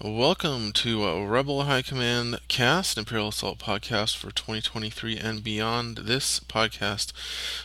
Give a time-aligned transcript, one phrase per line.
[0.00, 5.96] Welcome to uh, Rebel High Command Cast, Imperial Assault podcast for 2023 and beyond.
[5.96, 7.12] This podcast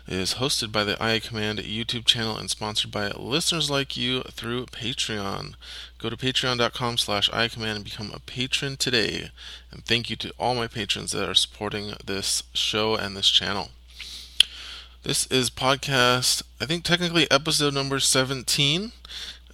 [0.07, 4.65] is hosted by the IA Command YouTube channel and sponsored by listeners like you through
[4.65, 5.53] Patreon.
[5.99, 9.29] Go to patreon.com slash iacommand and become a patron today.
[9.69, 13.69] And thank you to all my patrons that are supporting this show and this channel.
[15.03, 18.91] This is podcast, I think technically episode number 17.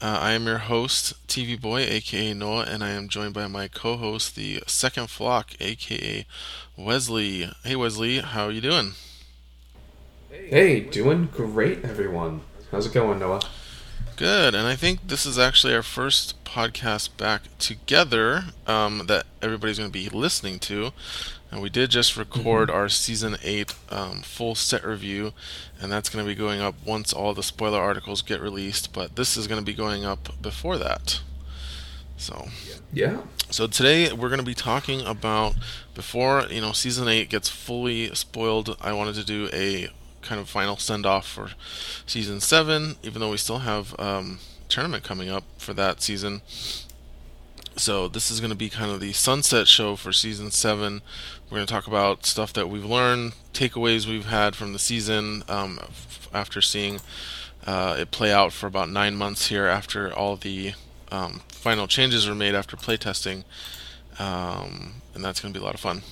[0.01, 3.67] Uh, I am your host, TV Boy, aka Noah, and I am joined by my
[3.67, 6.25] co-host, the Second Flock, aka
[6.77, 7.51] Wesley.
[7.65, 8.93] Hey Wesley, how are you doing?
[10.31, 12.41] Hey, doing great, everyone.
[12.71, 13.41] How's it going, Noah?
[14.15, 19.79] Good, and I think this is actually our first podcast back together um, that everybody's
[19.79, 20.91] going to be listening to.
[21.51, 22.77] And we did just record mm-hmm.
[22.77, 25.33] our season eight um, full set review,
[25.81, 28.93] and that's going to be going up once all the spoiler articles get released.
[28.93, 31.21] But this is going to be going up before that.
[32.17, 32.49] So
[32.93, 33.21] yeah.
[33.49, 35.55] So today we're going to be talking about
[35.95, 38.77] before you know season eight gets fully spoiled.
[38.81, 39.89] I wanted to do a
[40.21, 41.51] kind of final send off for
[42.05, 46.41] season seven, even though we still have um, tournament coming up for that season.
[47.75, 51.01] So this is going to be kind of the sunset show for season seven.
[51.49, 55.43] We're going to talk about stuff that we've learned, takeaways we've had from the season
[55.49, 56.99] um, f- after seeing
[57.65, 60.73] uh, it play out for about nine months here after all the
[61.11, 63.45] um, final changes were made after playtesting,
[64.19, 66.03] um, and that's going to be a lot of fun.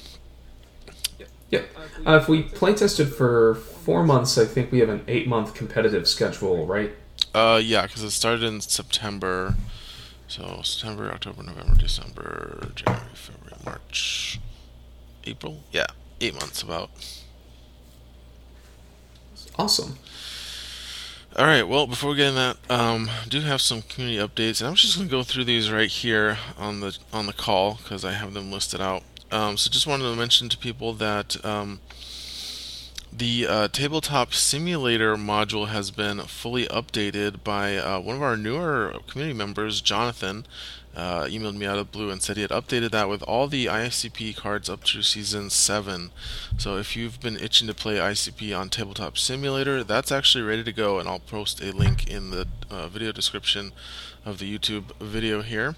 [1.51, 1.69] Yep.
[2.05, 6.65] Uh, if we playtested for four months, I think we have an eight-month competitive schedule,
[6.65, 6.93] right?
[7.33, 9.55] Uh, yeah, because it started in September.
[10.27, 14.39] So September, October, November, December, January, February, March,
[15.27, 15.59] April.
[15.71, 15.87] Yeah,
[16.21, 16.89] eight months about.
[19.57, 19.97] Awesome.
[21.35, 21.67] All right.
[21.67, 24.75] Well, before we get in that, um, I do have some community updates, and I'm
[24.75, 28.13] just going to go through these right here on the on the call because I
[28.13, 29.03] have them listed out.
[29.31, 31.79] Um, so just wanted to mention to people that um,
[33.11, 38.95] the uh, tabletop simulator module has been fully updated by uh, one of our newer
[39.07, 40.45] community members, Jonathan.
[40.97, 43.67] Uh, emailed me out of blue and said he had updated that with all the
[43.67, 46.09] ICP cards up to season 7.
[46.57, 50.73] So if you've been itching to play ICP on Tabletop Simulator, that's actually ready to
[50.73, 53.73] go, and I'll post a link in the uh, video description
[54.25, 55.75] of the YouTube video here.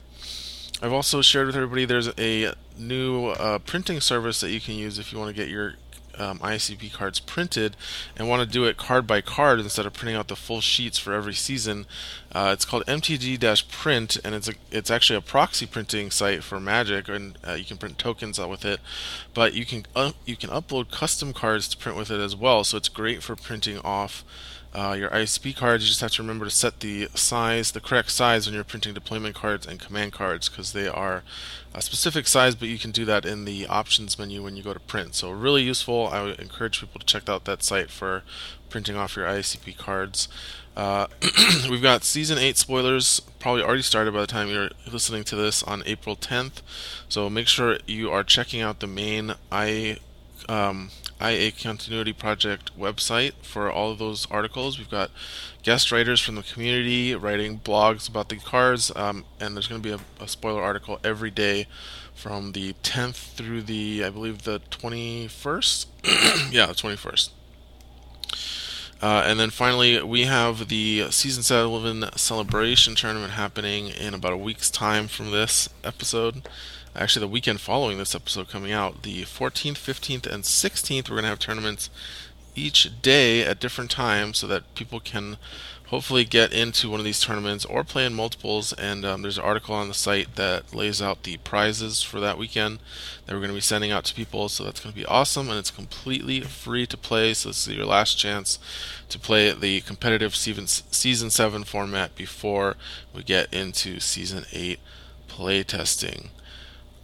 [0.82, 4.98] I've also shared with everybody there's a new uh, printing service that you can use
[4.98, 5.74] if you want to get your
[6.20, 7.76] um, ICP cards printed
[8.16, 10.98] and want to do it card by card instead of printing out the full sheets
[10.98, 11.86] for every season,
[12.32, 17.08] uh, it's called MTG-Print, and it's a, it's actually a proxy printing site for Magic,
[17.08, 18.80] and uh, you can print tokens out with it.
[19.34, 22.64] But you can uh, you can upload custom cards to print with it as well,
[22.64, 24.24] so it's great for printing off
[24.74, 28.12] uh, your ICP cards, you just have to remember to set the size, the correct
[28.12, 31.24] size when you're printing deployment cards and command cards because they are
[31.74, 34.74] a specific size, but you can do that in the options menu when you go
[34.74, 35.16] to print.
[35.16, 36.08] So really useful.
[36.08, 38.24] I would encourage people to check out that site for
[38.70, 40.28] printing off your ICP cards.
[40.78, 41.08] Uh,
[41.70, 45.64] we've got season 8 spoilers probably already started by the time you're listening to this
[45.64, 46.62] on April 10th.
[47.08, 49.98] So make sure you are checking out the main I
[50.48, 50.92] um,
[51.22, 54.78] IA Continuity Project website for all of those articles.
[54.78, 55.12] We've got
[55.64, 59.88] guest writers from the community writing blogs about the cards, um, and there's going to
[59.88, 61.68] be a, a, spoiler article every day
[62.14, 65.86] from the 10th through the, I believe, the 21st.
[66.52, 67.30] yeah, the 21st.
[69.02, 74.38] Uh, and then finally, we have the Season 7 Celebration Tournament happening in about a
[74.38, 76.48] week's time from this episode
[76.96, 81.24] actually the weekend following this episode coming out, the 14th, 15th, and 16th, we're going
[81.24, 81.90] to have tournaments
[82.56, 85.38] each day at different times so that people can
[85.88, 88.74] hopefully get into one of these tournaments or play in multiples.
[88.74, 92.38] And um, there's an article on the site that lays out the prizes for that
[92.38, 92.80] weekend
[93.26, 94.50] that we're going to be sending out to people.
[94.50, 97.34] So that's going to be awesome, and it's completely free to play.
[97.34, 98.60] So this is your last chance
[99.10, 102.76] to play the competitive season season seven format before
[103.14, 104.80] we get into season eight
[105.28, 106.30] play testing.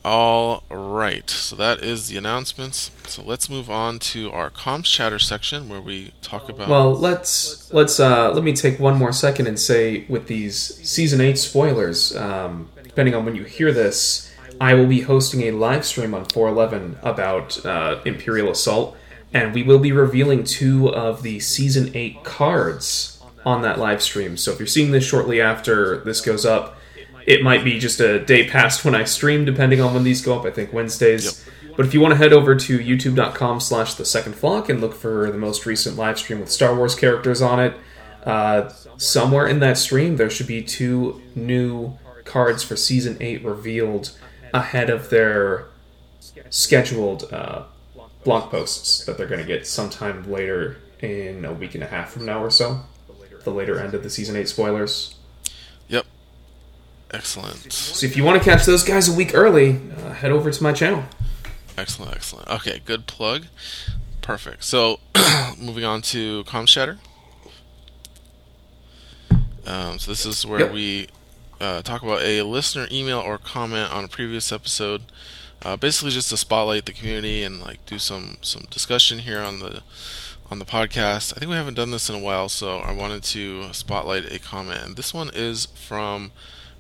[0.08, 2.92] All right, so that is the announcements.
[3.08, 6.70] So let's move on to our comms chatter section where we talk about.
[6.70, 10.56] Well, let's let's uh, let me take one more second and say with these
[10.88, 14.32] season eight spoilers, um, depending on when you hear this,
[14.62, 18.96] I will be hosting a live stream on 411 about uh, Imperial Assault,
[19.34, 24.38] and we will be revealing two of the season eight cards on that live stream.
[24.38, 26.78] So if you're seeing this shortly after this goes up
[27.26, 30.38] it might be just a day past when I stream, depending on when these go
[30.38, 30.46] up.
[30.46, 31.46] I think Wednesdays.
[31.46, 31.76] Yep.
[31.76, 34.94] But if you want to head over to youtube.com slash the second flock and look
[34.94, 37.76] for the most recent live stream with Star Wars characters on it,
[38.24, 44.18] uh, somewhere in that stream there should be two new cards for season eight revealed
[44.54, 45.68] ahead of their
[46.50, 47.64] scheduled uh,
[48.24, 52.12] blog posts that they're going to get sometime later in a week and a half
[52.12, 52.82] from now or so.
[53.44, 55.15] The later end of the season eight spoilers.
[57.16, 57.72] Excellent.
[57.72, 60.64] So if you want to catch those guys a week early, uh, head over to
[60.64, 61.04] my channel.
[61.78, 62.48] Excellent, excellent.
[62.50, 63.46] Okay, good plug.
[64.22, 64.64] Perfect.
[64.64, 65.00] So,
[65.60, 66.98] moving on to Comms Chatter.
[69.66, 70.72] Um, so this is where Yep.
[70.74, 71.08] we
[71.60, 75.04] uh, talk about a listener email or comment on a previous episode.
[75.64, 79.60] Uh, basically, just to spotlight the community and like do some some discussion here on
[79.60, 79.82] the
[80.52, 81.34] on the podcast.
[81.36, 84.38] I think we haven't done this in a while, so I wanted to spotlight a
[84.38, 84.82] comment.
[84.84, 86.32] And this one is from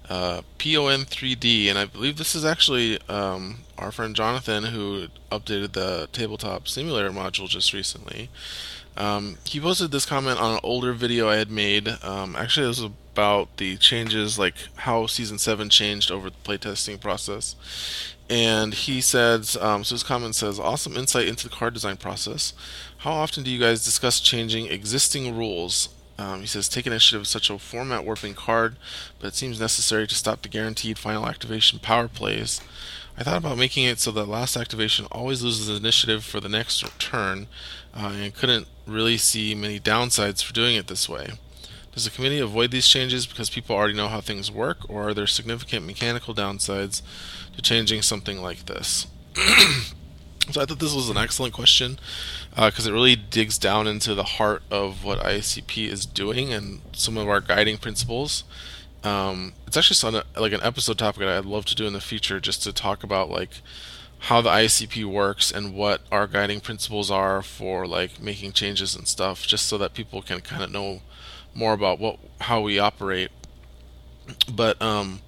[0.09, 6.07] uh, PON3D, and I believe this is actually um, our friend Jonathan who updated the
[6.11, 8.29] tabletop simulator module just recently.
[8.97, 11.89] Um, he posted this comment on an older video I had made.
[12.03, 12.81] Um, actually, it was
[13.15, 17.55] about the changes, like how Season 7 changed over the playtesting process.
[18.29, 22.53] And he says, um, so his comment says, awesome insight into the card design process.
[22.99, 25.89] How often do you guys discuss changing existing rules?
[26.17, 28.77] Um, he says, take initiative is such a format warping card,
[29.19, 32.61] but it seems necessary to stop the guaranteed final activation power plays.
[33.17, 36.83] I thought about making it so that last activation always loses initiative for the next
[36.99, 37.47] turn,
[37.93, 41.29] uh, and couldn't really see many downsides for doing it this way.
[41.93, 45.13] Does the committee avoid these changes because people already know how things work, or are
[45.13, 47.01] there significant mechanical downsides
[47.55, 49.07] to changing something like this?
[50.51, 51.97] so I thought this was an excellent question
[52.55, 57.17] because it really digs down into the heart of what ICP is doing and some
[57.17, 58.45] of our guiding principles.
[59.03, 62.01] Um, it's actually some, like an episode topic that I'd love to do in the
[62.01, 63.61] future, just to talk about like
[64.19, 69.07] how the ICP works and what our guiding principles are for like making changes and
[69.07, 71.01] stuff, just so that people can kind of know
[71.53, 73.31] more about what how we operate.
[74.51, 75.21] But um,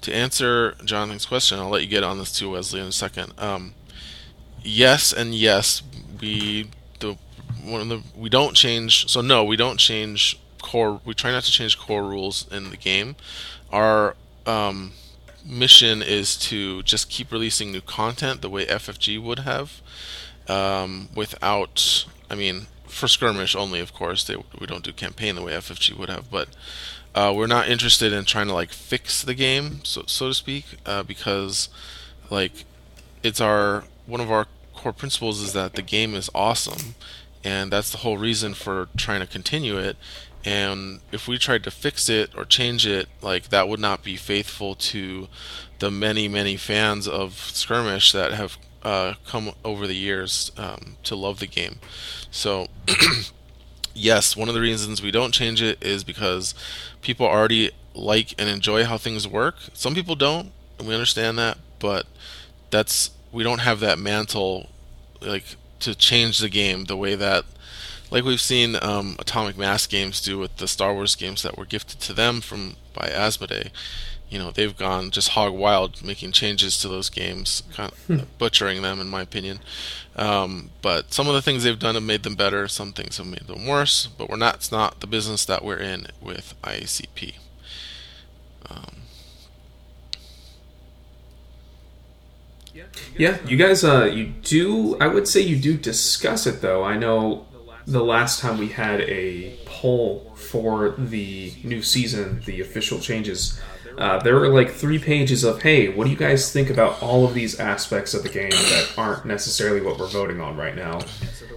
[0.00, 3.34] to answer Jonathan's question, I'll let you get on this too, Wesley, in a second.
[3.38, 3.74] Um,
[4.62, 5.82] yes and yes,
[6.20, 6.70] we
[7.00, 7.16] the
[7.64, 9.08] one of the we don't change.
[9.10, 11.00] So no, we don't change core.
[11.04, 13.16] We try not to change core rules in the game.
[13.72, 14.92] Our um,
[15.44, 19.80] mission is to just keep releasing new content the way FFG would have,
[20.48, 22.06] um, without.
[22.30, 24.24] I mean, for skirmish only, of course.
[24.24, 26.48] They, we don't do campaign the way FFG would have, but
[27.14, 30.64] uh, we're not interested in trying to like fix the game, so so to speak,
[30.86, 31.68] uh, because
[32.30, 32.64] like
[33.22, 34.46] it's our one of our
[34.80, 36.94] core principles is that the game is awesome,
[37.44, 39.96] and that's the whole reason for trying to continue it.
[40.42, 44.16] And if we tried to fix it or change it, like that would not be
[44.16, 45.28] faithful to
[45.80, 51.14] the many many fans of skirmish that have uh, come over the years um, to
[51.14, 51.78] love the game.
[52.30, 52.68] So.
[53.92, 56.54] yes, one of the reasons we don't change it is because
[57.02, 59.56] people already like and enjoy how things work.
[59.74, 62.06] Some people don't, and we understand that, but
[62.70, 64.70] that's we don't have that mantle
[65.20, 67.44] like to change the game the way that
[68.10, 71.64] like we've seen um, Atomic Mass games do with the Star Wars games that were
[71.64, 73.70] gifted to them from by Asmodee.
[74.28, 78.82] You know, they've gone just hog wild making changes to those games, kind of butchering
[78.82, 79.58] them, in my opinion.
[80.14, 82.68] Um, but some of the things they've done have made them better.
[82.68, 84.06] Some things have made them worse.
[84.06, 84.56] But we're not.
[84.56, 87.34] It's not the business that we're in with ICP.
[88.68, 88.96] Um,
[93.16, 94.96] Yeah, you guys, uh, you do.
[94.98, 96.84] I would say you do discuss it though.
[96.84, 97.46] I know
[97.86, 103.60] the last time we had a poll for the new season, the official changes,
[103.98, 107.26] uh, there were like three pages of, hey, what do you guys think about all
[107.26, 111.00] of these aspects of the game that aren't necessarily what we're voting on right now?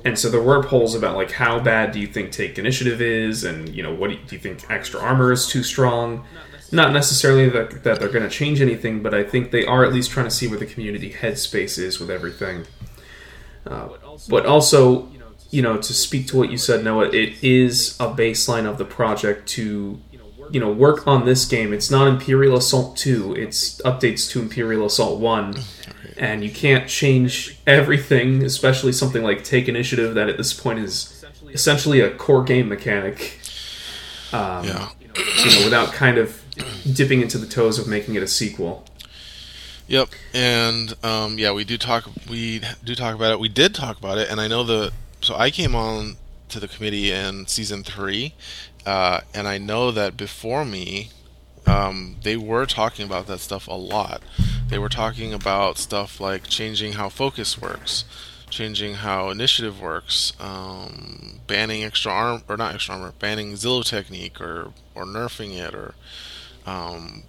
[0.04, 3.44] And so there were polls about like how bad do you think take initiative is,
[3.46, 6.26] and you know what do you, do you think extra armor is too strong?
[6.74, 9.94] Not necessarily that, that they're going to change anything, but I think they are at
[9.94, 12.66] least trying to see where the community headspace is with everything.
[13.66, 13.90] Uh,
[14.28, 15.08] but also,
[15.52, 18.86] you know, to speak to what you said, Noah, it is a baseline of the
[18.86, 20.02] project to,
[20.50, 21.74] you know, work on this game.
[21.74, 25.56] It's not Imperial Assault 2, it's updates to Imperial Assault 1.
[26.18, 31.24] And you can't change everything, especially something like Take Initiative, that at this point is
[31.50, 33.40] essentially a core game mechanic.
[34.32, 34.90] Um, yeah.
[35.16, 36.43] You know, without kind of
[36.92, 38.86] dipping into the toes of making it a sequel.
[39.88, 42.10] Yep, and um, yeah, we do talk.
[42.30, 43.40] We do talk about it.
[43.40, 44.94] We did talk about it, and I know the.
[45.22, 46.18] So I came on
[46.50, 48.34] to the committee in season three,
[48.86, 51.10] uh, and I know that before me,
[51.66, 54.22] um, they were talking about that stuff a lot.
[54.70, 58.06] They were talking about stuff like changing how focus works,
[58.50, 64.40] changing how initiative works, um, banning extra arm or not extra armor, banning Zillow technique
[64.40, 65.96] or or nerfing it or
[66.66, 67.24] um,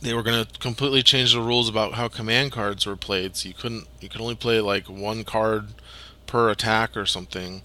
[0.00, 3.36] they were going to completely change the rules about how command cards were played.
[3.36, 5.68] So you couldn't you could only play like one card
[6.26, 7.62] per attack or something.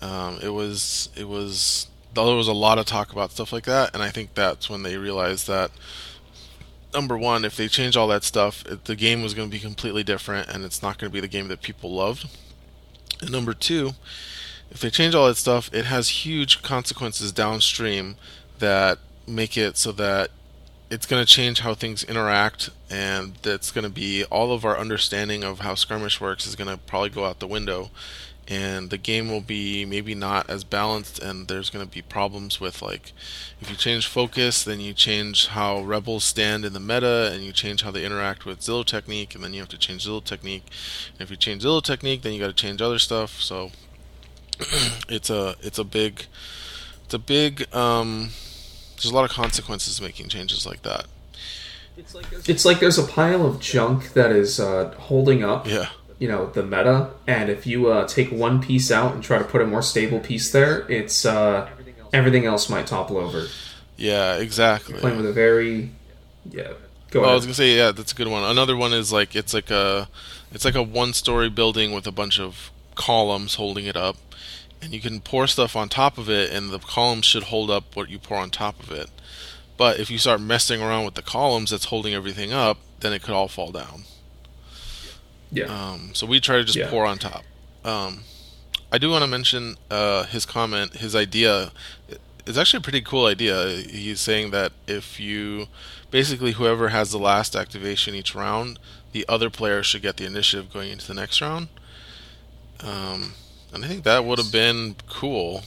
[0.00, 3.94] Um, it was it was there was a lot of talk about stuff like that,
[3.94, 5.70] and I think that's when they realized that
[6.92, 9.60] number one, if they change all that stuff, it, the game was going to be
[9.60, 12.28] completely different, and it's not going to be the game that people loved.
[13.20, 13.92] And number two,
[14.70, 18.16] if they change all that stuff, it has huge consequences downstream
[18.58, 20.30] that make it so that
[20.92, 24.76] it's going to change how things interact, and that's going to be all of our
[24.76, 27.90] understanding of how skirmish works is going to probably go out the window.
[28.46, 32.60] And the game will be maybe not as balanced and there's going to be problems
[32.60, 33.12] with like
[33.60, 37.52] if you change focus then you change how rebels stand in the meta and you
[37.52, 40.64] change how they interact with zillo technique and then you have to change zillo technique.
[41.12, 43.40] And if you change zillo technique then you got to change other stuff.
[43.40, 43.70] So
[45.08, 46.26] it's a it's a big
[47.04, 48.30] it's a big um,
[49.02, 51.06] there's a lot of consequences making changes like that.
[51.96, 55.90] It's like there's a pile of junk that is uh, holding up yeah.
[56.18, 59.44] you know the meta and if you uh, take one piece out and try to
[59.44, 61.68] put a more stable piece there it's uh,
[62.14, 63.46] everything else might topple over.
[63.96, 64.94] Yeah exactly.
[64.94, 65.90] You're playing with a very
[66.50, 66.72] yeah
[67.10, 68.42] go well, i was gonna say yeah that's a good one.
[68.42, 70.08] Another one is like it's like a
[70.50, 74.16] it's like a one story building with a bunch of columns holding it up
[74.82, 77.94] and you can pour stuff on top of it and the columns should hold up
[77.94, 79.08] what you pour on top of it
[79.76, 83.22] but if you start messing around with the columns that's holding everything up then it
[83.22, 84.04] could all fall down
[85.52, 85.66] yeah.
[85.66, 86.88] Um, so we try to just yeah.
[86.88, 87.44] pour on top.
[87.84, 88.20] Um,
[88.90, 91.72] I do want to mention uh, his comment, his idea.
[92.46, 93.68] It's actually a pretty cool idea.
[93.68, 95.66] He's saying that if you
[96.10, 98.78] basically whoever has the last activation each round,
[99.12, 101.68] the other player should get the initiative going into the next round.
[102.80, 103.34] Um,
[103.72, 105.62] and I think that would have been cool.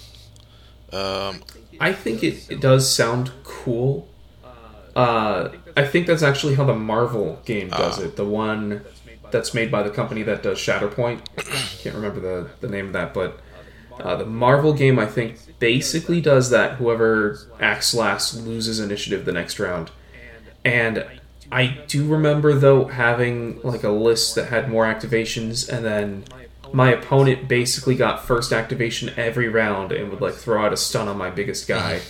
[0.91, 1.43] Um,
[1.79, 4.07] I think it, it does sound cool.
[4.95, 8.15] Uh, I think that's actually how the Marvel game does uh, it.
[8.15, 8.85] The one
[9.31, 11.19] that's made by the company that does Shatterpoint.
[11.81, 13.39] Can't remember the, the name of that, but
[13.99, 16.75] uh, the Marvel game I think basically does that.
[16.75, 19.91] Whoever acts last loses initiative the next round,
[20.63, 21.05] and
[21.51, 26.23] I do remember though having like a list that had more activations, and then
[26.75, 31.07] my opponent basically got first activation every round and would like throw out a stun
[31.07, 32.01] on my biggest guy,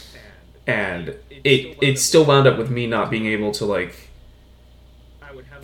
[0.66, 4.10] and it it still wound up with me not being able to like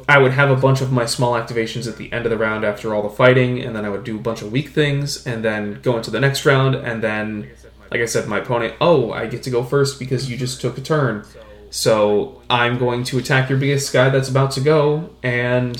[0.07, 2.63] I would have a bunch of my small activations at the end of the round
[2.63, 5.43] after all the fighting, and then I would do a bunch of weak things, and
[5.43, 7.49] then go into the next round, and then,
[7.89, 10.77] like I said, my opponent, oh, I get to go first because you just took
[10.77, 11.25] a turn.
[11.69, 15.77] So I'm going to attack your biggest guy that's about to go, and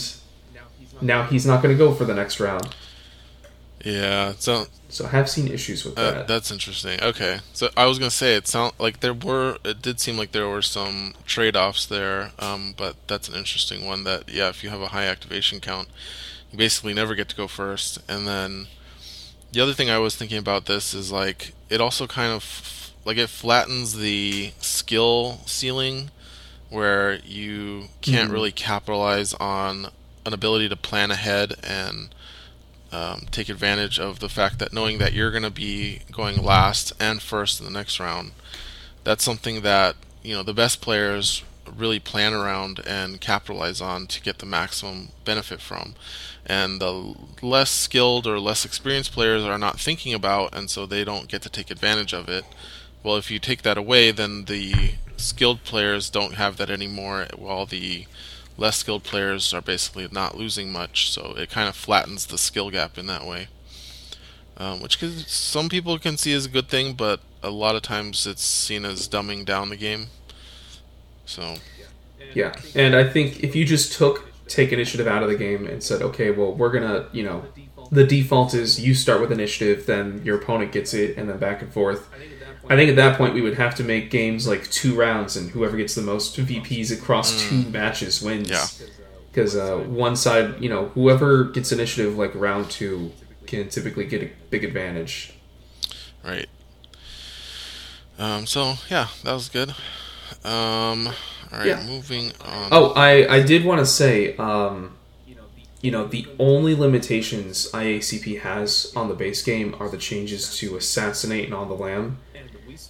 [1.02, 2.74] now he's not going to go for the next round.
[3.84, 6.28] Yeah, so so I have seen issues with uh, that.
[6.28, 7.02] That's interesting.
[7.02, 9.58] Okay, so I was gonna say it sound like there were.
[9.64, 13.86] It did seem like there were some trade offs there, um, but that's an interesting
[13.86, 14.04] one.
[14.04, 15.88] That yeah, if you have a high activation count,
[16.52, 18.00] you basically never get to go first.
[18.08, 18.68] And then
[19.52, 23.18] the other thing I was thinking about this is like it also kind of like
[23.18, 26.12] it flattens the skill ceiling
[26.70, 28.34] where you can't mm-hmm.
[28.34, 29.88] really capitalize on
[30.26, 32.14] an ability to plan ahead and
[32.92, 36.94] um, take advantage of the fact that knowing that you're going to be going last
[37.00, 38.32] and first in the next round.
[39.04, 41.44] That's something that you know the best players
[41.76, 45.96] really plan around and capitalize on to get the maximum benefit from.
[46.46, 51.04] And the less skilled or less experienced players are not thinking about, and so they
[51.04, 52.46] don't get to take advantage of it.
[53.04, 57.66] Well, if you take that away, then the skilled players don't have that anymore, while
[57.66, 58.06] the
[58.62, 62.70] less skilled players are basically not losing much, so it kind of flattens the skill
[62.70, 63.48] gap in that way.
[64.56, 67.82] Um, which can, some people can see as a good thing, but a lot of
[67.82, 70.08] times it's seen as dumbing down the game.
[71.26, 71.56] So.
[72.36, 75.82] Yeah, and I think if you just took take initiative out of the game and
[75.82, 77.44] said, okay, well, we're gonna, you know,
[77.92, 81.62] the default is you start with initiative, then your opponent gets it, and then back
[81.62, 82.08] and forth.
[82.72, 85.50] I think at that point we would have to make games like two rounds, and
[85.50, 87.50] whoever gets the most VPs across mm.
[87.50, 88.50] two matches wins.
[88.50, 88.66] Yeah.
[89.30, 93.12] Because uh, one side, you know, whoever gets initiative like round two
[93.46, 95.34] can typically get a big advantage.
[96.24, 96.48] Right.
[98.18, 99.72] Um, so yeah, that was good.
[100.46, 101.08] Um,
[101.52, 101.86] all right, yeah.
[101.86, 102.70] moving on.
[102.72, 104.96] Oh, I I did want to say, um,
[105.82, 110.78] you know, the only limitations IACP has on the base game are the changes to
[110.78, 112.20] assassinate and on the lam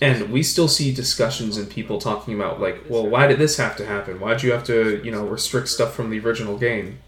[0.01, 3.75] and we still see discussions and people talking about like well why did this have
[3.75, 6.99] to happen why'd you have to you know restrict stuff from the original game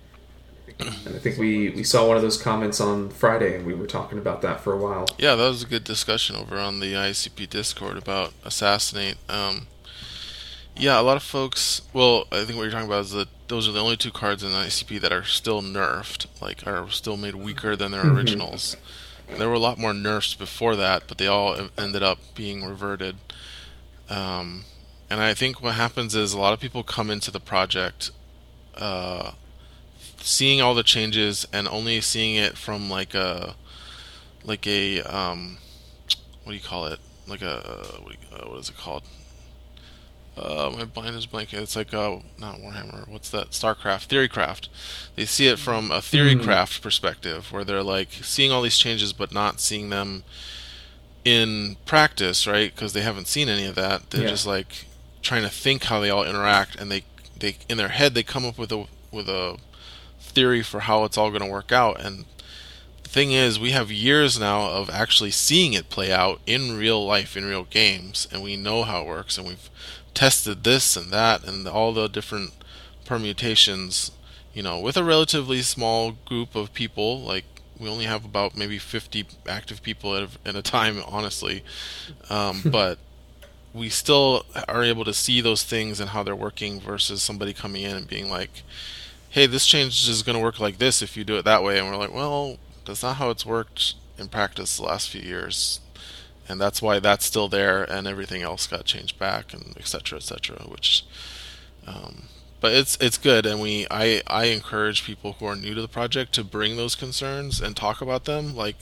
[0.79, 3.87] and i think we we saw one of those comments on friday and we were
[3.87, 6.93] talking about that for a while yeah that was a good discussion over on the
[6.93, 9.67] icp discord about assassinate um,
[10.75, 11.83] Yeah, a lot of folks.
[11.93, 14.41] Well, I think what you're talking about is that those are the only two cards
[14.43, 18.75] in the ICP that are still nerfed, like are still made weaker than their originals.
[19.37, 23.15] There were a lot more nerfs before that, but they all ended up being reverted.
[24.09, 24.65] Um,
[25.09, 28.11] and I think what happens is a lot of people come into the project
[28.75, 29.31] uh,
[30.17, 33.55] seeing all the changes and only seeing it from like a
[34.43, 35.57] like a um,
[36.43, 36.99] what do you call it?
[37.27, 39.03] Like a what, you, uh, what is it called?
[40.35, 41.61] Uh, my blind is blanking.
[41.61, 43.07] It's like uh, not Warhammer.
[43.07, 43.51] What's that?
[43.51, 44.67] Starcraft, Theorycraft.
[45.15, 46.81] They see it from a Theorycraft mm.
[46.81, 50.23] perspective, where they're like seeing all these changes, but not seeing them
[51.23, 52.73] in practice, right?
[52.73, 54.09] Because they haven't seen any of that.
[54.09, 54.29] They're yeah.
[54.29, 54.85] just like
[55.21, 57.03] trying to think how they all interact, and they
[57.37, 59.57] they in their head they come up with a with a
[60.19, 62.25] theory for how it's all going to work out, and
[63.03, 67.05] the thing is, we have years now of actually seeing it play out in real
[67.05, 69.69] life, in real games, and we know how it works, and we've
[70.13, 72.51] tested this and that and all the different
[73.05, 74.11] permutations,
[74.53, 77.21] you know, with a relatively small group of people.
[77.21, 77.45] Like
[77.79, 81.63] we only have about maybe 50 active people at a, at a time, honestly,
[82.29, 82.97] um, but
[83.73, 87.83] we still are able to see those things and how they're working versus somebody coming
[87.83, 88.61] in and being like,
[89.29, 91.79] "Hey, this change is going to work like this if you do it that way,"
[91.79, 95.79] and we're like, "Well." That's not how it's worked in practice the last few years,
[96.53, 100.17] and that's why that's still there, and everything else got changed back, and etc.
[100.17, 100.57] etc.
[100.67, 101.03] Which,
[101.87, 102.25] um,
[102.63, 105.87] but it's it's good, and we I I encourage people who are new to the
[105.89, 108.55] project to bring those concerns and talk about them.
[108.55, 108.77] Like,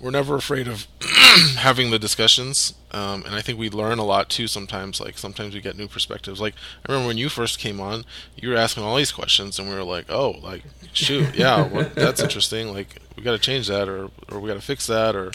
[0.00, 0.88] we're never afraid of
[1.58, 4.48] having the discussions, um, and I think we learn a lot too.
[4.48, 6.40] Sometimes, like sometimes we get new perspectives.
[6.40, 6.54] Like
[6.84, 8.04] I remember when you first came on,
[8.34, 11.94] you were asking all these questions, and we were like, oh, like shoot, yeah, what,
[11.94, 12.74] that's interesting.
[12.74, 15.30] Like we got to change that or or we got to fix that or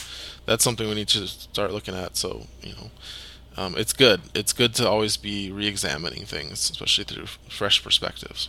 [0.45, 2.91] that's something we need to start looking at so you know
[3.59, 4.21] um, it's good.
[4.33, 8.48] It's good to always be re-examining things especially through fresh perspectives.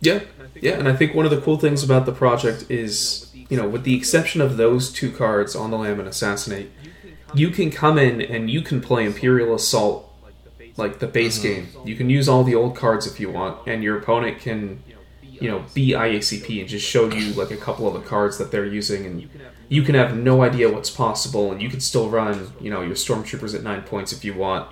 [0.00, 0.20] Yeah.
[0.60, 0.78] Yeah.
[0.78, 3.84] And i think one of the cool things about the project is you know with
[3.84, 6.70] the exception of those two cards on the lam and assassinate
[7.34, 10.08] you can come in and you can play imperial assault
[10.76, 11.62] like the base mm-hmm.
[11.62, 11.68] game.
[11.84, 14.82] You can use all the old cards if you want and your opponent can
[15.40, 18.50] you know, be IACP and just show you like a couple of the cards that
[18.50, 19.28] they're using, and
[19.68, 22.94] you can have no idea what's possible, and you can still run, you know, your
[22.94, 24.70] stormtroopers at nine points if you want.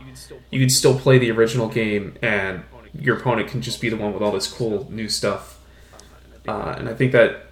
[0.50, 4.12] You can still play the original game, and your opponent can just be the one
[4.12, 5.60] with all this cool new stuff.
[6.48, 7.46] Uh, and I think that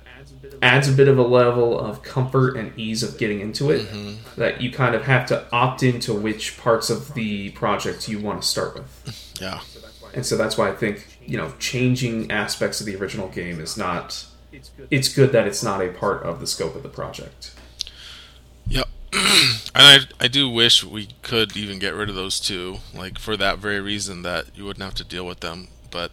[0.63, 4.41] adds a bit of a level of comfort and ease of getting into it mm-hmm.
[4.41, 8.41] that you kind of have to opt into which parts of the project you want
[8.41, 9.35] to start with.
[9.41, 9.61] Yeah.
[10.15, 13.77] And so that's why I think you know changing aspects of the original game is
[13.77, 14.27] not
[14.91, 15.33] it's good.
[15.33, 17.55] that it's not a part of the scope of the project.
[18.67, 18.89] Yep.
[19.77, 23.37] And I, I do wish we could even get rid of those two like for
[23.37, 26.13] that very reason that you wouldn't have to deal with them but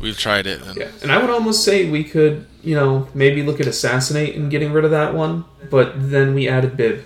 [0.00, 3.42] we've tried it and yeah and i would almost say we could you know maybe
[3.42, 7.04] look at assassinate and getting rid of that one but then we added bib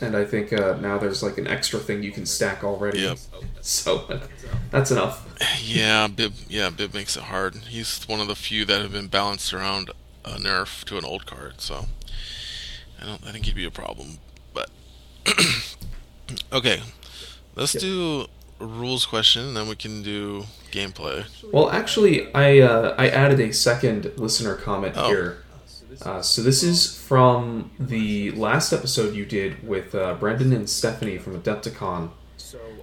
[0.00, 3.18] and i think uh, now there's like an extra thing you can stack already yep.
[3.60, 4.20] so
[4.70, 5.28] that's enough
[5.62, 6.32] yeah, Bib.
[6.48, 7.54] Yeah, Bib makes it hard.
[7.56, 9.90] He's one of the few that have been balanced around
[10.24, 11.60] a nerf to an old card.
[11.60, 11.86] So
[13.00, 13.24] I don't.
[13.26, 14.18] I think he'd be a problem.
[14.52, 14.70] But
[16.52, 16.82] okay,
[17.54, 17.82] let's yep.
[17.82, 18.26] do
[18.60, 21.26] a rules question, and then we can do gameplay.
[21.52, 25.08] Well, actually, I uh, I added a second listener comment oh.
[25.08, 25.44] here.
[26.02, 31.18] Uh, so this is from the last episode you did with uh, Brendan and Stephanie
[31.18, 32.10] from Adepticon.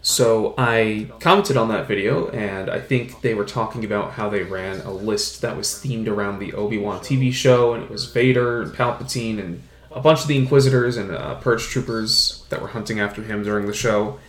[0.01, 4.43] So I commented on that video, and I think they were talking about how they
[4.43, 8.05] ran a list that was themed around the Obi Wan TV show, and it was
[8.05, 12.67] Vader and Palpatine and a bunch of the Inquisitors and uh, Purge Troopers that were
[12.67, 14.19] hunting after him during the show.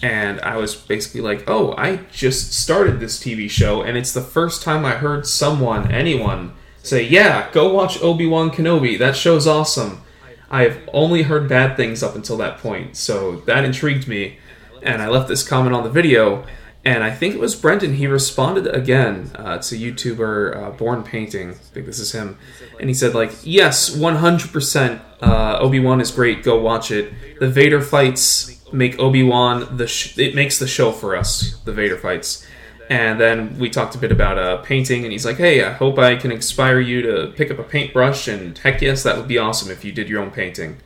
[0.00, 4.22] And I was basically like, oh, I just started this TV show, and it's the
[4.22, 8.98] first time I heard someone, anyone, say, yeah, go watch Obi Wan Kenobi.
[8.98, 10.02] That show's awesome.
[10.50, 14.38] I've only heard bad things up until that point, so that intrigued me
[14.82, 16.44] and I left this comment on the video.
[16.82, 17.94] And I think it was Brendan.
[17.94, 21.50] He responded again uh, to YouTuber uh, Born Painting.
[21.50, 22.38] I think this is him,
[22.78, 25.00] and he said like, "Yes, 100%.
[25.20, 26.42] Uh, Obi Wan is great.
[26.42, 27.12] Go watch it.
[27.38, 31.58] The Vader fights make Obi Wan the sh- it makes the show for us.
[31.66, 32.46] The Vader fights."
[32.90, 35.96] And then we talked a bit about uh, painting, and he's like, "Hey, I hope
[35.96, 39.38] I can inspire you to pick up a paintbrush." And heck yes, that would be
[39.38, 40.78] awesome if you did your own painting.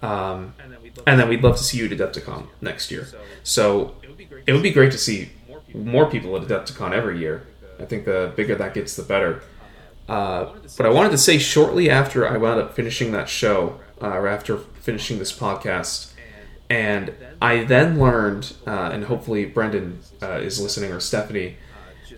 [0.00, 0.54] Um,
[1.06, 3.06] and then we'd love to see you at Adepticon next year.
[3.42, 3.94] So
[4.46, 5.30] it would be great to see
[5.74, 7.46] more people at Adepticon every year.
[7.78, 9.42] I think the bigger that gets, the better.
[10.08, 14.08] Uh, but I wanted to say shortly after I wound up finishing that show, uh,
[14.08, 16.12] or after finishing this podcast,
[16.68, 21.56] And I then learned, uh, and hopefully Brendan uh, is listening or Stephanie.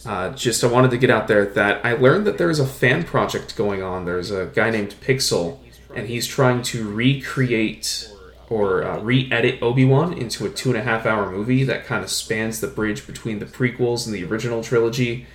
[0.07, 3.05] Uh, just I wanted to get out there that I learned that there's a fan
[3.05, 4.05] project going on.
[4.05, 5.59] There's a guy named Pixel,
[5.95, 8.11] and he's trying to recreate
[8.49, 12.11] or uh, re-edit Obi-Wan into a two and a half hour movie that kind of
[12.11, 15.27] spans the bridge between the prequels and the original trilogy.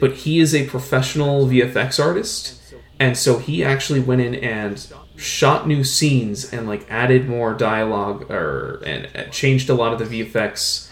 [0.00, 2.62] But he is a professional VFX artist,
[3.00, 8.30] and so he actually went in and shot new scenes and like added more dialogue
[8.30, 10.90] or and, and changed a lot of the VFX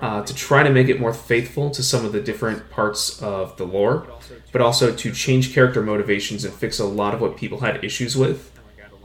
[0.00, 3.56] uh, to try to make it more faithful to some of the different parts of
[3.56, 4.06] the lore,
[4.52, 8.16] but also to change character motivations and fix a lot of what people had issues
[8.16, 8.52] with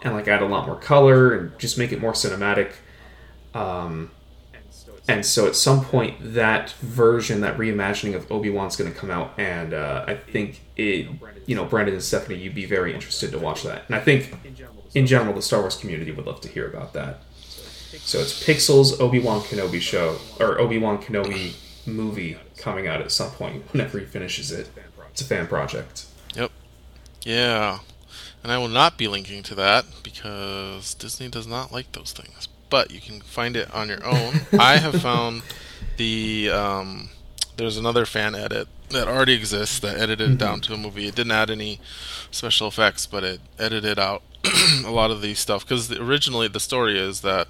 [0.04, 2.72] and like add a lot more color and just make it more cinematic.
[3.54, 4.12] Um,
[5.08, 9.12] and so at some point, that version, that reimagining of Obi Wan's going to come
[9.12, 11.08] out, and uh, I think it,
[11.46, 13.84] you know, Brandon and Stephanie, you'd be very interested to watch that.
[13.88, 14.34] And I think,
[14.94, 17.22] in general, the Star Wars community would love to hear about that.
[18.00, 23.12] So it's Pixel's Obi Wan Kenobi show or Obi Wan Kenobi movie coming out at
[23.12, 24.70] some point whenever he finishes it.
[25.12, 26.06] It's a fan project.
[26.36, 26.52] Yep.
[27.24, 27.80] Yeah.
[28.44, 32.48] And I will not be linking to that because Disney does not like those things.
[32.72, 34.42] But you can find it on your own.
[34.60, 35.44] I have found
[35.98, 37.10] the um,
[37.58, 40.34] there's another fan edit that already exists that edited mm-hmm.
[40.34, 41.08] it down to a movie.
[41.08, 41.80] It didn't add any
[42.32, 44.24] special effects, but it edited out
[44.84, 47.48] a lot of the stuff because originally the story is that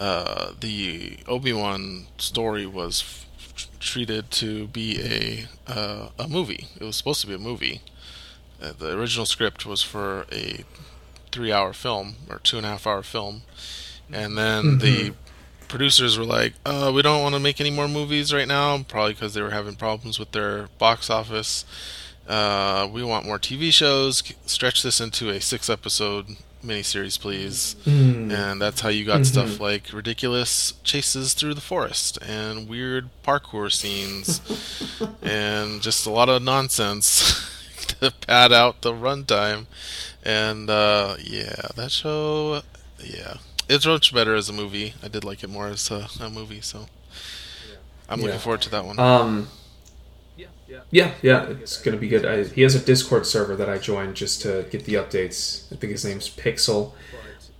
[0.00, 6.66] uh, the Obi Wan story was f- treated to be a uh, a movie.
[6.80, 7.80] It was supposed to be a movie,
[8.64, 10.64] uh, the original script was for a
[11.32, 13.42] three-hour film or two and a half hour film,
[14.12, 14.78] and then mm-hmm.
[14.78, 15.14] the
[15.68, 19.14] producers were like, uh, "We don't want to make any more movies right now, probably
[19.14, 21.64] because they were having problems with their box office.
[22.28, 24.22] Uh, we want more TV shows.
[24.46, 28.32] Stretch this into a six-episode miniseries, please." Mm.
[28.32, 29.24] And that's how you got mm-hmm.
[29.24, 34.40] stuff like ridiculous chases through the forest and weird parkour scenes,
[35.22, 37.50] and just a lot of nonsense.
[38.00, 39.66] to pad out the runtime.
[40.24, 42.62] And uh, yeah, that show,
[43.02, 43.36] yeah,
[43.68, 44.94] it's much better as a movie.
[45.02, 46.86] I did like it more as a, a movie, so
[48.08, 48.26] I'm yeah.
[48.26, 48.98] looking forward to that one.
[48.98, 49.48] Um,
[50.90, 52.24] yeah, yeah, it's gonna be good.
[52.24, 55.72] I, he has a Discord server that I joined just to get the updates.
[55.72, 56.92] I think his name's Pixel,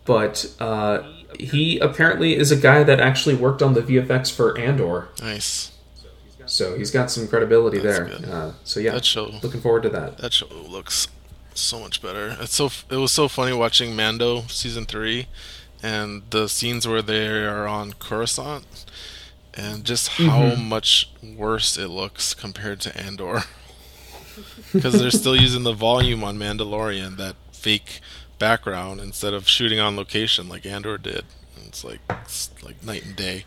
[0.04, 1.02] but uh,
[1.38, 5.08] he apparently is a guy that actually worked on the VFX for Andor.
[5.20, 5.72] Nice.
[6.46, 8.32] So he's got some credibility That's there.
[8.32, 10.18] Uh, so yeah, that show, looking forward to that.
[10.18, 11.08] That show looks
[11.54, 12.36] so much better.
[12.40, 15.26] It's so it was so funny watching Mando season three,
[15.84, 18.86] and the scenes where they are on Coruscant,
[19.52, 20.64] and just how mm-hmm.
[20.66, 23.42] much worse it looks compared to Andor.
[24.72, 28.00] Because they're still using the volume on Mandalorian, that fake
[28.40, 31.24] background, instead of shooting on location like Andor did.
[31.64, 33.44] It's like it's like night and day.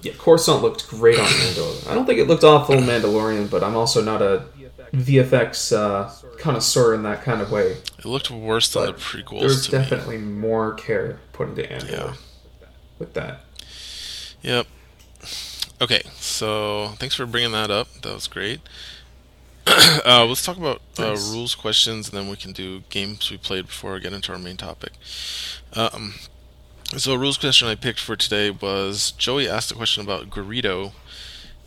[0.00, 1.74] Yeah, Coruscant looked great on Mando.
[1.90, 4.46] I don't think it looked awful in Mandalorian, but I'm also not a
[4.94, 6.08] VFX uh,
[6.40, 7.76] connoisseur in that kind of way.
[7.98, 9.40] It looked worse than but the prequels.
[9.40, 10.32] There's definitely me.
[10.32, 12.14] more care put into Andor yeah.
[12.98, 13.40] with that.
[14.42, 14.66] Yep.
[15.82, 17.88] Okay, so thanks for bringing that up.
[18.02, 18.60] That was great.
[19.66, 23.66] uh, let's talk about uh, rules questions, and then we can do games we played
[23.66, 24.92] before we get into our main topic.
[25.74, 26.14] Um,
[26.96, 30.92] so, a rules question I picked for today was Joey asked a question about Greedo.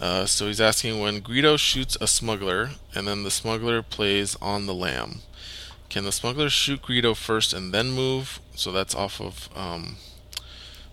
[0.03, 4.65] Uh, so, he's asking when Greedo shoots a smuggler and then the smuggler plays on
[4.65, 5.19] the lam,
[5.87, 8.41] can the smuggler shoot Greedo first and then move?
[8.53, 9.95] So, that's off of um,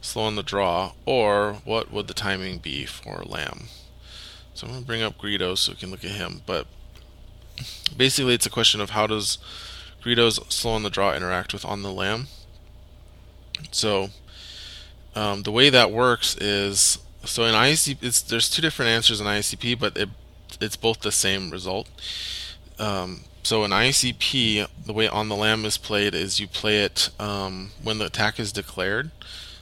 [0.00, 0.92] slow on the draw.
[1.06, 3.64] Or what would the timing be for lam?
[4.54, 6.42] So, I'm going to bring up Greedo so we can look at him.
[6.46, 6.68] But
[7.96, 9.38] basically, it's a question of how does
[10.04, 12.28] Greedo's slow on the draw interact with on the lam?
[13.72, 14.10] So
[15.16, 19.78] um, the way that works is so in ICP, there's two different answers in ICP,
[19.78, 20.08] but it,
[20.60, 21.88] it's both the same result.
[22.78, 27.10] Um, so in ICP, the way on the lam is played is you play it
[27.18, 29.10] um, when the attack is declared.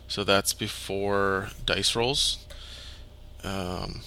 [0.07, 2.45] So that's before dice rolls.
[3.45, 4.01] Um,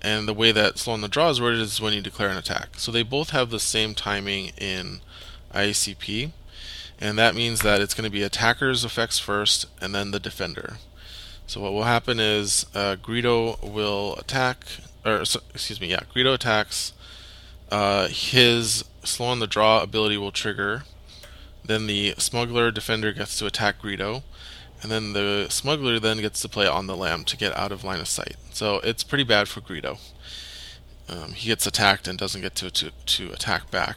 [0.00, 2.36] and the way that slow on the draw is worded is when you declare an
[2.36, 2.78] attack.
[2.78, 5.00] So they both have the same timing in
[5.52, 6.30] ICP
[7.00, 10.78] and that means that it's going to be attacker's effects first and then the defender.
[11.48, 14.66] So what will happen is uh, Greedo will attack,
[15.04, 16.92] or so, excuse me, yeah, Greedo attacks.
[17.70, 20.84] Uh, his slow on the draw ability will trigger.
[21.64, 24.24] Then the smuggler defender gets to attack Greedo,
[24.82, 27.82] and then the smuggler then gets to play on the lam to get out of
[27.82, 28.36] line of sight.
[28.52, 29.98] So it's pretty bad for Greedo.
[31.08, 33.96] Um, he gets attacked and doesn't get to, to to attack back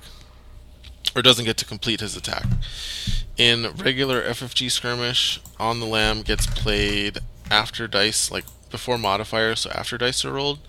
[1.13, 2.45] or doesn't get to complete his attack.
[3.37, 7.19] in regular FFG skirmish, on the lam gets played
[7.51, 10.59] after dice, like before modifiers, so after dice are rolled.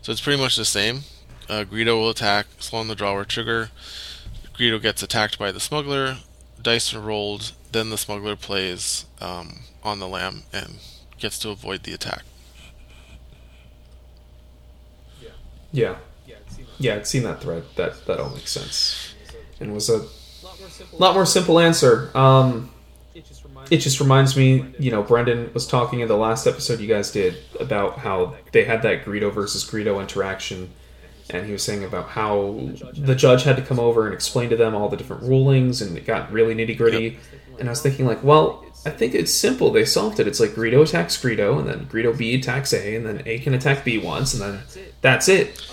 [0.00, 1.02] So it's pretty much the same.
[1.48, 3.70] Uh, Greedo will attack, slow on the draw or trigger.
[4.54, 6.18] Greedo gets attacked by the smuggler,
[6.60, 10.78] dice are rolled, then the smuggler plays um, on the lam and
[11.18, 12.22] gets to avoid the attack.
[15.72, 15.96] Yeah.
[16.26, 16.36] Yeah,
[16.78, 17.64] Yeah, I'd seen that thread.
[17.76, 19.14] That that all makes sense.
[19.60, 20.06] And was a
[20.98, 22.10] lot more simple answer.
[22.14, 22.71] Um,
[23.72, 27.10] it just reminds me, you know, Brendan was talking in the last episode you guys
[27.10, 30.68] did about how they had that Greedo versus Greedo interaction,
[31.30, 34.56] and he was saying about how the judge had to come over and explain to
[34.56, 37.18] them all the different rulings, and it got really nitty gritty.
[37.58, 39.70] And I was thinking, like, well, I think it's simple.
[39.72, 40.28] They solved it.
[40.28, 43.54] It's like Greedo attacks Greedo, and then Greedo B attacks A, and then A can
[43.54, 44.62] attack B once, and then
[45.00, 45.66] that's it.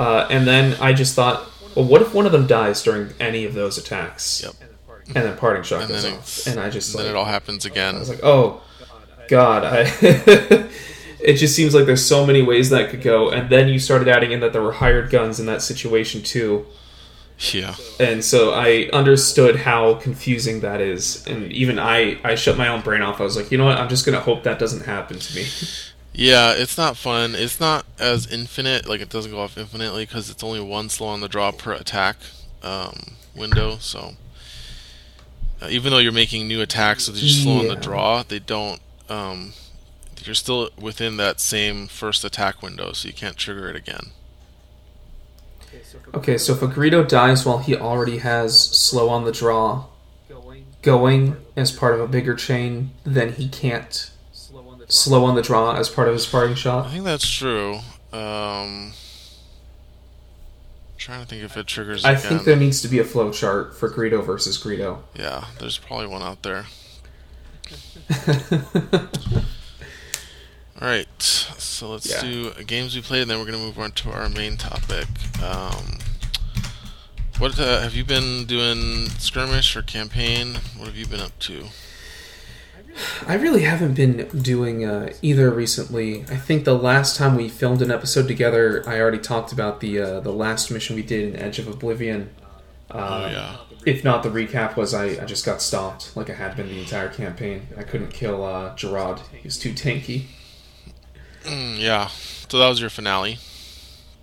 [0.00, 3.44] Uh, and then I just thought, well, what if one of them dies during any
[3.44, 4.42] of those attacks?
[4.42, 4.75] Yep.
[5.14, 7.24] And then parting shot And goes then off, and I just Then like, it all
[7.26, 7.94] happens again.
[7.94, 8.60] I was like, oh,
[9.28, 9.82] God, I.
[11.20, 14.08] it just seems like there's so many ways that could go, and then you started
[14.08, 16.66] adding in that there were hired guns in that situation too,
[17.52, 17.74] Yeah.
[18.00, 22.80] and so I understood how confusing that is, and even I, I shut my own
[22.82, 23.20] brain off.
[23.20, 25.46] I was like, you know what, I'm just gonna hope that doesn't happen to me.
[26.12, 27.34] Yeah, it's not fun.
[27.34, 31.08] It's not as infinite, like it doesn't go off infinitely because it's only one slow
[31.08, 32.16] on the draw per attack
[32.62, 33.76] um, window.
[33.80, 34.14] So
[35.60, 38.38] uh, even though you're making new attacks, so they're just slow on the draw, they
[38.38, 38.80] don't.
[39.08, 39.52] Um,
[40.24, 44.10] you're still within that same first attack window, so you can't trigger it again.
[46.14, 49.86] Okay, so if a Greedo dies while he already has slow on the draw
[50.82, 54.10] going as part of a bigger chain, then he can't
[54.88, 56.86] slow on the draw as part of his parting shot.
[56.86, 57.80] I think that's true.
[58.12, 58.92] Um,
[61.06, 62.22] trying to think if it triggers I again.
[62.22, 64.98] think there needs to be a flow chart for Greedo versus Greedo.
[65.14, 66.66] Yeah, there's probably one out there.
[70.82, 72.20] All right, so let's Yeah.
[72.20, 75.06] do games we played, and then we're gonna move on to our main topic.
[75.40, 75.98] Um,
[77.38, 79.08] what uh, have you been doing?
[79.20, 80.56] Skirmish or campaign?
[80.76, 81.66] What have you been up to?
[83.26, 86.22] I really haven't been doing uh, either recently.
[86.22, 90.00] I think the last time we filmed an episode together, I already talked about the
[90.00, 92.30] uh, the last mission we did in Edge of Oblivion.
[92.90, 96.34] Uh, oh yeah, If not, the recap was I, I just got stopped like I
[96.34, 97.66] had been the entire campaign.
[97.76, 99.20] I couldn't kill uh, Gerard.
[99.32, 100.26] He was too tanky.
[101.42, 102.08] Mm, yeah.
[102.48, 103.38] So that was your finale.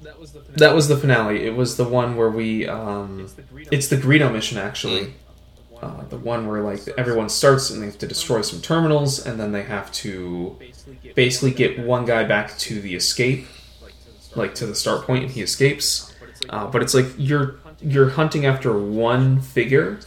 [0.01, 1.45] That was the finale.
[1.45, 2.67] It was the one where we.
[2.67, 3.29] Um,
[3.71, 5.13] it's the Greedo mission, actually.
[5.83, 9.37] Uh, the one where like everyone starts and they have to destroy some terminals, and
[9.37, 10.57] then they have to
[11.13, 13.45] basically get one guy back to the escape,
[14.33, 16.13] like to the start point, and he escapes.
[16.49, 19.99] Uh, but it's like you're you're hunting after one figure.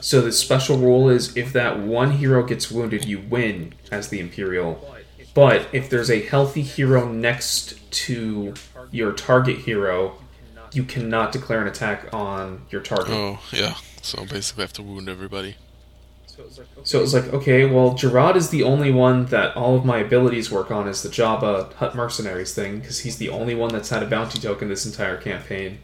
[0.00, 4.18] So the special rule is if that one hero gets wounded, you win as the
[4.18, 4.84] Imperial.
[5.32, 8.54] But if there's a healthy hero next to
[8.90, 10.16] your target hero,
[10.72, 13.14] you cannot declare an attack on your target.
[13.14, 13.76] Oh yeah.
[14.02, 15.56] So I basically, I have to wound everybody.
[16.84, 19.98] So it was like, okay, well, Gerard is the only one that all of my
[19.98, 23.90] abilities work on is the Jabba Hutt Mercenaries thing, because he's the only one that's
[23.90, 25.80] had a bounty token this entire campaign.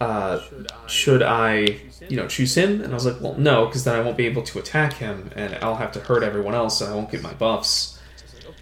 [0.00, 0.40] Uh,
[0.86, 2.80] should I, you know, choose him?
[2.80, 5.32] And I was like, well, no, because then I won't be able to attack him,
[5.34, 7.98] and I'll have to hurt everyone else, and I won't get my buffs.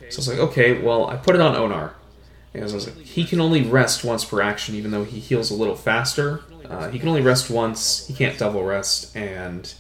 [0.09, 1.95] So I was like, okay, well, I put it on Onar.
[2.55, 5.51] Because I was like, he can only rest once per action, even though he heals
[5.51, 6.43] a little faster.
[6.69, 8.07] Uh, he can only rest once.
[8.07, 9.73] He can't double rest, and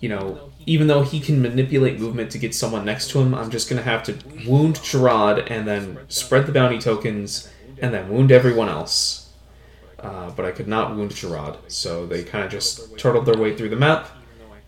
[0.00, 3.50] you know, even though he can manipulate movement to get someone next to him, I'm
[3.50, 8.30] just gonna have to wound Gerard and then spread the bounty tokens and then wound
[8.30, 9.32] everyone else.
[9.98, 13.56] Uh, but I could not wound Gerard, so they kind of just turtled their way
[13.56, 14.08] through the map.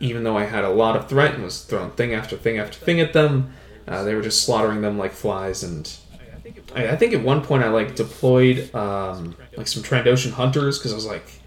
[0.01, 2.79] Even though I had a lot of threat and was throwing thing after thing after
[2.79, 3.53] thing at them,
[3.87, 5.63] uh, they were just slaughtering them like flies.
[5.63, 5.93] And
[6.75, 10.93] I, I think at one point I like deployed um, like some Trandoshan hunters because
[10.93, 11.40] I was like,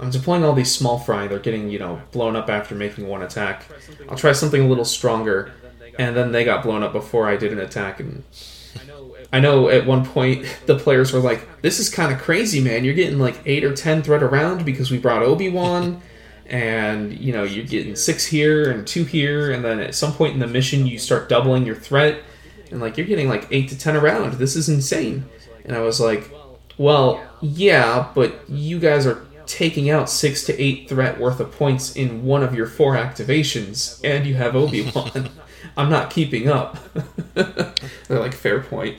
[0.00, 1.26] I'm deploying all these small fry.
[1.26, 3.64] They're getting, you know, blown up after making one attack.
[4.08, 5.52] I'll try something a little stronger.
[5.98, 7.98] And then they got blown up before I did an attack.
[7.98, 8.22] And
[9.32, 12.84] I know at one point the players were like, this is kind of crazy, man.
[12.84, 16.00] You're getting like 8 or 10 threat around because we brought Obi-Wan.
[16.46, 19.50] and, you know, you're getting 6 here and 2 here.
[19.50, 22.22] And then at some point in the mission, you start doubling your threat.
[22.70, 24.34] And, like, you're getting like 8 to 10 around.
[24.34, 25.26] This is insane.
[25.64, 26.30] And I was like,
[26.78, 31.96] well, yeah, but you guys are taking out six to eight threat worth of points
[31.96, 35.30] in one of your four activations, and you have Obi Wan.
[35.76, 36.78] I'm not keeping up.
[37.34, 38.98] They're like, fair point.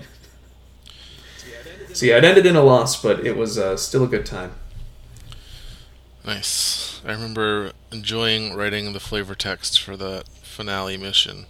[1.93, 4.53] So yeah, it ended in a loss, but it was uh, still a good time.
[6.25, 7.01] Nice.
[7.05, 11.45] I remember enjoying writing the flavor text for the finale mission.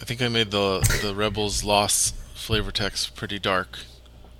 [0.00, 3.78] I think I made the the Rebels loss flavor text pretty dark.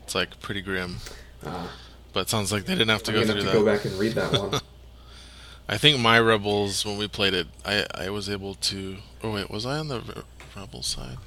[0.05, 0.98] It's like pretty grim.
[1.44, 1.68] Uh,
[2.12, 3.53] But it sounds like they didn't have to I'm go through have to that.
[3.53, 4.61] go back and read that one.
[5.68, 8.96] I think my Rebels when we played it, I I was able to.
[9.23, 10.23] Oh wait, was I on the Re-
[10.57, 11.18] Rebel side?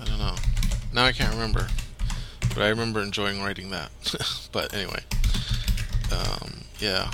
[0.00, 0.36] I don't know.
[0.94, 1.68] Now I can't remember.
[2.54, 3.90] But I remember enjoying writing that.
[4.52, 5.04] but anyway,
[6.10, 7.10] um, yeah,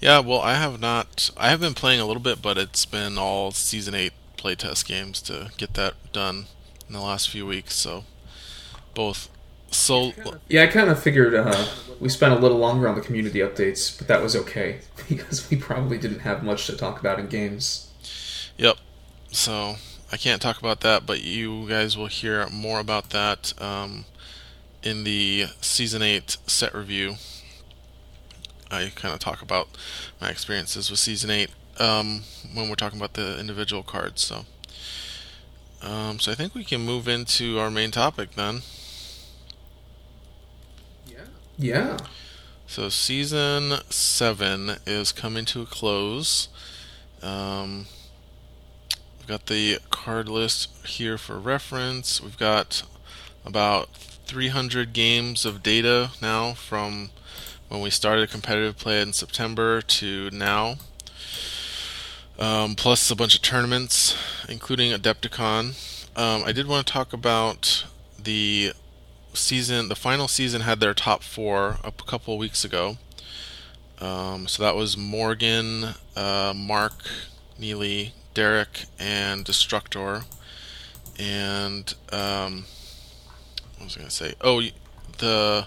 [0.00, 0.20] yeah.
[0.20, 1.30] Well, I have not.
[1.36, 5.20] I have been playing a little bit, but it's been all season eight playtest games
[5.22, 6.46] to get that done
[6.86, 7.74] in the last few weeks.
[7.74, 8.04] So
[8.94, 9.28] both.
[9.72, 10.12] So
[10.48, 11.66] Yeah, I kind of figured uh,
[11.98, 15.56] we spent a little longer on the community updates, but that was okay because we
[15.56, 17.90] probably didn't have much to talk about in games.
[18.58, 18.76] Yep.
[19.30, 19.76] So
[20.10, 24.04] I can't talk about that, but you guys will hear more about that um,
[24.82, 27.14] in the season eight set review.
[28.70, 29.68] I kind of talk about
[30.20, 34.22] my experiences with season eight um, when we're talking about the individual cards.
[34.22, 34.44] So,
[35.82, 38.62] um, so I think we can move into our main topic then.
[41.62, 41.96] Yeah.
[42.66, 46.48] So season seven is coming to a close.
[47.22, 47.86] Um,
[49.16, 52.20] we've got the card list here for reference.
[52.20, 52.82] We've got
[53.44, 53.94] about
[54.26, 57.10] 300 games of data now from
[57.68, 60.78] when we started competitive play in September to now.
[62.40, 64.16] Um, plus a bunch of tournaments,
[64.48, 65.78] including Adepticon.
[66.16, 67.86] Um, I did want to talk about
[68.20, 68.72] the
[69.34, 72.96] season, the final season had their top four a couple weeks ago.
[74.00, 76.94] Um, so that was Morgan, uh, Mark,
[77.58, 80.24] Neely, Derek, and Destructor.
[81.18, 82.64] And um,
[83.76, 84.34] what was I going to say?
[84.40, 84.62] Oh,
[85.18, 85.66] the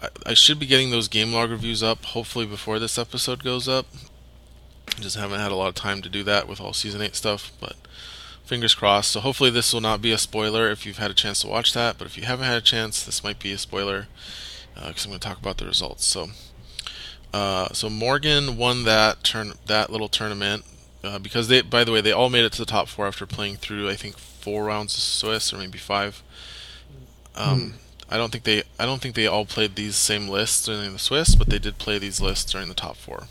[0.00, 3.68] I, I should be getting those game log reviews up hopefully before this episode goes
[3.68, 3.86] up.
[5.00, 7.52] Just haven't had a lot of time to do that with all season eight stuff,
[7.60, 7.76] but
[8.46, 9.12] fingers crossed.
[9.12, 11.74] So hopefully this will not be a spoiler if you've had a chance to watch
[11.74, 11.98] that.
[11.98, 14.06] But if you haven't had a chance, this might be a spoiler
[14.74, 16.06] because I'm going to talk about the results.
[16.06, 16.28] So,
[17.32, 20.64] uh, so Morgan won that turn that little tournament
[21.02, 23.26] uh, because they, by the way, they all made it to the top four after
[23.26, 26.22] playing through I think four rounds of Swiss or maybe five.
[27.34, 27.74] Um,
[28.08, 30.98] I don't think they I don't think they all played these same lists during the
[30.98, 33.24] Swiss, but they did play these lists during the top four.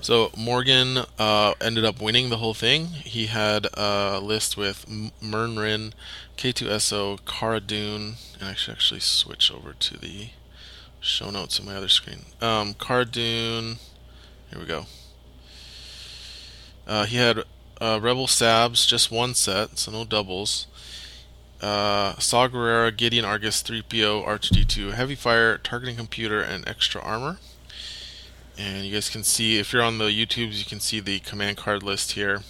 [0.00, 2.86] So Morgan uh, ended up winning the whole thing.
[2.86, 5.92] He had a list with M- Murne Rin,
[6.36, 10.28] K2SO, Cara Dune, and I should actually switch over to the
[11.00, 12.26] show notes on my other screen.
[12.40, 13.78] Um, Cara Dune,
[14.50, 14.86] here we go.
[16.86, 17.44] Uh, he had
[17.80, 20.66] uh, Rebel Sabs, just one set, so no doubles.
[21.60, 27.38] Uh, Saw Gerrera, Gideon Argus, 3PO, R2D2, Heavy Fire, Targeting Computer, and Extra Armor.
[28.58, 31.56] And you guys can see, if you're on the YouTubes, you can see the command
[31.56, 32.42] card list here.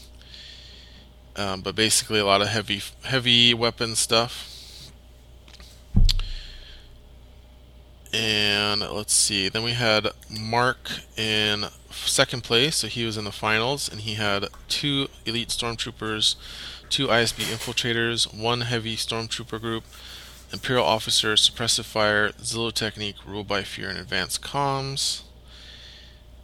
[1.37, 4.91] Um, but basically, a lot of heavy, heavy weapon stuff.
[8.11, 9.51] And let's see.
[9.51, 14.15] Then we had Mark in second place, so he was in the finals, and he
[14.15, 16.37] had two elite stormtroopers,
[16.89, 19.85] two ISB infiltrators, one heavy stormtrooper group,
[20.51, 25.25] Imperial officer, suppressive fire, Zillo technique, rule by fear, and advanced comms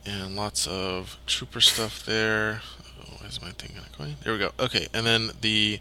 [0.07, 2.61] and lots of trooper stuff there.
[3.01, 4.17] Oh, why is my thing not going?
[4.23, 4.53] There we go.
[4.59, 5.81] Okay, and then the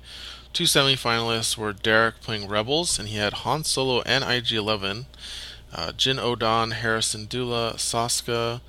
[0.54, 5.06] two semi-finalists were Derek playing Rebels, and he had Han Solo and IG-11,
[5.74, 8.62] uh, Jyn Odan, Hera Syndulla, Saska.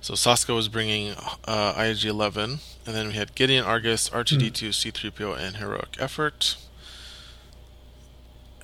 [0.00, 5.56] So Saska was bringing uh, IG-11, and then we had Gideon Argus, R2D2, C-3PO, and
[5.56, 6.56] Heroic Effort.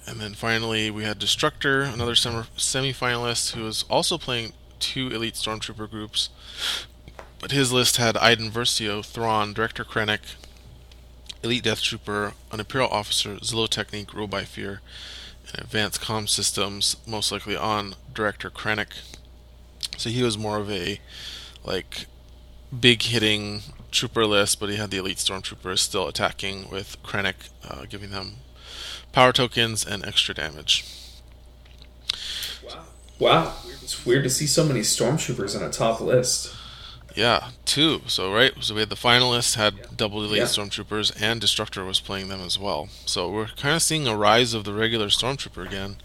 [0.07, 4.53] And then finally, we had Destructor, another semi- semi-finalist who was also playing
[4.85, 6.29] two elite stormtrooper groups,
[7.41, 10.35] but his list had Iden Versio, Thrawn, Director Krennic,
[11.43, 14.81] Elite Death Trooper, an Imperial Officer, Zillo Technique, Rule by Fear,
[15.51, 19.01] and Advanced Comm Systems, most likely on Director Krennic.
[19.97, 21.01] So he was more of a
[21.65, 22.07] like
[22.79, 27.85] big hitting trooper list, but he had the elite stormtroopers still attacking with Krennic, uh,
[27.89, 28.37] giving them
[29.13, 30.85] power tokens and extra damage.
[33.19, 33.55] Wow.
[33.83, 36.55] It's weird to see so many stormtroopers on a top list.
[37.15, 38.01] Yeah, two.
[38.07, 40.45] So right, so we had the finalists had double elite Yeah.
[40.47, 42.89] stormtroopers, and Destructor was playing them as well.
[43.07, 45.97] So we're kind of seeing a rise of the regular stormtrooper again.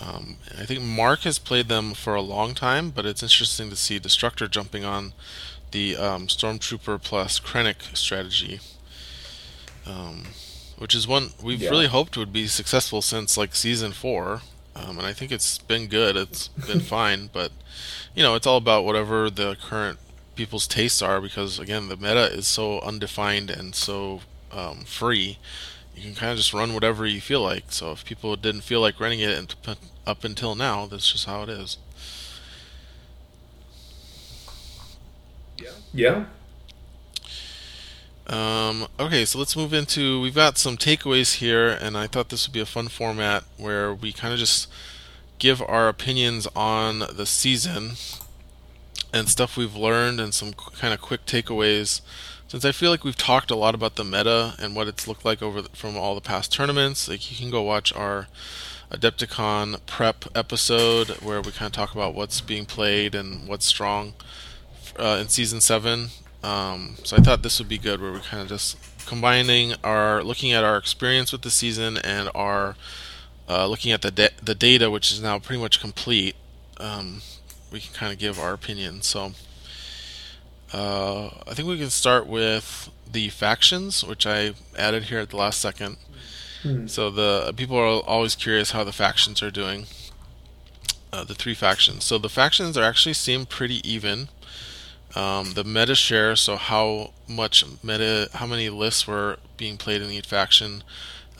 [0.00, 3.76] Um, I think Mark has played them for a long time, but it's interesting to
[3.76, 5.14] see Destructor jumping on
[5.72, 8.60] the um, stormtrooper plus Krennic strategy,
[9.86, 10.26] um,
[10.78, 11.70] which is one we've Yeah.
[11.70, 14.42] really hoped would be successful since like season four.
[14.76, 16.16] Um, and I think it's been good.
[16.16, 17.52] It's been fine, but
[18.14, 19.98] you know, it's all about whatever the current
[20.34, 24.20] people's tastes are because again, the meta is so undefined and so
[24.52, 25.38] um, free.
[25.94, 27.72] You can kind of just run whatever you feel like.
[27.72, 29.54] So if people didn't feel like running it
[30.06, 31.78] up until now, that's just how it is.
[35.58, 35.70] Yeah.
[35.94, 36.24] Yeah.
[38.26, 40.20] Um, okay, so let's move into.
[40.20, 43.94] We've got some takeaways here, and I thought this would be a fun format where
[43.94, 44.68] we kind of just
[45.38, 47.92] give our opinions on the season
[49.12, 52.00] and stuff we've learned and some kind of quick takeaways.
[52.48, 55.24] Since I feel like we've talked a lot about the meta and what it's looked
[55.24, 58.28] like over the, from all the past tournaments, like you can go watch our
[58.90, 64.14] Adepticon prep episode where we kind of talk about what's being played and what's strong
[64.96, 66.10] uh, in season seven.
[66.42, 68.76] Um, so I thought this would be good, where we're kind of just
[69.06, 72.76] combining our looking at our experience with the season and our
[73.48, 76.36] uh, looking at the da- the data, which is now pretty much complete.
[76.78, 77.22] Um,
[77.72, 79.02] we can kind of give our opinion.
[79.02, 79.32] So
[80.72, 85.36] uh, I think we can start with the factions, which I added here at the
[85.36, 85.96] last second.
[86.62, 86.86] Hmm.
[86.86, 89.86] So the people are always curious how the factions are doing.
[91.12, 92.04] Uh, the three factions.
[92.04, 94.28] So the factions are actually seem pretty even.
[95.16, 100.10] Um, the meta share, so how much meta, how many lists were being played in
[100.10, 100.84] each faction,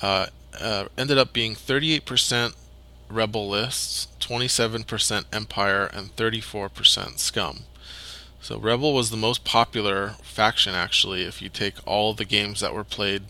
[0.01, 0.27] uh,
[0.59, 2.55] uh, ended up being 38%
[3.11, 7.65] Rebel lists, 27% Empire, and 34% Scum.
[8.41, 11.23] So Rebel was the most popular faction actually.
[11.25, 13.25] If you take all the games that were played,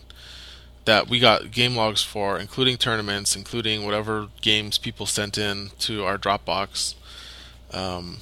[0.85, 6.05] that we got game logs for, including tournaments, including whatever games people sent in to
[6.05, 6.95] our Dropbox.
[7.73, 8.19] Um,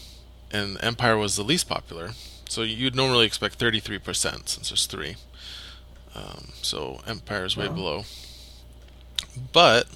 [0.51, 2.11] and Empire was the least popular.
[2.49, 5.15] So you'd normally expect 33% since there's three.
[6.13, 7.73] Um, so Empire is way wow.
[7.73, 8.03] below.
[9.51, 9.87] But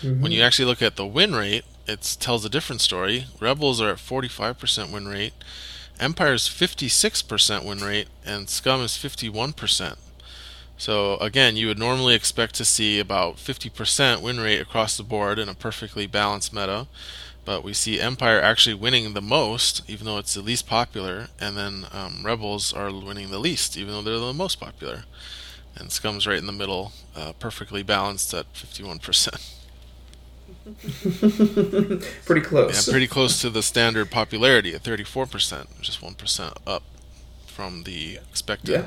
[0.00, 0.20] mm-hmm.
[0.20, 3.26] when you actually look at the win rate, it tells a different story.
[3.40, 5.32] Rebels are at 45% win rate,
[5.98, 9.96] Empire's 56% win rate, and Scum is 51%.
[10.76, 15.38] So again, you would normally expect to see about 50% win rate across the board
[15.38, 16.86] in a perfectly balanced meta
[17.46, 21.56] but we see Empire actually winning the most, even though it's the least popular, and
[21.56, 25.04] then um, Rebels are winning the least, even though they're the most popular.
[25.76, 29.52] And Scum's right in the middle, uh, perfectly balanced at 51%.
[32.26, 32.86] pretty close.
[32.86, 36.82] Yeah, pretty close to the standard popularity at 34%, just 1% up
[37.46, 38.86] from the expected.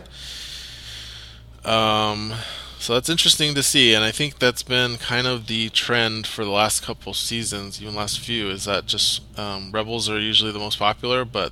[1.66, 2.12] Yeah.
[2.12, 2.34] Um,
[2.80, 6.46] so that's interesting to see, and I think that's been kind of the trend for
[6.46, 10.60] the last couple seasons, even last few, is that just um, Rebels are usually the
[10.60, 11.52] most popular, but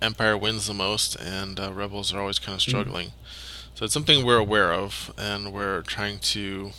[0.00, 2.70] Empire wins the most, and uh, Rebels are always kind of mm-hmm.
[2.70, 3.06] struggling.
[3.08, 3.74] Mm-hmm.
[3.74, 6.70] So it's something we're aware of, and we're trying to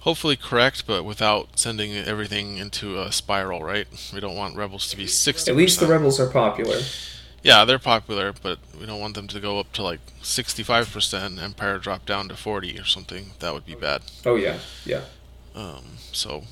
[0.00, 3.88] hopefully correct, but without sending everything into a spiral, right?
[4.14, 6.78] We don't want Rebels to be 60 At least the Rebels are popular.
[7.46, 11.38] Yeah, they're popular, but we don't want them to go up to like 65%, and
[11.38, 13.30] Empire drop down to 40 or something.
[13.38, 14.02] That would be bad.
[14.24, 14.58] Oh, yeah.
[14.84, 15.02] Yeah.
[15.54, 16.42] Um, so.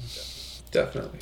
[0.70, 1.18] Definitely.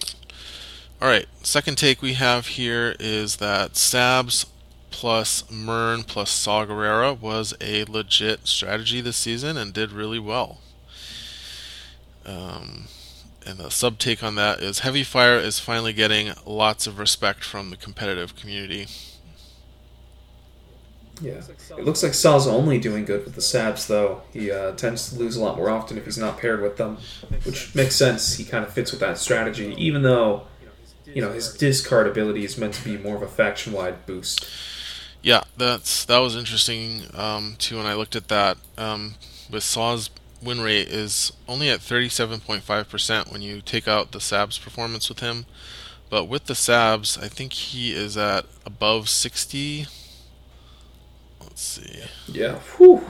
[1.01, 1.25] All right.
[1.43, 4.45] Second take we have here is that Sabs
[4.91, 10.59] plus Murne plus Saw Gerrera was a legit strategy this season and did really well.
[12.27, 12.89] Um,
[13.47, 17.43] and the sub take on that is Heavy Fire is finally getting lots of respect
[17.43, 18.87] from the competitive community.
[21.23, 21.41] Yeah,
[21.79, 24.23] it looks like Saw's only doing good with the Sabs, though.
[24.33, 26.99] He uh, tends to lose a lot more often if he's not paired with them,
[27.45, 28.35] which makes sense.
[28.35, 30.47] He kind of fits with that strategy, even though,
[31.07, 34.45] you know, his discard ability is meant to be more of a faction-wide boost.
[35.23, 37.77] Yeah, that's that was interesting um, too.
[37.77, 39.15] When I looked at that, um,
[39.49, 40.11] with Saw's
[40.43, 45.47] win rate is only at 37.5% when you take out the Sabs performance with him,
[46.11, 49.87] but with the Sabs, I think he is at above 60
[51.53, 52.01] Let's see.
[52.29, 52.61] Yeah.
[52.79, 53.05] Whew.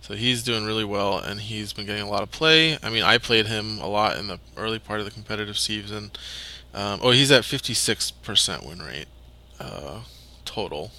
[0.00, 2.78] So he's doing really well, and he's been getting a lot of play.
[2.82, 6.12] I mean, I played him a lot in the early part of the competitive season.
[6.72, 9.08] Um, oh, he's at 56% win rate
[9.60, 10.00] uh,
[10.46, 10.90] total.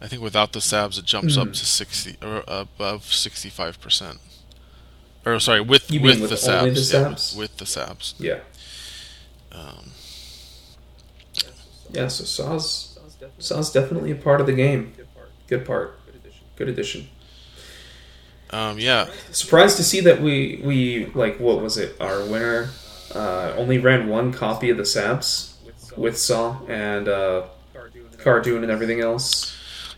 [0.00, 1.42] I think without the sabs, it jumps mm.
[1.42, 4.18] up to 60 or above 65%.
[5.26, 7.34] Or sorry, with with, with, the sabs, the sabs?
[7.34, 8.14] Yeah, with, with, the sabs.
[8.16, 8.40] Yeah.
[9.52, 9.90] Um,
[11.90, 12.08] yeah.
[12.08, 12.95] So Saw's
[13.38, 14.92] Sounds definitely a part of the game.
[15.46, 15.98] Good part.
[16.56, 17.08] Good addition.
[18.50, 19.10] Um, yeah.
[19.30, 22.00] Surprised to see that we we like what was it?
[22.00, 22.70] Our winner
[23.14, 25.54] uh, only ran one copy of the Sabs
[25.96, 27.46] with Saw and uh,
[28.18, 29.54] Cara Dune and everything else.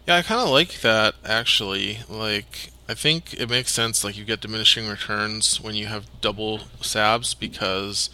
[0.06, 1.98] Yeah, I kind of like that actually.
[2.08, 4.02] Like, I think it makes sense.
[4.02, 8.08] Like you get diminishing returns when you have double sabs because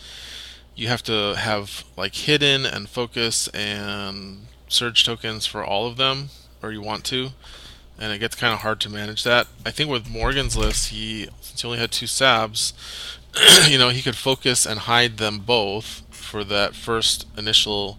[0.75, 6.31] you have to have like hidden and focus and surge tokens for all of them,
[6.63, 7.31] or you want to,
[7.99, 9.47] and it gets kind of hard to manage that.
[9.65, 12.73] I think with Morgan's list, he since he only had two sabs,
[13.71, 17.99] you know, he could focus and hide them both for that first initial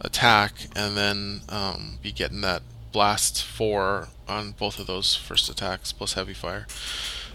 [0.00, 2.62] attack, and then um, be getting that
[2.92, 6.66] blast four on both of those first attacks plus heavy fire.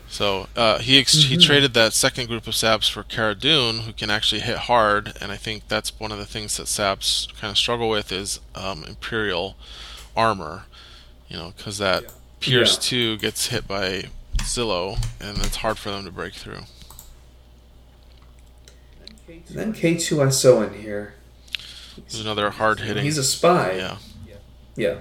[0.10, 1.30] So uh, he ex- mm-hmm.
[1.30, 5.14] he traded that second group of Sabs for Cara Dune, who can actually hit hard,
[5.22, 8.40] and I think that's one of the things that Sabs kind of struggle with is
[8.56, 9.56] um, Imperial
[10.18, 10.64] armor,
[11.28, 12.10] you know, because that yeah.
[12.40, 12.82] Pierce yeah.
[12.82, 14.06] two gets hit by
[14.38, 16.64] Zillo, and it's hard for them to break through.
[19.28, 21.14] And then K2SO in here.
[21.98, 23.04] There's another hard hitting.
[23.04, 23.74] He's a spy.
[23.74, 23.98] Yeah.
[24.76, 24.98] Yeah.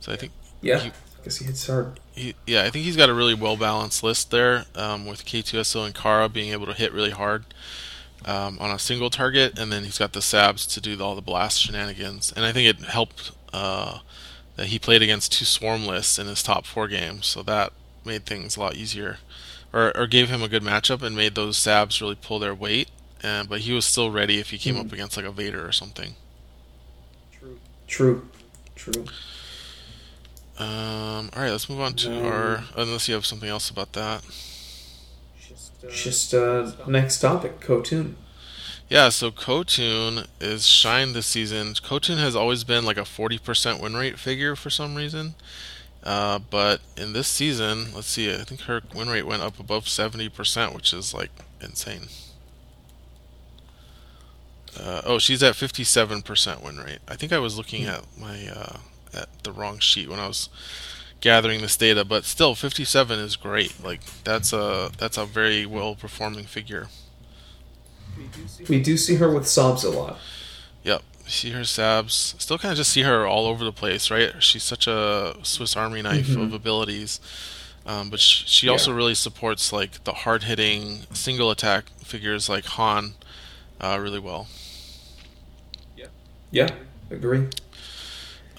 [0.00, 0.32] So I think.
[0.62, 0.78] Yeah.
[0.78, 2.00] He, I guess he hits hard.
[2.20, 5.86] He, yeah, I think he's got a really well balanced list there, um, with K2SO
[5.86, 7.44] and Cara being able to hit really hard
[8.24, 11.22] um, on a single target, and then he's got the Sabs to do all the
[11.22, 12.32] blast shenanigans.
[12.34, 14.00] And I think it helped uh,
[14.56, 17.72] that he played against two Swarm lists in his top four games, so that
[18.04, 19.18] made things a lot easier,
[19.72, 22.90] or, or gave him a good matchup and made those Sabs really pull their weight.
[23.22, 24.86] And, but he was still ready if he came mm-hmm.
[24.86, 26.14] up against like a Vader or something.
[27.38, 27.58] True.
[27.86, 28.28] True.
[28.74, 29.04] True.
[30.60, 32.64] Um, all right, let's move on to our.
[32.76, 34.22] Unless you have something else about that.
[35.90, 38.14] Just uh, next topic, Kotun.
[38.90, 41.68] Yeah, so Kotun is shine this season.
[41.74, 45.34] Kotun has always been like a 40% win rate figure for some reason.
[46.04, 49.84] Uh, but in this season, let's see, I think her win rate went up above
[49.84, 51.30] 70%, which is like
[51.62, 52.08] insane.
[54.78, 56.98] Uh, oh, she's at 57% win rate.
[57.08, 57.90] I think I was looking hmm.
[57.90, 58.78] at my uh,
[59.14, 60.48] at the wrong sheet when I was
[61.20, 63.82] gathering this data, but still 57 is great.
[63.82, 66.88] Like that's a that's a very well performing figure.
[68.68, 70.18] We do see her with Sabs a lot.
[70.82, 72.40] Yep, see her Sabs.
[72.40, 74.42] Still kind of just see her all over the place, right?
[74.42, 76.42] She's such a Swiss Army knife mm-hmm.
[76.42, 77.20] of abilities.
[77.86, 78.72] Um, but she, she yeah.
[78.72, 83.14] also really supports like the hard hitting single attack figures like Han
[83.80, 84.48] uh, really well.
[85.96, 86.06] Yeah.
[86.50, 86.68] Yeah,
[87.10, 87.48] agree.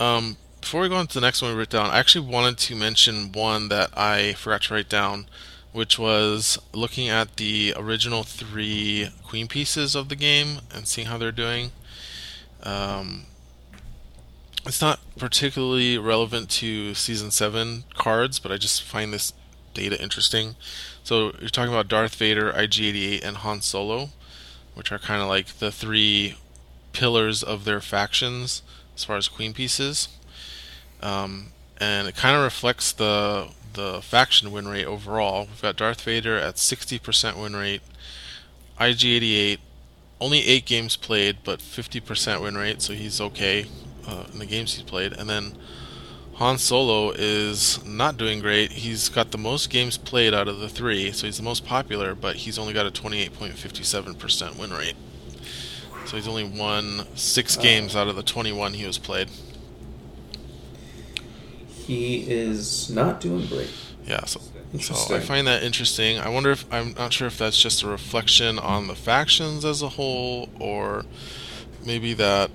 [0.02, 2.58] Um, before we go on to the next one we wrote down, I actually wanted
[2.58, 5.28] to mention one that I forgot to write down,
[5.74, 11.20] which was looking at the original three queen pieces of the game and seeing how
[11.20, 11.70] they're doing.
[12.64, 13.26] Um,
[14.66, 19.34] it's not particularly relevant to season seven cards, but I just find this
[19.76, 20.56] data interesting.
[21.04, 24.10] So you're talking about Darth Vader, IG88, and Han Solo,
[24.74, 26.38] which are kind of like the three
[26.92, 28.64] pillars of their factions
[28.96, 30.08] as far as queen pieces
[31.02, 31.48] um,
[31.80, 35.46] and it kind of reflects the the faction win rate overall.
[35.46, 37.82] We've got Darth Vader at 60% win rate,
[38.78, 39.60] IG88
[40.22, 43.66] only eight games played, but 50% win rate, so he's okay
[44.08, 45.14] uh, in the games he's played.
[45.14, 45.58] And then
[46.36, 48.72] Han Solo is not doing great.
[48.72, 52.14] He's got the most games played out of the three, so he's the most popular,
[52.14, 54.96] but he's only got a 28.57% win rate.
[56.12, 59.30] So he's only won six uh, games out of the 21 he was played
[61.92, 63.70] he is not doing great.
[64.06, 64.40] Yeah, so,
[64.80, 66.18] so I find that interesting.
[66.20, 69.82] I wonder if I'm not sure if that's just a reflection on the factions as
[69.82, 71.06] a whole, or
[71.86, 72.50] maybe that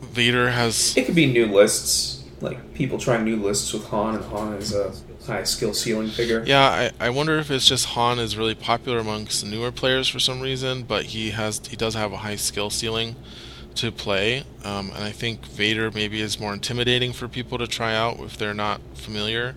[0.00, 0.96] Vader has.
[0.96, 4.72] It could be new lists, like people trying new lists with Han, and Han is
[4.72, 4.92] a
[5.28, 6.42] high skill ceiling figure.
[6.44, 10.18] Yeah, I, I wonder if it's just Han is really popular amongst newer players for
[10.18, 13.14] some reason, but he has he does have a high skill ceiling
[13.76, 17.94] to play, um, and I think Vader maybe is more intimidating for people to try
[17.94, 19.54] out if they're not familiar.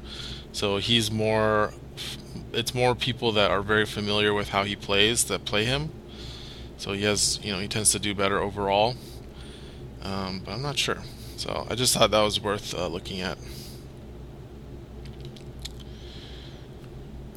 [0.52, 1.74] So he's more,
[2.54, 5.90] it's more people that are very familiar with how he plays that play him.
[6.78, 8.96] So he has, you know, he tends to do better overall.
[10.04, 10.98] Um, but I'm not sure.
[11.38, 13.38] So I just thought that was worth uh, looking at.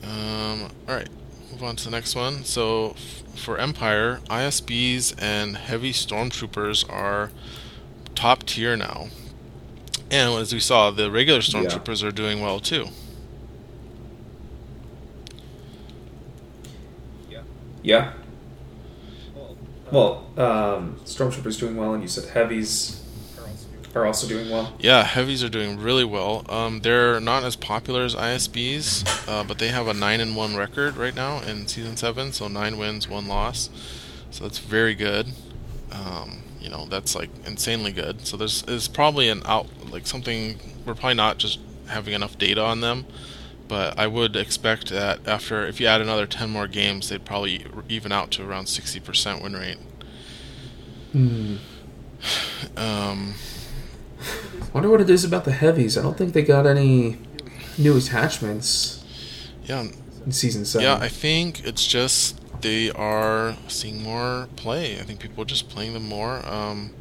[0.07, 1.09] Um, all right,
[1.51, 2.45] move on to the next one.
[2.45, 2.95] So
[3.35, 7.31] for Empire, ISBs and heavy stormtroopers are
[8.15, 9.09] top tier now.
[10.11, 12.09] And as we saw, the regular stormtroopers yeah.
[12.09, 12.89] are doing well too.
[17.85, 18.15] Yeah.
[19.93, 23.04] Well, um, stormtroopers doing well, and you said heavies
[23.95, 24.75] are also doing well.
[24.79, 26.45] Yeah, heavies are doing really well.
[26.49, 30.57] Um, they're not as popular as ISBs, uh, but they have a nine and one
[30.57, 32.33] record right now in season seven.
[32.33, 33.71] So nine wins, one loss.
[34.31, 35.29] So that's very good.
[35.93, 38.27] Um, you know, that's like insanely good.
[38.27, 40.59] So there's is probably an out like something.
[40.85, 43.07] We're probably not just having enough data on them,
[43.69, 47.67] but I would expect that after if you add another 10 more games, they'd probably
[47.89, 49.79] even out to around 60% win rate.
[51.13, 51.57] Hmm.
[52.79, 53.35] Um,
[54.75, 55.97] Wonder what it is about the heavies.
[55.97, 57.17] I don't think they got any
[57.79, 59.05] new attachments
[59.63, 59.87] yeah,
[60.27, 60.85] in season seven.
[60.85, 60.97] yeah.
[60.97, 64.99] I think it's just they are seeing more play.
[64.99, 66.45] I think people are just playing them more.
[66.45, 66.93] Um,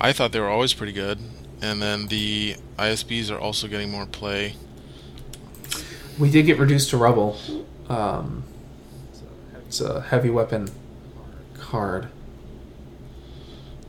[0.00, 1.18] I thought they were always pretty good,
[1.60, 4.54] and then the ISBs are also getting more play.
[6.20, 7.36] we did get reduced to rubble.
[7.88, 8.44] Um,
[9.66, 10.68] it's a heavy weapon
[11.54, 12.06] card.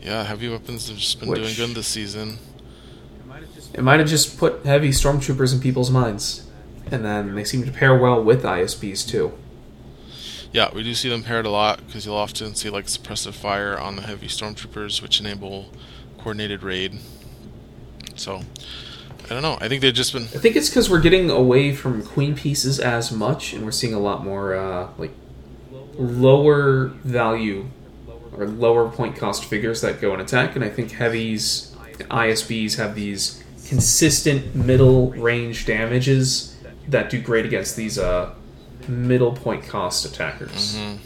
[0.01, 2.39] Yeah, heavy weapons have just been Which- doing good this season.
[3.77, 6.49] It might have just put heavy stormtroopers in people's minds,
[6.89, 9.37] and then they seem to pair well with ISBs too.
[10.51, 13.77] Yeah, we do see them paired a lot because you'll often see like suppressive fire
[13.77, 15.67] on the heavy stormtroopers, which enable
[16.17, 16.97] coordinated raid.
[18.15, 18.41] So,
[19.25, 19.59] I don't know.
[19.61, 22.79] I think they've just been I think it's because we're getting away from queen pieces
[22.79, 25.11] as much, and we're seeing a lot more uh, like
[25.99, 27.67] lower value
[28.35, 30.55] or lower point cost figures that go in attack.
[30.55, 31.75] And I think heavies,
[32.09, 36.55] ISBs have these consistent middle range damages
[36.87, 38.33] that do great against these uh,
[38.87, 40.75] middle point cost attackers.
[40.77, 40.97] Mhm.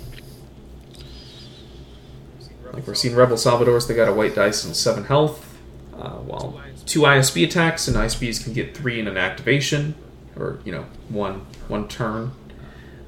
[2.74, 5.57] Like we're seeing Rebel Saboteurs, they got a white dice and seven health,
[5.97, 9.95] uh, while two ISB attacks and ISBs can get three in an activation,
[10.38, 12.32] or you know one one turn.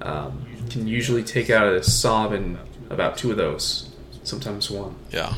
[0.02, 2.58] Um, can usually take out a Sob in
[2.90, 3.90] about two of those,
[4.24, 4.96] sometimes one.
[5.12, 5.36] Yeah.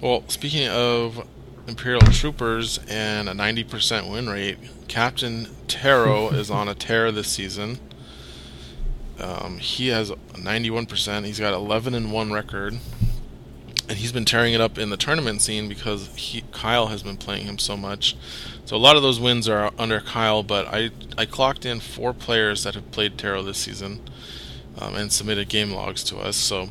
[0.00, 1.24] Well, speaking of
[1.72, 4.58] Imperial troopers and a 90% win rate,
[4.88, 7.78] Captain Terro is on a tear this season.
[9.18, 11.24] Um, he has 91%.
[11.24, 12.74] He's got 11 and 1 record.
[13.88, 17.16] And he's been tearing it up in the tournament scene because he, Kyle has been
[17.16, 18.16] playing him so much.
[18.66, 22.12] So a lot of those wins are under Kyle, but I, I clocked in four
[22.12, 24.02] players that have played Terro this season
[24.78, 26.36] um, and submitted game logs to us.
[26.36, 26.68] So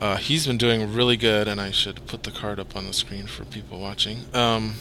[0.00, 2.92] uh, he's been doing really good, and I should put the card up on the
[2.92, 4.24] screen for people watching.
[4.34, 4.74] Um,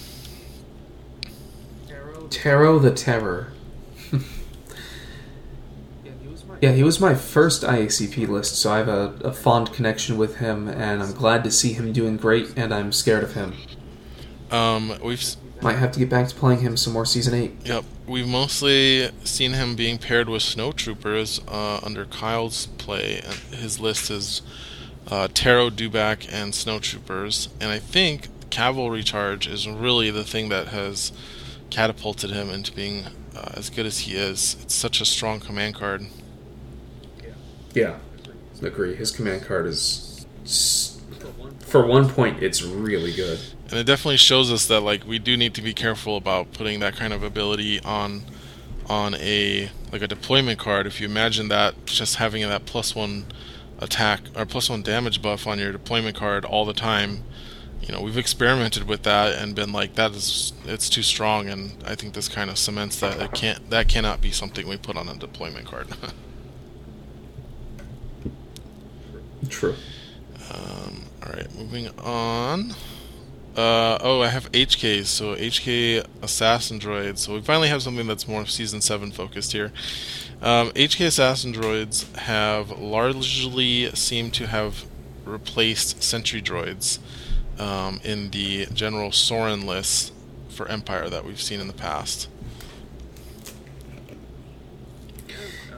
[2.30, 3.54] Terro the Terror.
[6.62, 10.38] yeah, he was my first IACP list, so I have a, a fond connection with
[10.38, 13.54] him, and I'm glad to see him doing great, and I'm scared of him.
[14.52, 15.24] um, we've
[15.62, 17.52] Might have to get back to playing him some more season 8.
[17.66, 23.22] yep, we've mostly seen him being paired with snow troopers uh, under Kyle's play.
[23.24, 24.42] And his list is
[25.10, 27.50] uh, Terro, Dewback, and Snowtroopers.
[27.60, 31.12] and I think cavalry charge is really the thing that has
[31.70, 34.56] catapulted him into being uh, as good as he is.
[34.62, 36.06] It's such a strong command card.
[37.22, 37.30] Yeah,
[37.74, 37.96] Yeah.
[38.62, 38.96] agree.
[38.96, 40.26] His command card is,
[41.60, 43.40] for one point, it's really good.
[43.70, 46.80] And it definitely shows us that like we do need to be careful about putting
[46.80, 48.24] that kind of ability on
[48.88, 50.86] on a like a deployment card.
[50.86, 53.26] If you imagine that just having that plus one
[53.80, 57.24] attack or plus one damage buff on your deployment card all the time,
[57.82, 61.84] you know, we've experimented with that and been like that is it's too strong and
[61.86, 64.98] I think this kind of cements that it can't that cannot be something we put
[64.98, 65.88] on a deployment card.
[69.50, 69.76] True.
[70.52, 72.72] Um, all right, moving on.
[73.56, 77.20] Uh, oh, I have HKs, so HK Assassin Droids.
[77.20, 79.72] So we finally have something that's more Season 7 focused here.
[80.42, 84.86] Um, HK Assassin Droids have largely seemed to have
[85.26, 87.00] replaced Sentry Droids
[87.60, 90.14] um, in the general Sorin list
[90.50, 92.30] for Empire that we've seen in the past.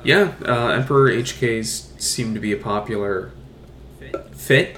[0.04, 3.32] Yeah, uh, Emperor HKs seem to be a popular
[4.32, 4.78] fit.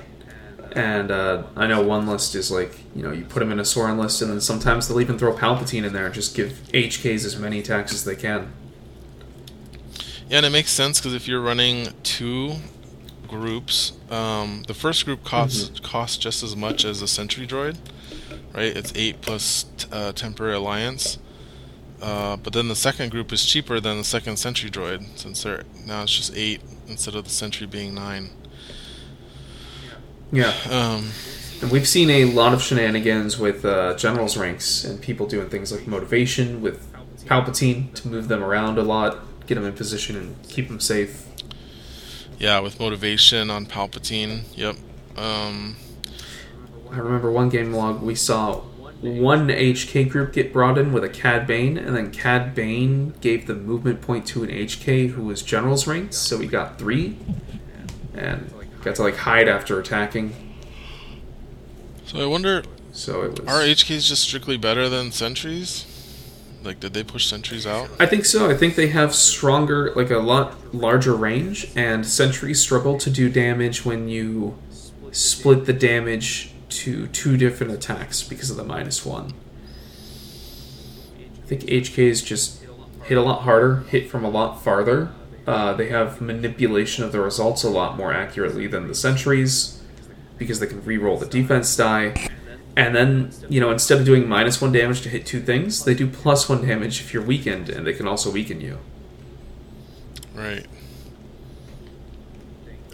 [0.72, 3.66] And uh, I know one list is like, you know, you put them in a
[3.66, 7.26] Sorin list, and then sometimes they'll even throw Palpatine in there and just give HKs
[7.26, 8.52] as many attacks as they can.
[10.30, 12.56] Yeah, and it makes sense because if you're running two
[13.28, 17.78] groups, um, the first group costs costs just as much as a Sentry Droid,
[18.54, 18.76] right?
[18.76, 21.18] It's eight plus t- uh, Temporary Alliance.
[22.02, 25.64] Uh, but then the second group is cheaper than the second Sentry Droid, since they're
[25.86, 28.30] now it's just eight instead of the Sentry being nine.
[30.32, 30.54] Yeah.
[30.70, 31.10] Um,
[31.62, 35.72] And we've seen a lot of shenanigans with uh, generals ranks and people doing things
[35.74, 36.88] like motivation with
[37.26, 39.20] Palpatine to move them around a lot,
[39.50, 41.26] get them in position, and keep them safe.
[42.38, 44.43] yeah, with motivation on Palpatine.
[44.56, 44.76] Yep.
[45.18, 45.76] Um,
[46.91, 48.62] I remember one game log we saw
[49.02, 53.47] one HK group get brought in with a Cad Bane, and then Cad Bane gave
[53.47, 57.18] the movement point to an HK who was general's ranks, so he got three,
[58.14, 60.36] and got to like hide after attacking.
[62.06, 65.86] so I wonder, So it was are HKs just strictly better than Sentries?
[66.64, 67.89] Like, did they push sentries out?
[67.99, 68.49] I think so.
[68.49, 73.30] I think they have stronger, like a lot larger range, and sentries struggle to do
[73.30, 74.57] damage when you
[75.12, 79.34] split the damage to two different attacks because of the minus one.
[81.18, 82.64] I think HKs just
[83.05, 85.12] hit a lot harder, hit from a lot farther.
[85.47, 89.82] Uh, they have manipulation of the results a lot more accurately than the sentries
[90.38, 92.29] because they can re-roll the defense die.
[92.80, 95.94] And then, you know, instead of doing minus one damage to hit two things, they
[95.94, 98.78] do plus one damage if you're weakened, and they can also weaken you.
[100.34, 100.66] Right.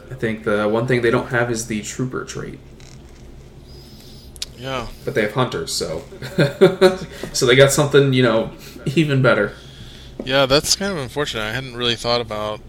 [0.09, 2.57] I think the one thing they don't have is the trooper trait,
[4.57, 4.87] Yeah.
[5.03, 6.03] but they have hunters, so
[7.33, 8.51] so they got something, you know,
[8.95, 9.53] even better.
[10.23, 11.43] Yeah, that's kind of unfortunate.
[11.43, 12.59] I hadn't really thought about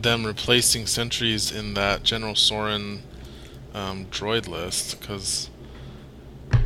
[0.00, 3.02] them replacing sentries in that General Sorin
[3.74, 5.50] um, droid list because,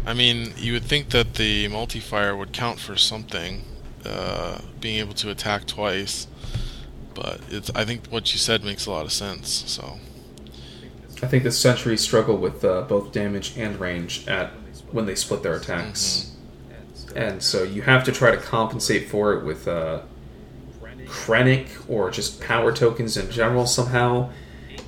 [0.06, 3.64] I mean, you would think that the multi-fire would count for something,
[4.04, 6.26] uh, being able to attack twice.
[7.14, 9.64] But it's, I think what you said makes a lot of sense.
[9.66, 9.98] So
[11.22, 14.52] I think the sentries struggle with uh, both damage and range at
[14.90, 16.32] when they split their attacks,
[17.14, 20.00] and so you have to try to compensate for it with uh,
[21.04, 24.30] Krennic or just power tokens in general somehow.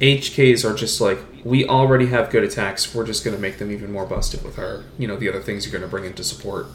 [0.00, 2.94] HKs are just like we already have good attacks.
[2.94, 5.40] We're just going to make them even more busted with our, you know, the other
[5.40, 6.66] things you're going to bring into support.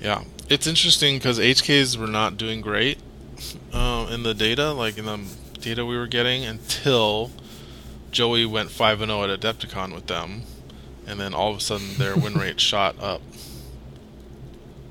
[0.00, 2.98] yeah, it's interesting because HKs were not doing great
[3.72, 5.20] uh, in the data, like in the
[5.60, 7.30] data we were getting, until
[8.10, 10.42] Joey went five and zero at Adepticon with them,
[11.06, 13.20] and then all of a sudden their win rate shot up.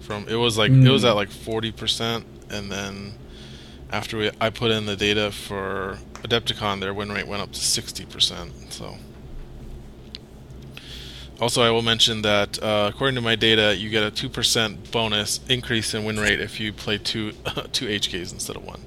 [0.02, 1.10] From it was like it was Mm.
[1.10, 3.14] at like forty percent, and then
[3.92, 7.60] after we I put in the data for Adepticon, their win rate went up to
[7.60, 8.52] sixty percent.
[8.70, 8.98] So.
[11.42, 14.92] Also, I will mention that uh, according to my data, you get a two percent
[14.92, 17.32] bonus increase in win rate if you play two
[17.74, 18.82] two HKs instead of one,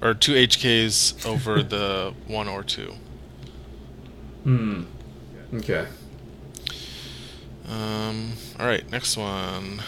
[0.00, 2.94] or two HKs over the one or two.
[4.44, 4.84] Hmm.
[5.54, 5.86] Okay.
[7.66, 9.82] Um, all right, next one.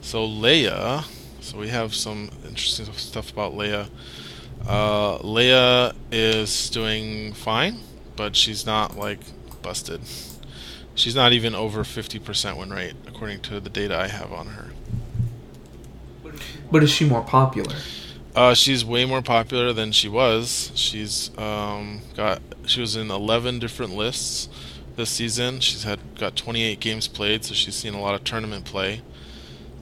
[0.00, 1.04] So Leia.
[1.40, 3.88] So we have some interesting stuff about Leia.
[4.66, 7.80] Uh, Leia is doing fine,
[8.16, 9.20] but she's not like
[9.62, 10.00] busted.
[10.94, 14.70] She's not even over 50% win rate, according to the data I have on her.
[16.70, 17.76] But is she more popular?
[18.34, 20.70] Uh, she's way more popular than she was.
[20.74, 24.48] She's um, got she was in 11 different lists
[24.96, 25.60] this season.
[25.60, 29.02] She's had got 28 games played, so she's seen a lot of tournament play.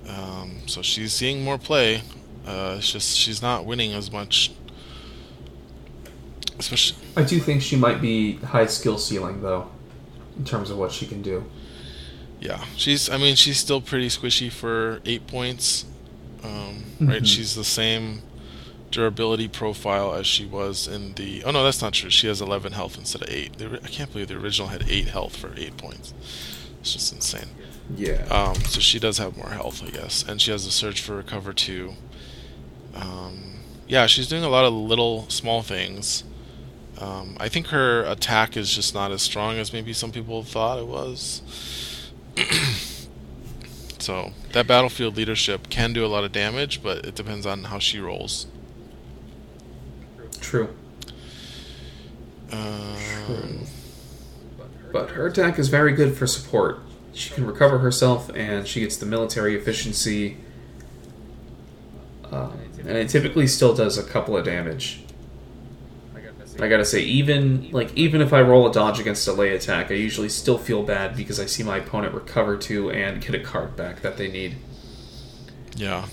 [0.09, 2.03] Um, so she's seeing more play.
[2.47, 4.53] Uh, it's just she's not winning as much.
[6.59, 9.69] Especially, I do think she might be high skill ceiling though,
[10.39, 11.45] in terms of what she can do.
[12.41, 13.09] yeah, she's.
[13.09, 15.85] I mean, she's still pretty squishy for eight points.
[16.43, 17.27] Um, Right, Mhm.
[17.27, 18.23] she's the same
[18.93, 21.43] durability profile as she was in the.
[21.45, 22.11] Oh no, that's not true.
[22.11, 23.59] She has 11 health instead of eight.
[23.59, 26.15] The, I can't believe the original had eight health for eight points.
[26.81, 27.49] It's just insane.
[27.97, 28.25] Yeah.
[28.31, 31.17] Um, so she does have more health, I guess, and she has a search for
[31.17, 31.95] recover too.
[32.95, 33.55] Um,
[33.89, 36.25] yeah, she's doing a lot of little small things.
[36.99, 40.79] Um, I think her attack is just not as strong as maybe some people thought
[40.79, 41.43] it was.
[43.99, 47.79] so that battlefield leadership can do a lot of damage, but it depends on how
[47.79, 48.47] she rolls.
[50.41, 50.69] True.
[52.53, 53.67] Um,
[54.93, 56.79] But her attack is very good for support.
[57.13, 60.37] She can recover herself, and she gets the military efficiency.
[62.31, 65.04] Um, and it typically still does a couple of damage.
[66.61, 69.91] I gotta say, even like even if I roll a dodge against a lay attack,
[69.91, 73.41] I usually still feel bad because I see my opponent recover too and get a
[73.41, 74.57] card back that they need.
[75.77, 76.07] Yeah.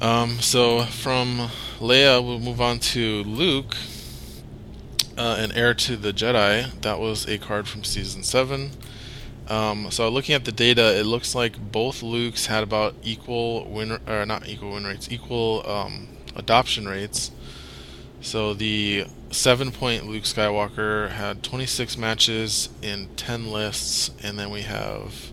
[0.00, 1.48] Um, so from
[1.78, 3.76] Leia, we'll move on to Luke,
[5.16, 6.70] uh, an heir to the Jedi.
[6.82, 8.72] That was a card from season seven.
[9.48, 13.98] Um, so looking at the data, it looks like both Lukes had about equal win,
[14.06, 17.30] or not equal win rates, equal um, adoption rates.
[18.24, 25.30] So the seven-point Luke Skywalker had 26 matches in 10 lists, and then we have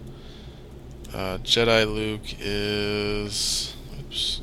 [1.13, 3.73] uh, Jedi Luke is.
[3.97, 4.41] Oops.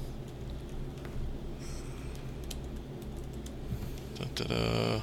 [4.14, 5.02] Da-da-da.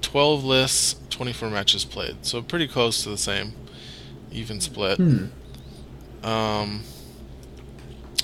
[0.00, 2.24] 12 lists, 24 matches played.
[2.24, 3.54] So pretty close to the same.
[4.30, 4.98] Even split.
[4.98, 5.26] Hmm.
[6.22, 6.84] Um,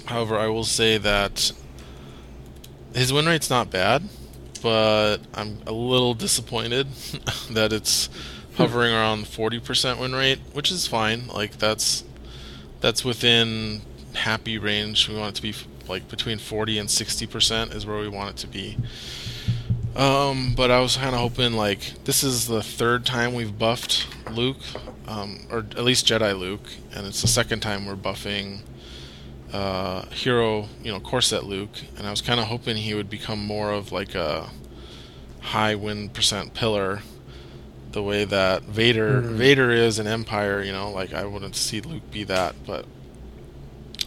[0.04, 1.50] however, I will say that
[2.94, 4.04] his win rate's not bad,
[4.62, 6.88] but I'm a little disappointed
[7.50, 8.08] that it's
[8.56, 11.28] hovering around 40% win rate, which is fine.
[11.28, 12.04] Like that's
[12.80, 13.82] that's within
[14.14, 15.08] happy range.
[15.08, 15.54] We want it to be
[15.88, 18.76] like between 40 and 60 percent is where we want it to be.
[19.96, 24.06] Um, but I was kind of hoping like this is the third time we've buffed
[24.30, 24.58] Luke,
[25.08, 28.60] um, or at least Jedi Luke, and it's the second time we're buffing
[29.52, 33.08] uh, hero, you know, Core Set Luke, and I was kind of hoping he would
[33.10, 34.50] become more of like a
[35.40, 37.00] high win percent pillar,
[37.92, 39.36] the way that Vader Mhm.
[39.36, 40.62] Vader is in Empire.
[40.62, 42.84] You know, like I wouldn't see Luke be that, but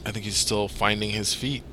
[0.06, 1.64] I think he's still finding his feet.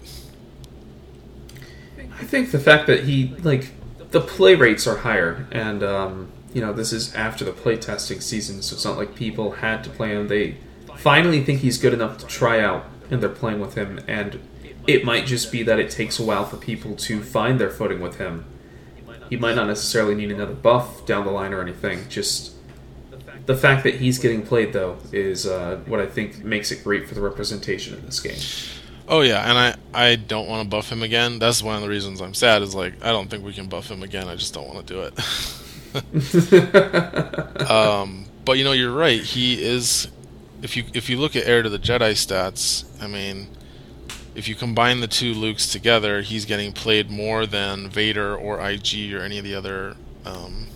[2.20, 3.70] I think the fact that he like
[4.10, 8.20] the play rates are higher, and um, you know this is after the play testing
[8.20, 10.28] season, so it's not like people had to play him.
[10.28, 10.56] They
[10.96, 14.00] finally think he's good enough to try out, and they're playing with him.
[14.06, 14.40] And
[14.86, 18.00] it might just be that it takes a while for people to find their footing
[18.00, 18.44] with him.
[19.28, 22.08] He might not necessarily need another buff down the line or anything.
[22.08, 22.54] Just
[23.44, 27.06] the fact that he's getting played though is uh, what I think makes it great
[27.08, 28.38] for the representation in this game.
[29.06, 31.38] Oh yeah, and I I don't want to buff him again.
[31.38, 32.62] That's one of the reasons I'm sad.
[32.62, 34.28] Is like I don't think we can buff him again.
[34.28, 35.14] I just don't want to do it.
[37.70, 39.22] um, but you know you're right.
[39.22, 40.08] He is.
[40.62, 43.48] If you if you look at Heir to the Jedi stats, I mean,
[44.34, 49.12] if you combine the two Lukes together, he's getting played more than Vader or IG
[49.14, 50.68] or any of the other um,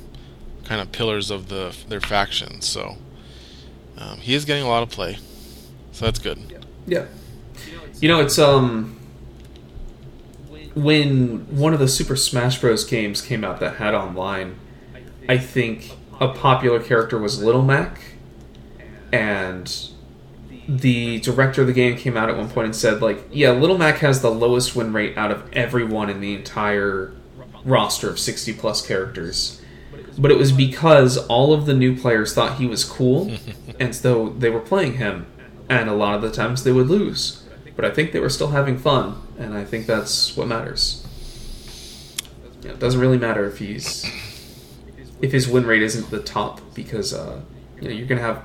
[0.65, 2.67] kind of pillars of the their factions.
[2.67, 2.97] So
[3.99, 5.19] um, he is getting a lot of play.
[5.93, 6.39] So that's good.
[6.87, 7.07] Yeah.
[8.01, 8.99] You know, it's um
[10.75, 12.85] when one of the Super Smash Bros.
[12.85, 14.57] games came out that had online,
[15.29, 18.01] I think a popular character was Little Mac,
[19.13, 19.91] and
[20.69, 23.79] the director of the game came out at one point and said, like, yeah, Little
[23.79, 27.13] Mac has the lowest win rate out of everyone in the entire
[27.65, 29.61] roster of 60 plus characters.
[30.19, 33.33] But it was because all of the new players thought he was cool,
[33.81, 35.27] and so they were playing him,
[35.69, 37.43] and a lot of the times they would lose.
[37.75, 41.07] But I think they were still having fun, and I think that's what matters.
[42.63, 44.05] Yeah, it doesn't really matter if he's
[45.21, 47.41] if his win rate isn't the top because uh,
[47.81, 48.43] you know you're gonna have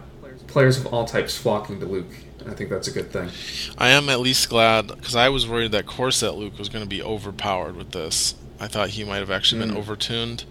[0.47, 2.11] players of all types flocking to Luke.
[2.47, 3.29] I think that's a good thing.
[3.77, 6.83] I am at least glad because I was worried that Core Set Luke was going
[6.83, 8.35] to be overpowered with this.
[8.59, 9.83] I thought he might have actually been Mm.
[9.83, 10.45] overtuned,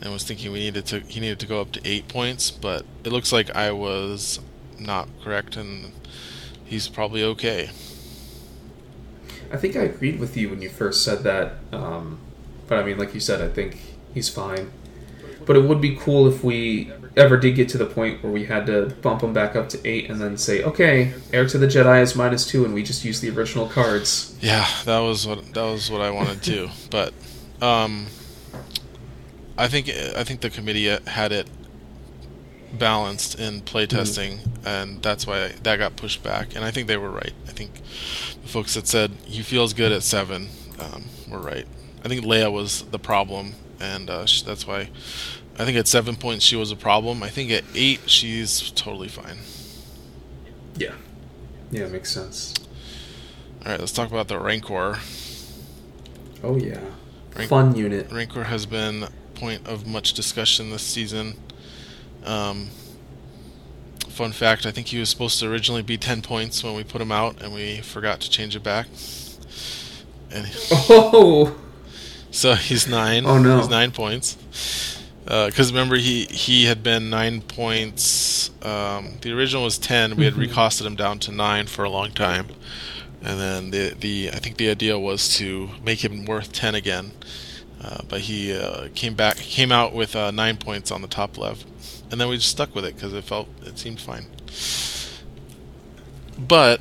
[0.00, 2.50] and was thinking we needed to he needed to go up to eight points.
[2.50, 4.40] But it looks like I was
[4.78, 5.92] not correct, and
[6.64, 7.70] he's probably okay.
[9.52, 11.54] I think I agreed with you when you first said that.
[11.72, 12.18] Um,
[12.66, 13.78] but I mean, like you said, I think
[14.12, 14.70] he's fine.
[15.44, 18.44] But it would be cool if we ever did get to the point where we
[18.44, 21.66] had to bump them back up to eight and then say, okay, Heir to the
[21.66, 24.36] Jedi is minus two, and we just use the original cards.
[24.40, 26.68] Yeah, that was what that was what I wanted to.
[26.90, 27.12] But
[27.60, 28.06] um,
[29.58, 31.48] I think I think the committee had it
[32.72, 36.54] balanced in playtesting, and that's why that got pushed back.
[36.54, 37.32] And I think they were right.
[37.46, 37.74] I think
[38.42, 40.48] the folks that said he feels good at seven
[40.78, 41.66] um, were right.
[42.04, 44.90] I think Leia was the problem, and uh, sh- that's why
[45.58, 47.22] I think at seven points she was a problem.
[47.22, 49.38] I think at eight she's totally fine.
[50.76, 50.92] Yeah.
[51.70, 52.54] Yeah, makes sense.
[53.64, 54.98] All right, let's talk about the Rancor.
[56.44, 56.80] Oh, yeah.
[57.34, 58.10] Rank- Fun unit.
[58.12, 61.36] Rancor has been a point of much discussion this season.
[62.24, 62.68] Um,
[64.08, 67.00] fun fact: I think he was supposed to originally be ten points when we put
[67.00, 68.86] him out, and we forgot to change it back.
[70.30, 71.56] And Oh!
[72.30, 73.26] so he's nine.
[73.26, 73.58] Oh, no.
[73.58, 74.95] He's nine points.
[75.26, 78.50] Because remember, he he had been nine points.
[78.62, 80.14] Um, the original was ten.
[80.16, 80.48] We had Mhm.
[80.48, 82.46] recosted him down to nine for a long time,
[83.22, 87.10] and then the the I think the idea was to make him worth ten again.
[87.82, 91.36] Uh, but he uh, came back, came out with uh, nine points on the top
[91.36, 91.66] left,
[92.10, 94.26] and then we just stuck with it because it felt it seemed fine.
[96.38, 96.80] But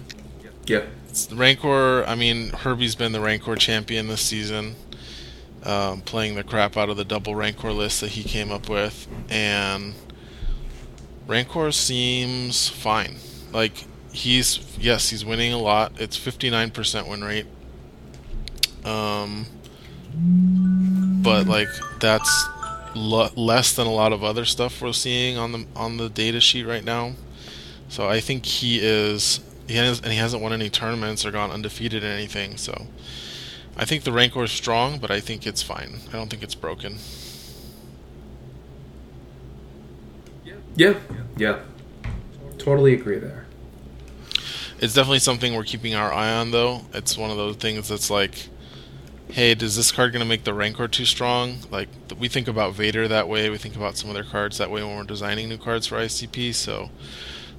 [0.68, 0.82] Yeah.
[1.10, 2.06] it's the Rancor.
[2.06, 4.76] I mean, Herbie's been the Rancor champion this season,
[5.66, 9.08] um, playing the crap out of the double Rancor list that he came up with,
[9.30, 9.96] and
[11.28, 13.18] Rancor seems fine.
[13.52, 15.94] Like he's yes, he's winning a lot.
[16.00, 17.48] It's fifty nine percent win rate.
[18.84, 19.48] Um,
[21.24, 22.48] but like that's
[22.96, 26.40] lo- less than a lot of other stuff we're seeing on the on the data
[26.40, 27.14] sheet right now.
[27.90, 31.52] So I think he is he has and he hasn't won any tournaments or gone
[31.52, 32.58] undefeated in anything.
[32.58, 32.88] So
[33.78, 36.00] I think the Rancor is strong, but I think it's fine.
[36.10, 36.98] I don't think it's broken.
[40.76, 40.96] Yeah.
[41.38, 41.60] Yeah.
[42.58, 43.46] Totally agree there.
[44.80, 46.82] It's definitely something we're keeping our eye on, though.
[46.94, 48.48] It's one of those things that's like,
[49.30, 51.58] hey, does this card gonna make the Rancor too strong?
[51.72, 53.50] Like we think about Vader that way.
[53.50, 55.98] We think about some of their cards that way when we're designing new cards for
[55.98, 56.54] ICP.
[56.54, 56.90] So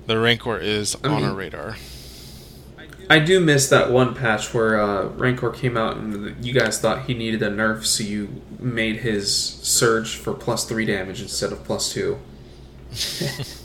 [0.06, 1.76] the Rancor is I on our radar.
[3.08, 7.06] I do miss that one patch where uh, Rancor came out and you guys thought
[7.06, 11.62] he needed a nerf, so you made his surge for plus three damage instead of
[11.64, 12.18] plus two.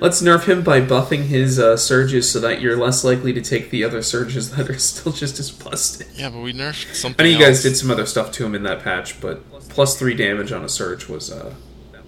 [0.00, 3.68] Let's nerf him by buffing his uh, surges so that you're less likely to take
[3.68, 6.06] the other surges that are still just as busted.
[6.14, 7.26] Yeah, but we nerfed something.
[7.26, 9.98] I know you guys did some other stuff to him in that patch, but plus
[9.98, 11.54] three damage on a surge was uh,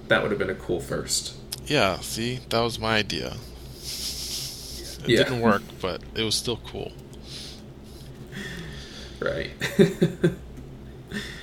[0.08, 1.34] that would have been a cool first.
[1.66, 3.36] Yeah, see, that was my idea.
[5.04, 5.16] It Yeah.
[5.24, 6.92] didn't work, but it was still cool.
[9.20, 9.50] Right.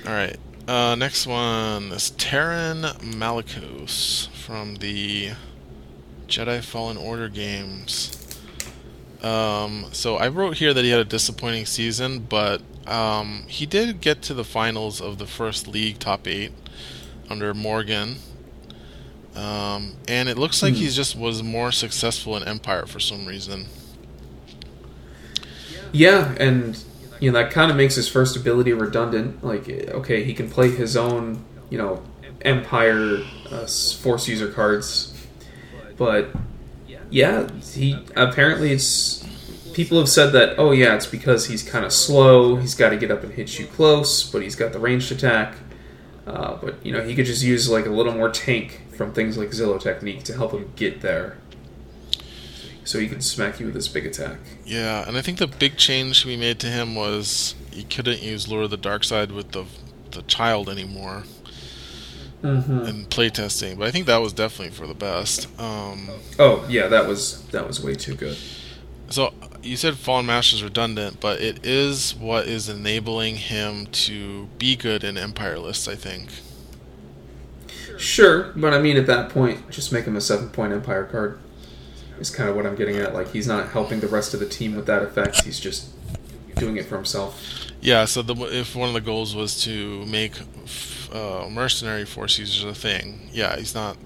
[0.06, 0.36] All right.
[0.68, 5.30] Uh, next one is Taron Malicos from the
[6.28, 8.16] Jedi Fallen Order games.
[9.22, 14.00] Um, so I wrote here that he had a disappointing season, but um, he did
[14.00, 16.52] get to the finals of the first league top eight
[17.28, 18.16] under Morgan.
[19.40, 20.80] Um, and it looks like Hmm.
[20.80, 23.66] he just was more successful in Empire for some reason.
[25.92, 26.78] Yeah, and
[27.20, 29.42] you know that kind of makes his first ability redundant.
[29.44, 32.02] Like, okay, he can play his own, you know,
[32.42, 35.12] Empire uh, Force user cards,
[35.96, 36.28] but
[37.10, 39.24] yeah, he apparently it's
[39.72, 40.58] people have said that.
[40.58, 42.56] Oh yeah, it's because he's kind of slow.
[42.56, 45.54] He's got to get up and hit you close, but he's got the ranged attack.
[46.26, 49.38] Uh, but you know, he could just use like a little more tank from things
[49.38, 51.38] like Zillo technique to help him get there.
[52.84, 54.36] So he can smack you with this big attack.
[54.66, 58.46] Yeah, and I think the big change we made to him was he couldn't use
[58.46, 59.64] Lure of the Dark Side with the
[60.10, 61.24] the child anymore
[62.42, 62.86] Mm-hmm.
[62.86, 65.46] in playtesting, but I think that was definitely for the best.
[65.60, 68.36] Um, Oh yeah, that was that was way too good.
[69.10, 69.32] so
[69.62, 74.74] you said Fallen Master is redundant, but it is what is enabling him to be
[74.76, 75.86] good in Empire lists.
[75.88, 76.28] I think.
[78.00, 81.38] Sure, but I mean at that point, just make him a seven point Empire card.
[82.18, 83.14] Is kind of what I'm getting at.
[83.14, 85.44] Like he's not helping the rest of the team with that effect.
[85.44, 85.90] He's just
[86.56, 87.66] doing it for himself.
[87.80, 90.32] Yeah, so the, if one of the goals was to make
[91.12, 93.96] uh, mercenary force users a thing, yeah, he's not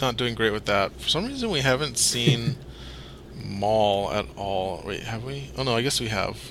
[0.00, 0.92] not doing great with that.
[1.00, 2.56] For some reason, we haven't seen
[3.44, 4.82] Maul at all.
[4.84, 5.50] Wait, have we?
[5.56, 6.50] Oh no, I guess we have.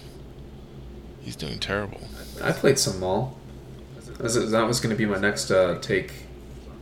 [1.21, 2.01] He's doing terrible.
[2.41, 3.37] I played some Maul.
[4.17, 6.11] That was going to be my next uh, take.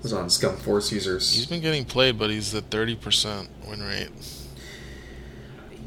[0.02, 1.45] Was on Scum Force He's users.
[1.45, 4.10] been getting played, but he's at thirty percent win rate.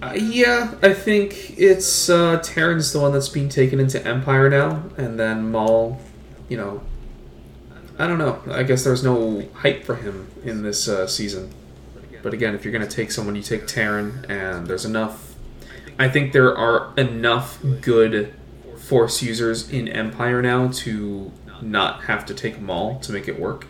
[0.03, 4.85] Uh, yeah, I think it's uh, Taron's the one that's being taken into Empire now,
[4.97, 6.01] and then Maul.
[6.49, 6.83] You know,
[7.99, 8.41] I don't know.
[8.51, 11.51] I guess there's no hype for him in this uh, season.
[12.23, 15.35] But again, if you're going to take someone, you take Taron, and there's enough.
[15.99, 18.35] I think there are enough good
[18.79, 23.67] Force users in Empire now to not have to take Maul to make it work.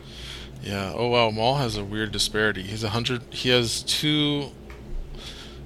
[0.64, 0.94] Yeah.
[0.96, 2.62] Oh wow, Maul has a weird disparity.
[2.62, 3.22] He's a hundred.
[3.30, 4.48] He has two.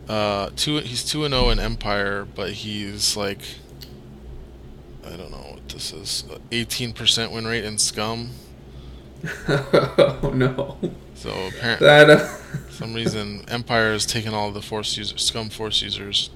[0.08, 0.78] Uh, two.
[0.78, 3.40] He's two and zero in Empire, but he's like.
[5.06, 6.24] I don't know what this is.
[6.50, 8.30] Eighteen percent win rate in Scum.
[9.48, 10.78] oh no!
[11.14, 12.26] So apparently, That uh,
[12.70, 16.30] some reason, Empire has taken all the Force users, Scum Force users.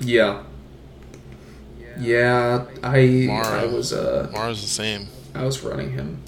[0.00, 0.42] yeah,
[2.00, 2.64] yeah.
[2.82, 3.62] I Mara.
[3.62, 5.08] I was uh Mara's the same.
[5.34, 6.22] I was running him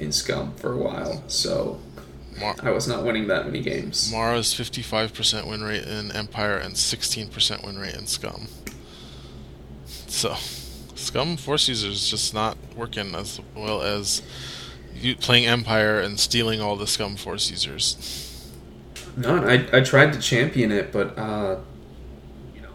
[0.00, 1.80] in Scum for a while, so
[2.40, 4.10] Mar- I was not winning that many games.
[4.12, 8.48] Mara's fifty-five percent win rate in Empire and sixteen percent win rate in Scum.
[10.06, 10.34] So,
[10.94, 14.22] Scum Force users is just not working as well as
[14.94, 18.14] you playing Empire and stealing all the Scum Force users.
[19.16, 21.58] No, I I tried to champion it, but uh,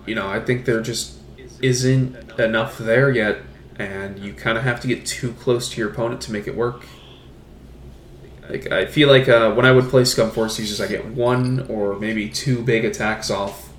[0.05, 1.13] you know, I think there just
[1.61, 3.37] isn't enough there yet,
[3.77, 6.55] and you kind of have to get too close to your opponent to make it
[6.55, 6.85] work.
[8.53, 11.65] Like I feel like uh, when I would play Scum Force users, I get one
[11.69, 13.73] or maybe two big attacks off,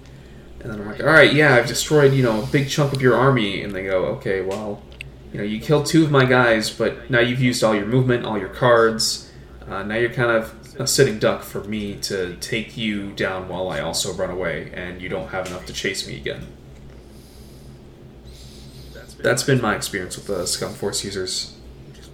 [0.59, 3.01] and then I'm like, all right, yeah, I've destroyed you know a big chunk of
[3.01, 4.83] your army, and they go, okay, well,
[5.33, 8.27] you know, you killed two of my guys, but now you've used all your movement,
[8.27, 9.31] all your cards.
[9.68, 13.68] Uh, now you're kind of a sitting duck for me to take you down while
[13.68, 16.49] I also run away, and you don't have enough to chase me again.
[19.22, 21.53] That's been my experience with the Scum Force users,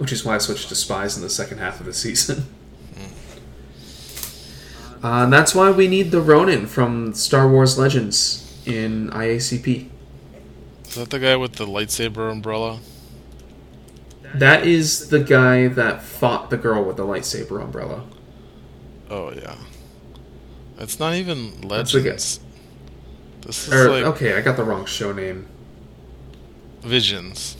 [0.00, 2.44] which is why I switched to spies in the second half of the season.
[5.02, 9.88] Uh, and that's why we need the Ronin from Star Wars Legends in IACP.
[10.86, 12.80] Is that the guy with the lightsaber umbrella?
[14.34, 18.04] That is the guy that fought the girl with the lightsaber umbrella.
[19.08, 19.56] Oh yeah.
[20.78, 22.04] It's not even That's the guy.
[22.10, 22.40] Legends.
[23.46, 25.46] This is Or, like okay, I got the wrong show name.
[26.82, 27.56] Visions.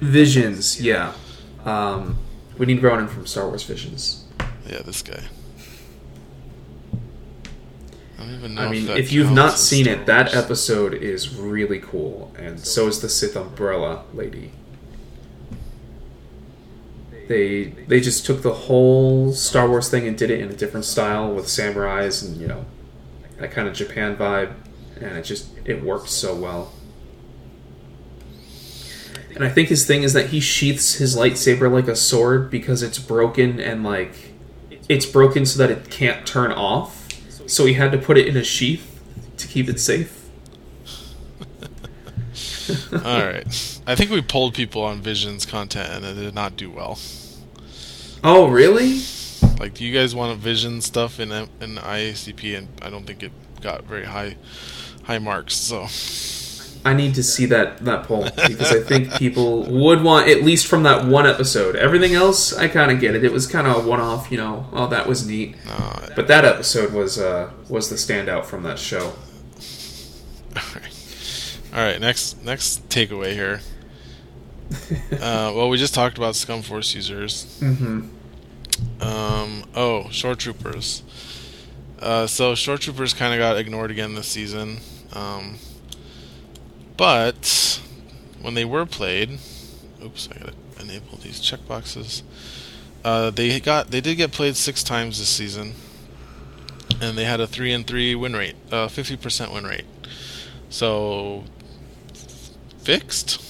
[0.00, 1.12] Visions, yeah.
[1.66, 2.18] Um,
[2.56, 4.24] we need Ronin from Star Wars Visions.
[4.66, 5.24] Yeah, this guy.
[8.18, 8.62] I don't even know.
[8.62, 12.86] I mean, if, if you've not seen it, that episode is really cool, and so
[12.86, 14.52] is the Sith Umbrella lady.
[17.28, 20.86] They they just took the whole Star Wars thing and did it in a different
[20.86, 22.64] style with samurais and you know
[23.38, 24.54] that kind of Japan vibe,
[25.00, 26.72] and it just it worked so well.
[29.36, 32.82] And I think his thing is that he sheaths his lightsaber like a sword because
[32.82, 34.32] it's broken and like
[34.88, 37.06] it's broken so that it can't turn off.
[37.46, 38.98] So he had to put it in a sheath
[39.36, 40.30] to keep it safe.
[42.92, 43.80] All right.
[43.86, 46.98] I think we polled people on Visions content and it did not do well.
[48.24, 49.02] Oh, really?
[49.60, 52.56] Like, do you guys want a Vision stuff in in IACP?
[52.56, 54.36] And I don't think it got very high
[55.04, 55.54] high marks.
[55.56, 55.86] So
[56.86, 60.66] I need to see that that poll because I think people would want at least
[60.68, 61.74] from that one episode.
[61.74, 63.24] Everything else, I kind of get it.
[63.24, 64.66] It was kind of a one-off, you know.
[64.72, 65.56] Oh, that was neat.
[65.68, 69.14] uh, But that episode was uh, was the standout from that show.
[71.74, 73.60] All right, next next takeaway here.
[75.20, 77.58] uh, well, we just talked about Scum Force users.
[77.60, 79.02] Mm-hmm.
[79.02, 81.02] Um, oh, Shore Troopers.
[81.98, 84.78] Uh, so Shore Troopers kind of got ignored again this season.
[85.12, 85.58] Um,
[86.96, 87.80] but
[88.40, 89.38] when they were played,
[90.02, 92.22] oops, I gotta enable these checkboxes.
[93.04, 95.74] Uh, they got they did get played six times this season,
[97.00, 99.86] and they had a three and three win rate, uh, fifty percent win rate.
[100.68, 101.44] So
[102.78, 103.42] fixed.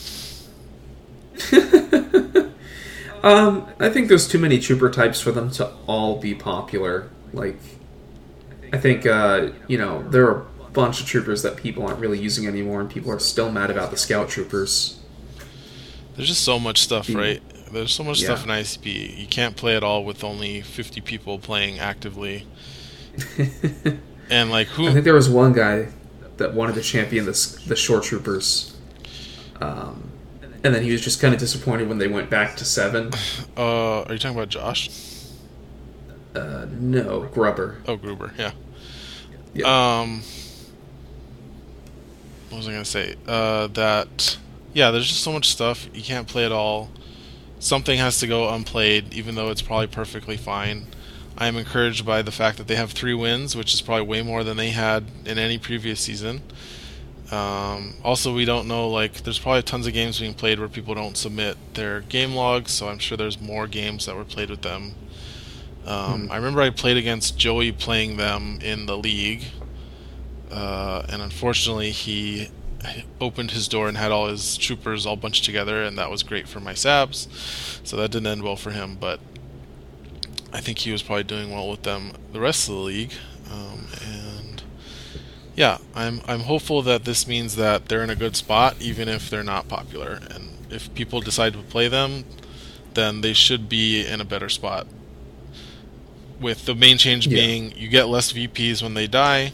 [3.26, 7.10] Um, I think there's too many trooper types for them to all be popular.
[7.32, 7.58] Like,
[8.72, 12.46] I think uh, you know there are bunch of troopers that people aren't really using
[12.46, 15.00] anymore, and people are still mad about the scout troopers.
[16.14, 17.42] There's just so much stuff, right?
[17.72, 18.26] There's so much Yeah.
[18.26, 19.16] stuff in ICP.
[19.18, 22.46] You can't play it all with only 50 people playing actively.
[24.28, 24.88] And like who?
[24.88, 25.86] I think there was one guy
[26.38, 28.74] that wanted to champion the the shore troopers,
[29.60, 30.10] um,
[30.64, 33.10] and then he was just kind of disappointed when they went back to seven.
[33.56, 34.90] Uh, are you talking about Josh?
[36.34, 37.80] Uh, no, Grubber.
[37.86, 38.32] Oh, Gruber.
[38.36, 38.50] Yeah.
[39.54, 40.00] Yeah.
[40.00, 40.22] Um.
[42.50, 43.16] What was I gonna say?
[43.26, 44.38] Uh, that.
[44.72, 45.88] Yeah, there's just so much stuff.
[45.94, 46.90] You can't play it all.
[47.58, 50.86] Something has to go unplayed, even though it's probably perfectly fine.
[51.38, 54.22] I am encouraged by the fact that they have three wins, which is probably way
[54.22, 56.42] more than they had in any previous season.
[57.30, 60.94] Um, also, we don't know, like, there's probably tons of games being played where people
[60.94, 64.62] don't submit their game logs, so I'm sure there's more games that were played with
[64.62, 64.94] them.
[65.86, 66.32] Um, Hmm.
[66.32, 69.44] I remember I played against Joey playing them in the league,
[70.50, 72.48] uh, and unfortunately, he
[73.20, 76.46] opened his door and had all his troopers all bunched together, and that was great
[76.48, 77.26] for my Sabs.
[77.84, 79.18] So that didn't end well for him, but
[80.52, 83.12] I think he was probably doing well with them the rest of the league.
[83.50, 84.62] Um, and
[85.54, 89.28] yeah, I'm I'm hopeful that this means that they're in a good spot, even if
[89.30, 90.20] they're not popular.
[90.30, 92.24] And if people decide to play them,
[92.94, 94.86] then they should be in a better spot.
[96.40, 97.36] With the main change Yeah.
[97.36, 99.52] being you get less VPs when they die,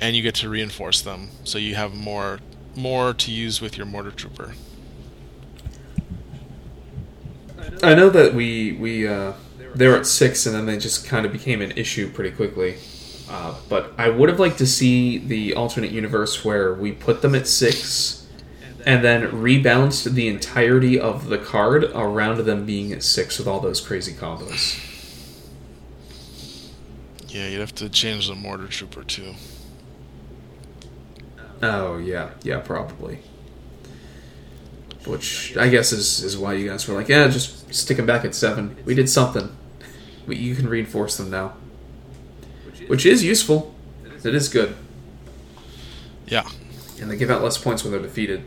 [0.00, 2.40] and you get to reinforce them, so you have more
[2.74, 4.54] more to use with your mortar trooper.
[7.82, 9.32] I know that we we uh,
[9.74, 12.76] they were at six, and then they just kind of became an issue pretty quickly.
[13.28, 17.34] Uh, but I would have liked to see the alternate universe where we put them
[17.34, 18.26] at six,
[18.86, 23.60] and then rebalanced the entirety of the card around them being at six with all
[23.60, 24.84] those crazy combos.
[27.28, 29.34] Yeah, you'd have to change the mortar trooper too.
[31.62, 33.20] Oh yeah, yeah, probably.
[35.06, 38.24] Which I guess is is why you guys were like, yeah, just stick them back
[38.24, 38.76] at seven.
[38.84, 39.56] We did something.
[40.26, 41.54] We, you can reinforce them now,
[42.86, 43.74] which is useful.
[44.24, 44.76] It is good,
[46.26, 46.46] Yeah.
[47.00, 48.42] and they give out less points when they're defeated.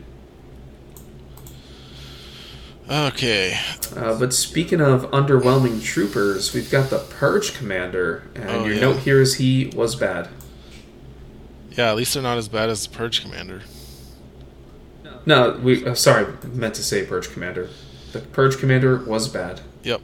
[2.90, 3.58] Okay.
[3.96, 8.80] Uh, but speaking of underwhelming troopers, we've got the Purge Commander, and Oh, your yeah.
[8.80, 10.28] note here is he was bad.
[11.76, 13.62] Yeah, at least they're not as bad as the Purge Commander.
[15.24, 17.68] No, we uh, sorry, meant to say Purge Commander.
[18.12, 19.60] The Purge Commander was bad.
[19.84, 20.00] Yep.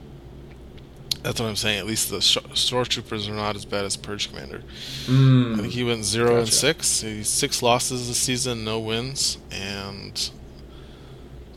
[1.21, 1.79] That's what I'm saying.
[1.79, 4.63] At least the sh- Shore Troopers are not as bad as Purge Commander.
[5.05, 5.55] Mm.
[5.55, 7.01] I think he went zero and six.
[7.01, 10.31] He's six losses this season, no wins, and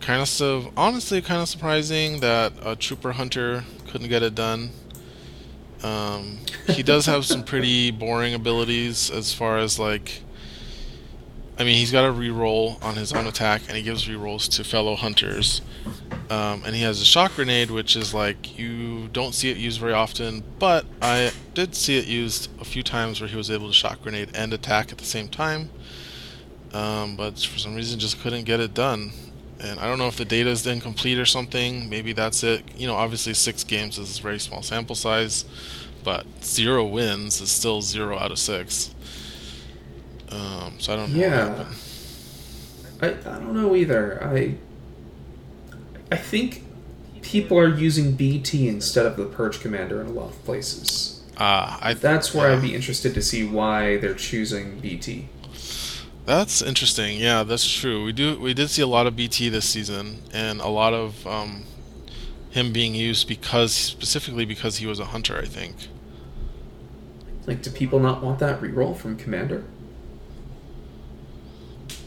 [0.00, 4.70] kind of honestly kind of surprising that a Trooper Hunter couldn't get it done.
[5.82, 6.38] Um,
[6.68, 10.22] he does have some pretty boring abilities as far as like.
[11.58, 14.64] I mean, he's got a reroll on his own attack, and he gives rerolls to
[14.64, 15.60] fellow hunters.
[16.30, 19.78] Um, and he has a shock grenade, which is like you don't see it used
[19.80, 23.68] very often, but I did see it used a few times where he was able
[23.68, 25.70] to shock grenade and attack at the same time.
[26.72, 29.12] Um, but for some reason, just couldn't get it done.
[29.62, 31.88] And I don't know if the data is incomplete or something.
[31.88, 32.64] Maybe that's it.
[32.76, 35.44] You know, obviously six games is a very small sample size,
[36.02, 38.94] but zero wins is still zero out of six.
[40.30, 41.20] Um, so I don't know.
[41.20, 41.64] Yeah.
[43.00, 44.22] I, I don't know either.
[44.24, 44.54] I
[46.10, 46.62] I think
[47.22, 51.22] people are using BT instead of the Purge Commander in a lot of places.
[51.36, 52.56] Uh, I, That's where yeah.
[52.56, 55.28] I'd be interested to see why they're choosing BT.
[56.24, 57.18] That's interesting.
[57.18, 58.04] Yeah, that's true.
[58.04, 61.26] We do we did see a lot of BT this season, and a lot of
[61.26, 61.64] um,
[62.50, 65.36] him being used because specifically because he was a hunter.
[65.36, 65.74] I think.
[67.46, 69.64] Like, do people not want that reroll from Commander?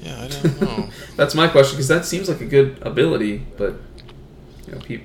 [0.02, 0.90] Yeah, I don't know.
[1.18, 3.76] That's my question because that seems like a good ability, but
[4.66, 5.04] you know,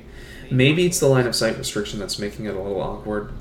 [0.51, 3.33] maybe it's the line of sight restriction that's making it a little awkward.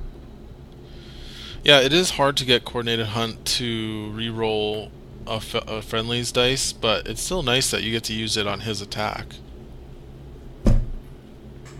[1.63, 4.91] yeah, it is hard to get coordinated hunt to re-roll
[5.30, 8.47] a, f- a friendly's dice, but it's still nice that you get to use it
[8.47, 9.27] on his attack.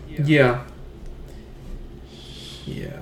[0.08, 0.64] Yeah.
[2.66, 3.00] Yeah.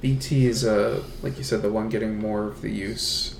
[0.00, 3.36] BT is uh like you said the one getting more of the use.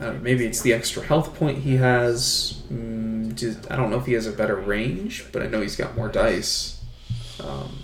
[0.00, 2.62] Uh, maybe it's the extra health point he has.
[2.72, 5.74] Mm, just, I don't know if he has a better range, but I know he's
[5.74, 6.80] got more dice.
[7.42, 7.78] Um,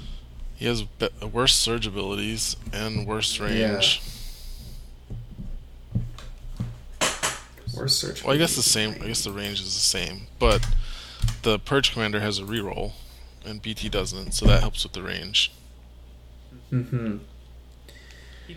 [0.54, 4.00] He has be- worse surge abilities and worse range.
[7.74, 8.24] Where's search?
[8.24, 8.94] Well, I guess the same.
[9.02, 10.66] I guess the range is the same, but
[11.42, 12.92] the purge commander has a reroll,
[13.44, 15.52] and BT doesn't, so that helps with the range.
[16.72, 17.18] Mm-hmm.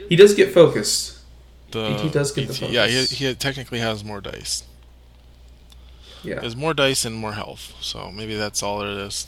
[0.10, 1.20] He does get focused.
[1.72, 2.74] The BT does get the focus.
[2.74, 4.64] Yeah, he, he technically has more dice.
[6.24, 6.42] He Yeah.
[6.42, 9.28] has more dice and more health, so maybe that's all it is.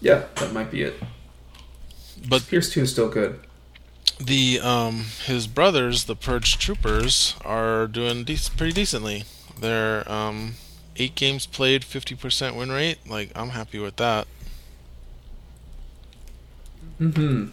[0.00, 0.94] Yeah, that might be it.
[2.28, 3.40] But Pierce two is still good.
[4.26, 9.24] The um his brothers, the purge troopers, are doing dec- pretty decently.
[9.58, 10.54] They're um
[10.96, 12.98] eight games played, fifty percent win rate.
[13.08, 14.26] Like I'm happy with that.
[17.00, 17.48] Mm-hmm.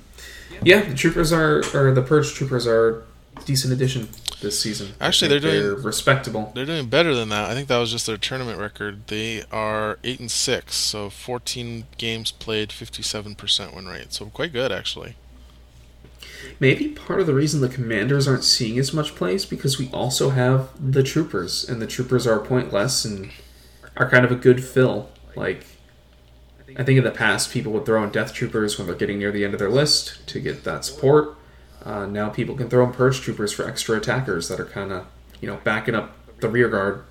[0.64, 3.04] Yeah, the troopers are, or the purge troopers are
[3.46, 4.10] decent addition
[4.41, 4.94] this season.
[5.00, 6.52] Actually, they're doing- respectable.
[6.54, 7.50] They're doing better than that.
[7.50, 9.08] I think that was just their tournament record.
[9.08, 14.14] They are eight and six, so fourteen games played, fifty-seven percent win rate.
[14.14, 15.16] So quite good actually.
[16.60, 19.89] Maybe part of the reason the commanders aren't seeing as much play is because we
[19.91, 23.31] also have the troopers, and the troopers are pointless and
[23.95, 25.10] are kind of a good fill.
[25.35, 25.65] Like,
[26.77, 29.31] I think in the past people would throw in death troopers when they're getting near
[29.31, 31.35] the end of their list to get that support.
[31.84, 35.06] Uh, now people can throw in purge troopers for extra attackers that are kind of,
[35.41, 37.03] you know, backing up the rear guard,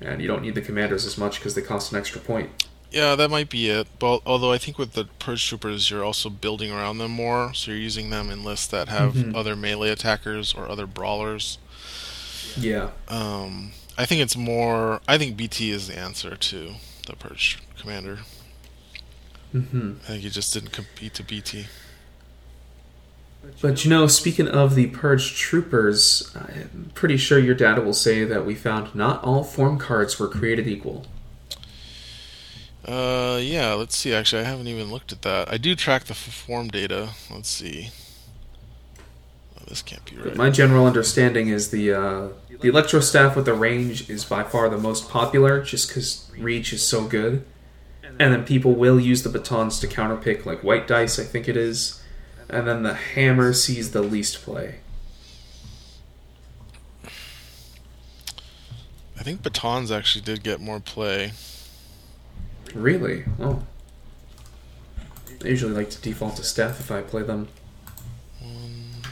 [0.00, 2.66] and you don't need the commanders as much because they cost an extra point.
[2.94, 3.88] Yeah, that might be it.
[3.98, 7.72] But although I think with the purge troopers, you're also building around them more, so
[7.72, 9.34] you're using them in lists that have Mhm.
[9.34, 11.58] other melee attackers or other brawlers.
[12.56, 12.90] Yeah.
[13.08, 15.00] Um, I think it's more.
[15.08, 16.74] I think BT is the answer to
[17.06, 18.20] the purge commander.
[19.52, 21.66] hmm I think he just didn't compete to BT.
[23.60, 28.24] But you know, speaking of the purge troopers, I'm pretty sure your data will say
[28.24, 31.06] that we found not all form cards were created equal.
[32.84, 33.72] Uh, yeah.
[33.72, 34.12] Let's see.
[34.12, 35.50] Actually, I haven't even looked at that.
[35.50, 37.10] I do track the f- form data.
[37.30, 37.90] Let's see.
[39.58, 40.36] Oh, this can't be right.
[40.36, 42.28] my general understanding is the uh,
[42.60, 46.72] the electro staff with the range is by far the most popular, just because reach
[46.72, 47.44] is so good.
[48.18, 51.56] And then people will use the batons to counterpick, like white dice, I think it
[51.56, 52.00] is.
[52.48, 54.76] And then the hammer sees the least play.
[59.18, 61.32] I think batons actually did get more play.
[62.74, 63.24] Really?
[63.40, 63.62] Oh.
[65.44, 67.48] I usually like to default to staff if I play them.
[68.42, 69.02] Um,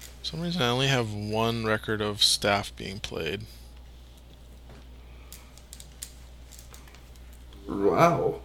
[0.00, 3.42] for some reason, I only have one record of staff being played.
[7.68, 8.40] Wow.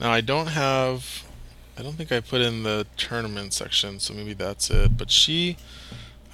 [0.00, 1.24] Now I don't have.
[1.78, 4.96] I don't think I put in the tournament section, so maybe that's it.
[4.96, 5.58] But she,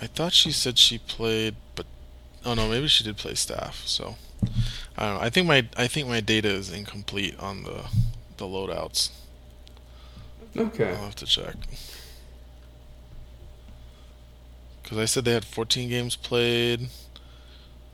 [0.01, 1.87] I thought she said she played, but
[2.45, 3.83] oh no, maybe she did play staff.
[3.85, 4.17] So
[4.97, 5.21] I don't know.
[5.21, 7.85] I think my I think my data is incomplete on the
[8.37, 9.11] the loadouts.
[10.57, 10.91] Okay.
[10.91, 11.55] I'll have to check.
[14.83, 16.89] Because I said they had 14 games played.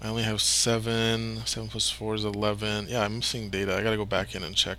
[0.03, 1.43] I only have seven.
[1.45, 2.89] Seven plus four is 11.
[2.89, 3.77] Yeah, I'm missing data.
[3.77, 4.79] I gotta go back in and check.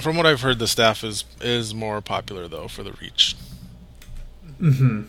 [0.00, 3.36] From what I've heard, the staff is is more popular though for the reach.
[4.60, 5.02] Mm-hmm.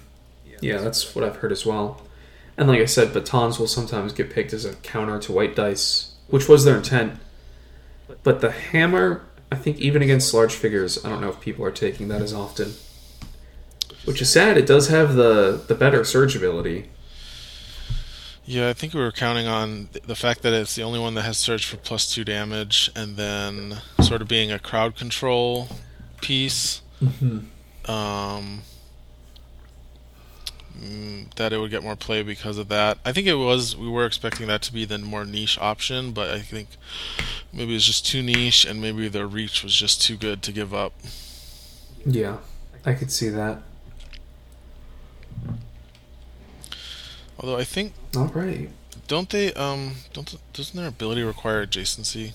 [0.60, 2.02] Yeah, that's what I've heard as well.
[2.62, 6.14] And like I said, batons will sometimes get picked as a counter to white dice,
[6.28, 7.20] which was their intent.
[8.22, 11.72] but the hammer, I think even against large figures, I don't know if people are
[11.72, 12.74] taking that as often.
[14.06, 14.60] Which is sad.
[14.60, 16.92] It does have the the better surge ability.
[18.46, 21.24] Yeah, I think we were counting on the fact that it's the only one that
[21.24, 25.68] has surge for plus two damage, and then sort of being a crowd control
[26.22, 26.84] piece.
[27.02, 27.92] Mm-hmm.
[27.92, 28.62] Um,
[31.36, 32.98] that it would get more play because of that.
[33.06, 33.76] I think it was.
[33.76, 36.70] We were expecting that to be the more niche option, but I think
[37.54, 40.74] maybe it's just too niche, and maybe their reach was just too good to give
[40.74, 40.94] up.
[42.06, 42.38] Yeah,
[42.86, 43.62] I could see that.
[47.40, 48.70] Although I think All right.
[49.08, 52.34] don't they um don't doesn't their ability require adjacency?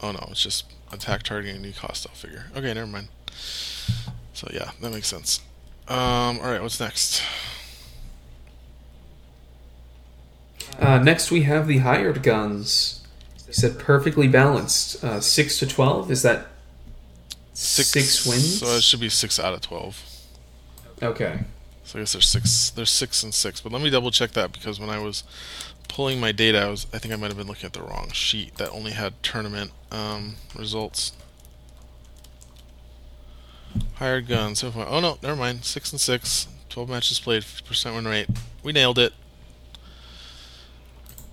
[0.00, 2.06] Oh no, it's just attack targeting new cost.
[2.08, 2.46] I'll figure.
[2.56, 3.08] Okay, never mind.
[4.32, 5.40] So yeah, that makes sense.
[5.88, 7.22] Um, all right, what's next?
[10.78, 13.02] Uh, next, we have the hired guns.
[13.46, 15.02] You said perfectly balanced.
[15.02, 16.10] Uh, six to twelve.
[16.10, 16.48] Is that
[17.52, 18.58] six, wins?
[18.58, 20.02] So it should be six out of twelve.
[21.02, 21.40] okay.
[21.84, 22.70] So I guess there's six.
[22.70, 23.60] There's six and six.
[23.60, 25.22] But let me double check that because when I was
[25.88, 28.10] pulling my data, I was I think I might have been looking at the wrong
[28.10, 31.12] sheet that only had tournament um, results.
[33.96, 34.60] Hired guns.
[34.60, 34.86] So far.
[34.88, 35.64] Oh no, never mind.
[35.64, 36.48] Six and six.
[36.68, 37.44] Twelve matches played.
[37.44, 38.28] Fifty percent win rate.
[38.62, 39.12] We nailed it.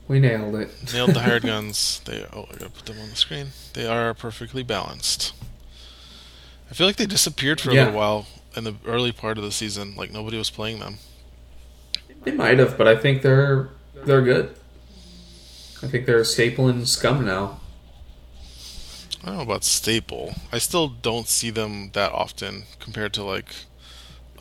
[0.07, 0.69] We nailed it.
[0.93, 2.01] Nailed the hired guns.
[2.05, 2.25] They.
[2.33, 3.47] Oh, I gotta put them on the screen.
[3.73, 5.33] They are perfectly balanced.
[6.69, 7.85] I feel like they disappeared for a Yeah.
[7.85, 8.25] little while
[8.55, 9.95] in the early part of the season.
[9.95, 10.97] Like nobody was playing them.
[12.23, 13.69] They might have, but I think they're
[14.05, 14.55] they're good.
[15.81, 17.59] I think they're a staple in scum now.
[19.23, 20.35] I don't know about staple.
[20.51, 23.55] I still don't see them that often compared to like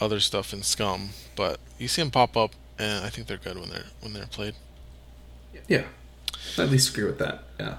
[0.01, 3.59] other stuff in Scum, but you see them pop up, and I think they're good
[3.59, 4.55] when they're when they're played.
[5.69, 5.85] Yeah,
[6.59, 7.45] I at least agree with that.
[7.61, 7.77] Yeah,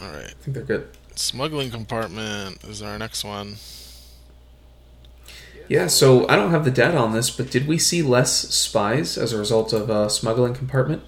[0.00, 0.88] All right, I think they're good.
[1.16, 3.56] smuggling compartment is our next one.
[5.68, 9.16] Yeah, so I don't have the data on this, but did we see less spies
[9.18, 11.02] as a result of uh, smuggling compartment?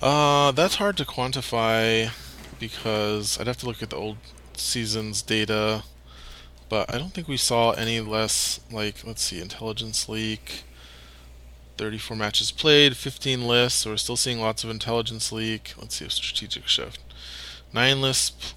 [0.00, 2.10] Uh, that's hard to quantify
[2.58, 4.16] because I'd have to look at the old
[4.60, 5.84] season's data,
[6.68, 8.60] but I don't think we saw any less.
[8.70, 10.64] Like, let's see, intelligence leak.
[11.78, 13.80] 34 matches played, 15 lists.
[13.80, 15.74] So we're still seeing lots of intelligence leak.
[15.78, 17.00] Let's see, a strategic shift.
[17.72, 18.54] Nine lists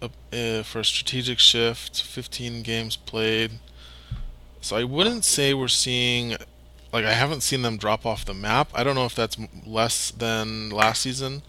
[0.00, 3.52] uh, uh, for a strategic shift, 15 games played.
[4.60, 6.36] So I wouldn't say we're seeing
[6.92, 8.68] like I haven't seen them drop off the map.
[8.74, 11.42] I don't know if that's less than last season,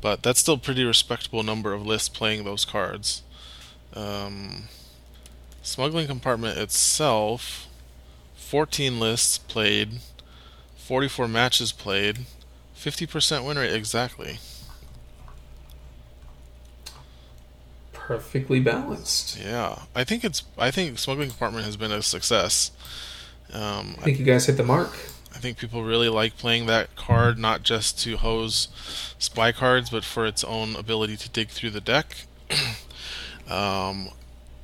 [0.00, 3.22] but that's still pretty respectable number of lists playing those cards.
[3.98, 4.64] Um,
[5.62, 7.66] smuggling compartment itself,
[8.36, 9.98] 14 lists played,
[10.76, 12.20] 44 matches played,
[12.76, 14.38] 50% win rate exactly.
[17.92, 19.38] Perfectly balanced.
[19.38, 20.44] Yeah, I think it's.
[20.56, 22.70] I think smuggling compartment has been a success.
[23.52, 24.90] Um, I think you guys hit the mark.
[25.34, 28.68] I think people really like playing that card, not just to hose
[29.18, 32.16] spy cards, but for its own ability to dig through the deck.
[33.48, 34.08] um,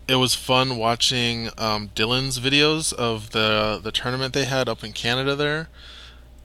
[0.06, 4.92] it was fun watching um, Dylan's videos of the the tournament they had up in
[4.92, 5.68] Canada there,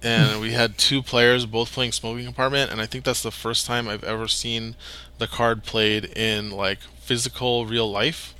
[0.01, 3.65] and we had two players both playing Smuggling Compartment, and I think that's the first
[3.65, 4.75] time I've ever seen
[5.17, 8.33] the card played in like physical real life,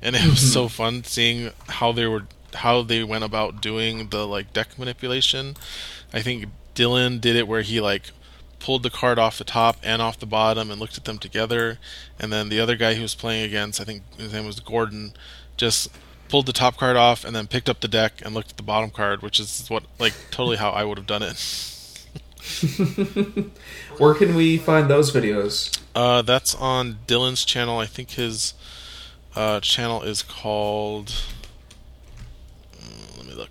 [0.00, 2.24] and it was so fun seeing how they were
[2.54, 5.56] how they went about doing the like deck manipulation.
[6.12, 8.10] I think Dylan did it where he like
[8.62, 11.78] pulled the card off the top and off the bottom and looked at them together,
[12.18, 15.14] and then the other guy he was playing against, I think his name was Gordon,
[15.56, 15.90] just
[16.28, 18.62] pulled the top card off and then picked up the deck and looked at the
[18.62, 21.36] bottom card, which is what like totally how I would have done it.
[23.98, 25.78] Where can we find those videos?
[25.94, 27.78] Uh, that's on Dylan's channel.
[27.78, 28.54] I think his
[29.34, 31.12] uh, channel is called.
[32.80, 33.50] Uh, let me look.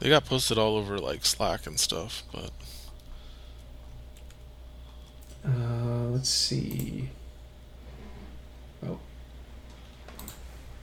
[0.00, 2.50] They got posted all over like Slack and stuff, but
[5.46, 7.08] Uh, let's see.
[8.86, 8.98] Oh,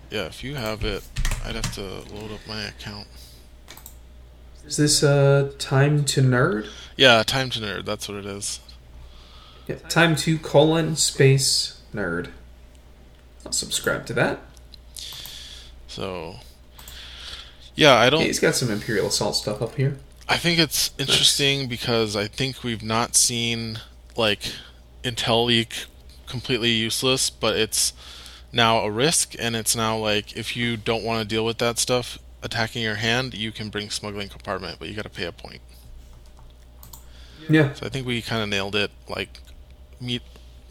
[0.09, 1.03] yeah, if you have it,
[1.45, 1.81] I'd have to
[2.13, 3.07] load up my account.
[4.65, 6.67] is this uh time to nerd?
[6.95, 7.85] Yeah, time to nerd.
[7.85, 8.59] That's what it is.
[9.67, 12.29] Yeah, time to colon space nerd.
[13.45, 14.39] I'll subscribe to that.
[15.87, 16.37] So,
[17.77, 18.23] yeah, I don't.
[18.23, 19.97] He's got some Imperial Assault stuff up here.
[20.27, 23.79] I think it's interesting because I think we've not seen
[24.17, 24.51] like
[25.03, 25.85] Intel leak
[26.25, 27.93] completely useless, but it's
[28.51, 31.77] now a risk, and it's now like if you don't want to deal with that
[31.77, 35.31] stuff attacking your hand, you can bring smuggling compartment, but you got to pay a
[35.31, 35.61] point.
[37.47, 37.73] Yeah.
[37.73, 38.91] So I think we kind of nailed it.
[39.07, 39.39] Like,
[40.01, 40.23] meet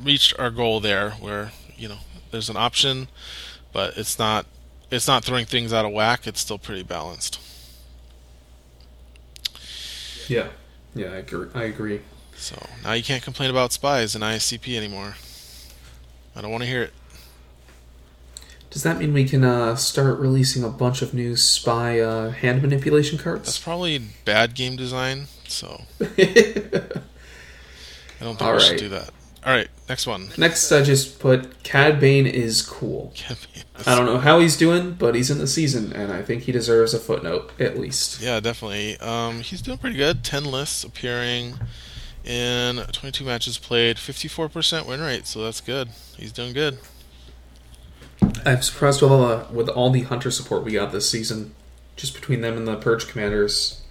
[0.02, 1.98] reached our goal there, where you know
[2.32, 3.06] there's an option,
[3.72, 4.44] but it's not
[4.90, 6.26] it's not throwing things out of whack.
[6.26, 7.40] It's still pretty balanced.
[10.28, 10.48] Yeah.
[10.94, 11.48] Yeah, I agree.
[11.54, 12.00] I agree.
[12.36, 15.16] So now you can't complain about spies in ISCP anymore.
[16.34, 16.92] I don't want to hear it.
[18.70, 22.60] Does that mean we can uh, start releasing a bunch of new spy uh, hand
[22.60, 23.46] manipulation cards?
[23.46, 26.06] That's probably bad game design, so I
[28.20, 29.10] don't think All we should do that.
[29.46, 30.30] All right, next one.
[30.36, 33.12] Next, I just put Cad Bane is cool.
[33.86, 36.52] I don't know how he's doing, but he's in the season, and I think he
[36.52, 38.20] deserves a footnote at least.
[38.20, 38.98] Yeah, definitely.
[38.98, 40.24] Um, he's doing pretty good.
[40.24, 41.54] Ten lists appearing
[42.24, 45.90] in 22 matches played, 54% win rate, so that's good.
[46.16, 46.78] He's doing good.
[48.44, 51.54] I'm surprised with all the, with all the hunter support we got this season,
[51.94, 53.82] just between them and the purge commanders.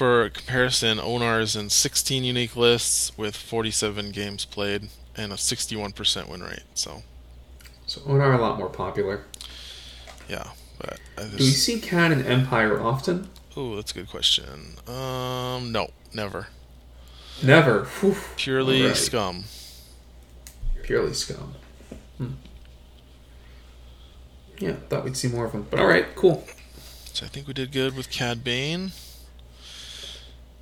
[0.00, 6.26] For comparison, Onar is in 16 unique lists with 47 games played and a 61%
[6.26, 6.62] win rate.
[6.72, 7.02] So,
[7.84, 9.26] So Onar a lot more popular.
[10.26, 10.52] yeah.
[10.78, 13.28] But I Do we see Cad and Empire often?
[13.54, 14.76] oh, that's a good question.
[14.88, 16.46] Um, no, never.
[17.42, 17.84] Never.
[17.84, 18.16] Whew.
[18.36, 18.96] Purely Alright.
[18.96, 19.44] scum.
[20.82, 21.56] Purely scum.
[22.16, 22.30] Hmm.
[24.58, 25.66] Yeah, thought we'd see more of them.
[25.70, 26.46] But alright, cool.
[27.12, 28.92] So I think we did good with Cad Bane.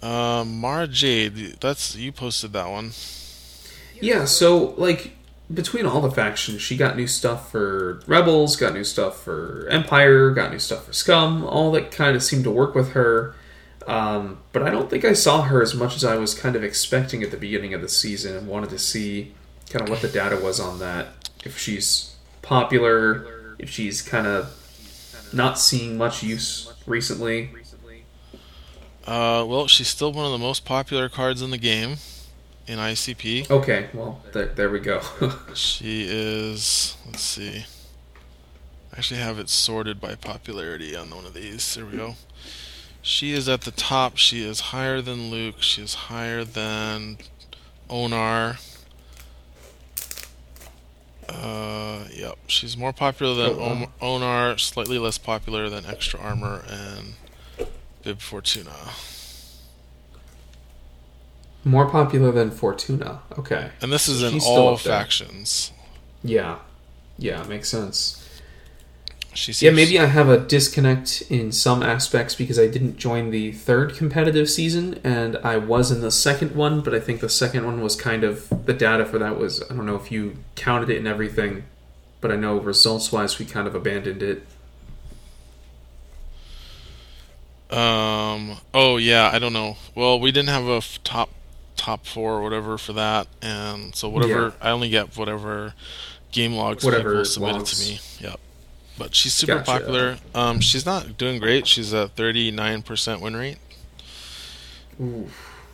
[0.03, 2.93] Um, Mara Jade, that's you posted that one.
[4.01, 5.13] Yeah, so like
[5.53, 10.31] between all the factions, she got new stuff for Rebels, got new stuff for Empire,
[10.31, 11.45] got new stuff for Scum.
[11.45, 13.35] All that kind of seemed to work with her.
[13.87, 16.63] Um, but I don't think I saw her as much as I was kind of
[16.63, 19.33] expecting at the beginning of the season, and wanted to see
[19.71, 21.09] kind of what the data was on that.
[21.45, 24.55] If she's popular, if she's kind of
[25.33, 27.51] not seeing much use recently.
[29.09, 31.97] Uh, well, she's still one of the most popular cards in the game
[32.67, 33.51] in ICP.
[33.51, 35.01] Okay, well there, there we go.
[35.55, 36.95] She is.
[37.07, 37.65] Let's see.
[38.93, 41.75] I actually have it sorted by popularity on one of these.
[41.75, 42.17] There we go.
[43.01, 44.19] She is at the top.
[44.19, 45.63] She is higher than Luke.
[45.63, 47.17] She is higher than
[47.89, 48.59] Onar.
[51.27, 52.37] Uh, yep.
[52.47, 53.91] She's more popular than Oh, wow.
[54.03, 57.15] Onar, slightly less popular than Extra Armor and
[58.03, 58.75] Bib Fortuna.
[61.65, 63.21] More popular than Fortuna.
[63.39, 63.71] Okay.
[63.83, 65.73] And this is in she's all factions.
[66.23, 66.59] Yeah.
[67.19, 68.25] Yeah, makes sense.
[69.35, 73.53] She Yeah, maybe I have a disconnect in some aspects because I didn't join the
[73.53, 77.65] third competitive season and I was in the second one, but I think the second
[77.65, 80.91] one was kind of the data for that was I don't know if you counted
[80.91, 81.65] it and everything,
[82.21, 84.47] but I know results wise we kind of abandoned it.
[87.71, 88.57] Um.
[88.73, 89.31] Oh yeah.
[89.33, 89.77] I don't know.
[89.95, 91.31] Well, we didn't have a f- top
[91.77, 94.51] top four or whatever for that, and so whatever Yeah.
[94.61, 95.75] I only get whatever
[96.33, 97.79] game logs Whatever people submitted logs.
[97.79, 98.01] to me.
[98.31, 98.41] Yep.
[98.99, 99.65] But she's super Gotcha.
[99.71, 100.19] popular.
[100.35, 100.61] Um.
[100.61, 101.67] She's not doing great.
[101.67, 103.59] She's at thirty nine percent win rate,
[105.01, 105.29] Ooh.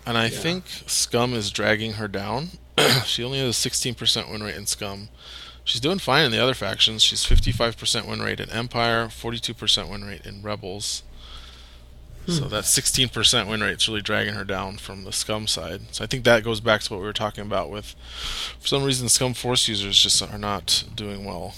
[0.07, 0.39] and I Yeah.
[0.39, 2.51] think Scum is dragging her down.
[3.07, 5.09] she only has a sixteen percent win rate in Scum.
[5.65, 7.03] She's doing fine in the other factions.
[7.03, 11.03] She's fifty five percent win rate in Empire, forty two percent win rate in Rebels.
[12.27, 12.33] Hmm.
[12.33, 15.83] So that 16% win rate is really dragging her down from the Scum side.
[15.93, 17.95] So I think that goes back to what we were talking about with,
[18.59, 21.55] for some reason, Scum Force users just are not doing well.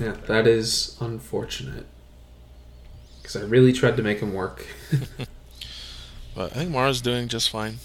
[0.00, 1.86] Yeah, that is unfortunate.
[3.22, 4.66] Because I really tried to make him work.
[6.34, 7.78] But I think Mara's doing just fine.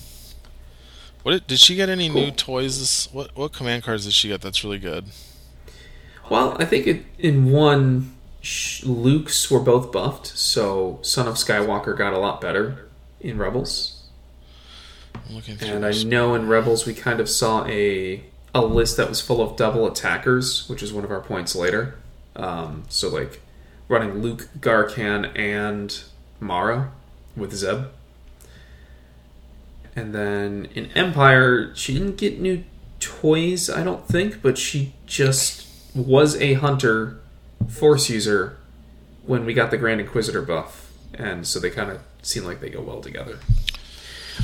[1.22, 3.08] What did, did she get any new toys?
[3.12, 5.06] What what command cards did she get that's really good?
[6.30, 8.16] Well, I think it, in one,
[8.84, 12.88] Luke's were both buffed, so Son of Skywalker got a lot better
[13.20, 14.04] in Rebels.
[15.16, 15.70] I'm looking through.
[15.70, 18.24] And I know in Rebels we kind of saw a
[18.54, 21.96] a list that was full of double attackers, which is one of our points later.
[22.36, 23.42] Um, so like
[23.88, 26.04] running Luke, Gaarkhan, and
[26.40, 26.92] Mara
[27.36, 27.86] with Zeb.
[29.96, 32.64] And then in Empire, she didn't get new
[33.00, 37.20] toys, I don't think, but she just was a hunter,
[37.68, 38.58] force user
[39.24, 42.70] when we got the Grand Inquisitor buff, and so they kind of seem like they
[42.70, 43.40] go well together.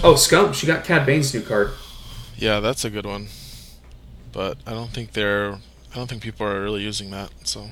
[0.04, 0.54] Oh, Scum!
[0.54, 1.72] She got Cad Bane's new card.
[2.38, 3.28] Yeah, that's a good one.
[4.34, 5.54] But I don't think they're.
[5.54, 7.32] I don't think people are really using that.
[7.46, 7.68] So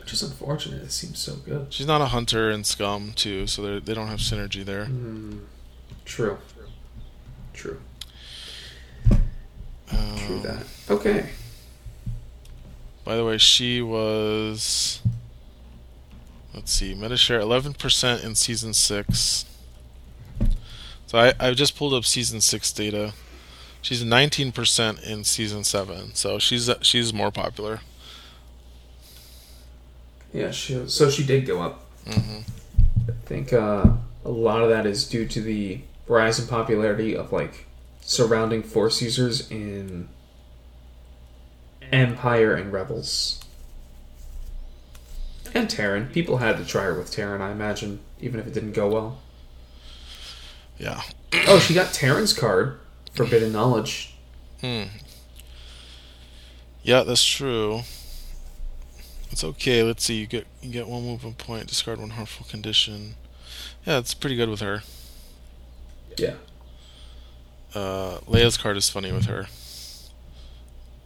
[0.00, 0.82] Which is unfortunate.
[0.82, 1.72] It seems so good.
[1.72, 4.84] she's not a hunter in Scum too, so they they don't have synergy there.
[4.86, 5.40] Mm,
[6.04, 6.36] true.
[7.54, 7.80] True.
[9.10, 10.66] Um, True that.
[10.90, 11.30] Okay.
[13.08, 15.00] By the way, she was.
[16.52, 19.46] let's see, Metashare 11% in season six.
[21.06, 23.14] So I I just pulled up season six data.
[23.80, 27.80] She's 19% in season seven, so she's she's more popular.
[30.34, 31.86] Yeah, she, so she did go up.
[32.06, 32.40] hmm
[33.08, 33.86] I think uh,
[34.22, 37.64] a lot of that is due to the rise in popularity of like
[38.02, 40.10] surrounding Force users in
[41.92, 43.42] Empire and Rebels.
[45.54, 46.12] And Taron.
[46.12, 49.20] People had to try her with Taron, I imagine, even if it didn't go well.
[50.78, 51.02] Yeah.
[51.46, 52.78] Oh, she got Taron's card,
[53.12, 54.14] Forbidden Knowledge.
[54.60, 54.84] Hmm.
[56.82, 57.80] Yeah, that's true.
[59.30, 59.82] It's okay.
[59.82, 60.14] Let's see.
[60.14, 61.66] You get you get one movement point.
[61.66, 63.14] Discard one harmful condition.
[63.84, 64.82] Yeah, it's pretty good with her.
[66.16, 66.34] Yeah.
[67.74, 69.46] Uh, Leia's card is funny with her.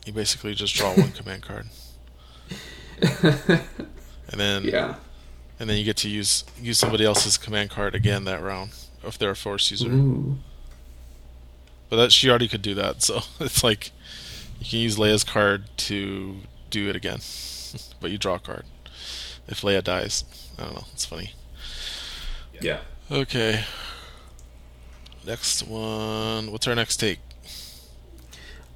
[0.05, 1.67] You basically just draw one command card,
[3.23, 4.97] and then yeah.
[5.61, 8.73] and then you get to use use somebody else's command card again that round
[9.05, 9.91] if they're a force user.
[9.91, 10.39] Ooh.
[11.89, 13.91] But that she already could do that, so it's like
[14.61, 16.37] you can use Leia's card to
[16.71, 17.21] do it again,
[18.01, 18.65] but you draw a card
[19.49, 20.25] if Leia dies.
[20.59, 20.85] I don't know.
[20.93, 21.33] It's funny.
[22.61, 22.81] Yeah.
[23.11, 23.65] Okay.
[25.27, 26.51] Next one.
[26.51, 27.19] What's our next take?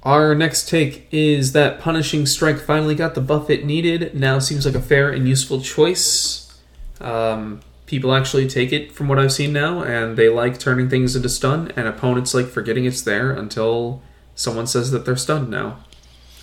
[0.07, 4.15] Our next take is that Punishing Strike finally got the buff it needed.
[4.15, 6.57] Now seems like a fair and useful choice.
[7.01, 11.17] Um, people actually take it from what I've seen now, and they like turning things
[11.17, 14.01] into stun, and opponents like forgetting it's there until
[14.33, 15.83] someone says that they're stunned now.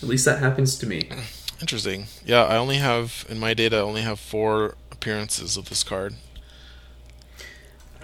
[0.03, 1.09] At least that happens to me.
[1.63, 2.05] Interesting.
[2.27, 3.79] Yeah, I only have in my data.
[3.79, 6.17] I only have four appearances of this card.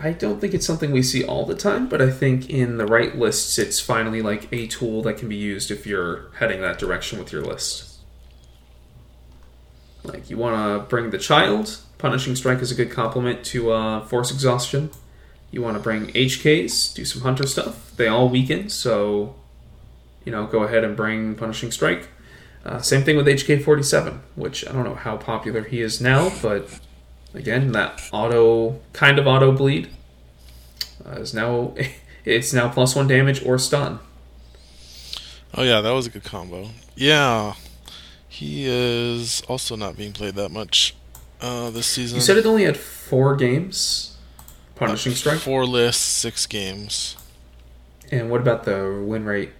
[0.02, 2.86] I don't think it's something we see all the time, but I think in the
[2.86, 6.78] right lists, it's finally like a tool that can be used if you're heading that
[6.78, 7.98] direction with your list.
[10.02, 11.78] Like you want to bring the child.
[11.98, 14.90] Punishing strike is a good complement to uh, force exhaustion.
[15.50, 17.94] You want to bring HKs, do some hunter stuff.
[17.96, 19.34] They all weaken, so
[20.24, 22.08] you know go ahead and bring punishing strike.
[22.64, 26.00] Uh, same thing with HK forty seven, which I don't know how popular he is
[26.00, 26.80] now, but
[27.34, 29.88] again that auto kind of auto bleed
[31.06, 31.74] uh, is now
[32.24, 33.98] it's now plus one damage or stun.
[35.54, 36.68] Oh yeah, that was a good combo.
[36.94, 37.54] Yeah,
[38.28, 40.94] he is also not being played that much
[41.40, 42.16] uh, this season.
[42.16, 44.16] You said it only had four games.
[44.76, 45.38] Punishing strike.
[45.40, 47.16] Four lists, six games.
[48.10, 49.50] And what about the win rate?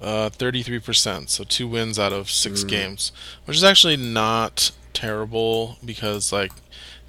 [0.00, 2.68] Uh, 33%, so two wins out of six Mm.
[2.68, 3.12] games,
[3.44, 6.52] which is actually not terrible because like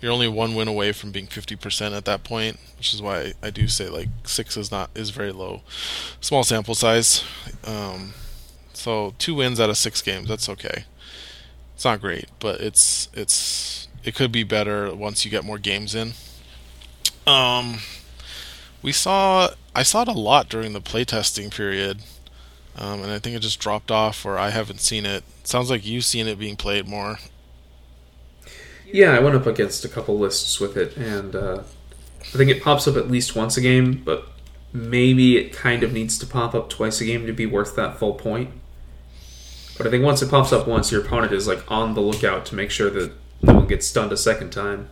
[0.01, 3.49] you're only one win away from being 50% at that point, which is why I
[3.49, 5.61] do say like six is not is very low,
[6.19, 7.23] small sample size.
[7.63, 8.13] Um,
[8.73, 10.85] so two wins out of six games, that's okay.
[11.73, 15.95] It's not great, but it's it's it could be better once you get more games
[15.95, 16.13] in.
[17.25, 17.77] Um,
[18.81, 22.01] we saw I saw it a lot during the playtesting period.
[22.75, 25.23] Um, and I think it just dropped off, or I haven't seen it.
[25.43, 27.19] Sounds like you've seen it being played more.
[28.93, 31.63] Yeah, I went up against a couple lists with it, and uh,
[32.21, 34.27] I think it pops up at least once a game, but
[34.71, 37.97] maybe it kind of needs to pop up twice a game to be worth that
[37.97, 38.51] full point.
[39.79, 42.45] But I think once it pops up once, your opponent is like on the lookout
[42.45, 43.11] to make sure that
[43.41, 44.89] no one gets stunned a second time.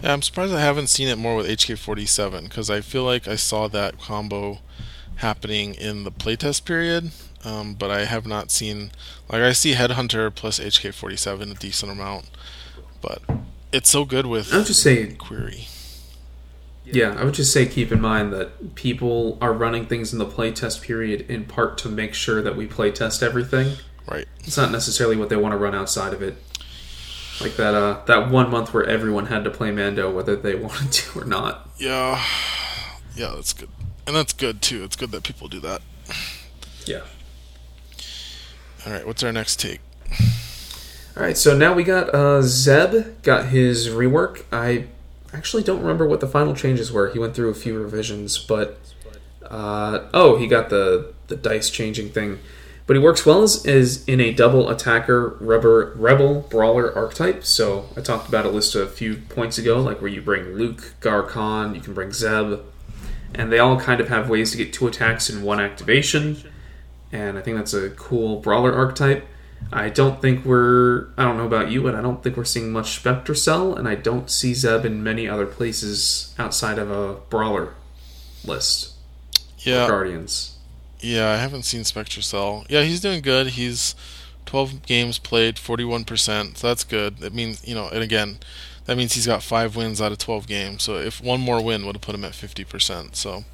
[0.00, 3.36] Yeah, I'm surprised I haven't seen it more with HK47 because I feel like I
[3.36, 4.58] saw that combo
[5.18, 7.12] happening in the playtest period,
[7.44, 8.90] um, but I have not seen
[9.28, 12.24] like I see Headhunter plus HK47 a decent amount,
[13.00, 13.22] but
[13.72, 15.66] it's so good with I would just say query.
[16.84, 20.26] Yeah, I would just say keep in mind that people are running things in the
[20.26, 23.76] playtest period in part to make sure that we playtest everything.
[24.10, 24.26] Right.
[24.40, 26.36] It's not necessarily what they want to run outside of it.
[27.40, 30.92] Like that uh that one month where everyone had to play Mando whether they wanted
[30.92, 31.68] to or not.
[31.76, 32.24] Yeah.
[33.14, 33.68] Yeah, that's good.
[34.06, 34.82] And that's good too.
[34.84, 35.82] It's good that people do that.
[36.86, 37.02] Yeah.
[38.86, 39.80] All right, what's our next take?
[41.18, 44.44] All right, so now we got uh Zeb got his rework.
[44.52, 44.86] I
[45.34, 47.10] actually don't remember what the final changes were.
[47.10, 48.78] He went through a few revisions, but
[49.42, 52.38] uh oh, he got the the dice changing thing.
[52.86, 57.44] But he works well as, as in a double attacker rubber rebel brawler archetype.
[57.44, 60.94] So I talked about a list a few points ago, like where you bring Luke,
[61.00, 62.60] Gaarkhan, you can bring Zeb,
[63.34, 66.36] and they all kind of have ways to get two attacks in one activation.
[67.10, 69.26] And I think that's a cool brawler archetype.
[69.72, 71.08] I don't think we're.
[71.16, 73.86] I don't know about you, but I don't think we're seeing much Spectre Cell, and
[73.86, 77.74] I don't see Zeb in many other places outside of a brawler
[78.44, 78.94] list.
[79.58, 80.56] Yeah, Guardians.
[81.00, 82.64] Yeah, I haven't seen Spectre Cell.
[82.68, 83.48] Yeah, he's doing good.
[83.48, 83.94] He's
[84.46, 86.56] 12 games played, 41%.
[86.56, 87.18] So that's good.
[87.18, 88.38] That means, you know, and again,
[88.86, 90.82] that means he's got five wins out of 12 games.
[90.82, 93.14] So if one more win would have put him at 50%.
[93.14, 93.44] So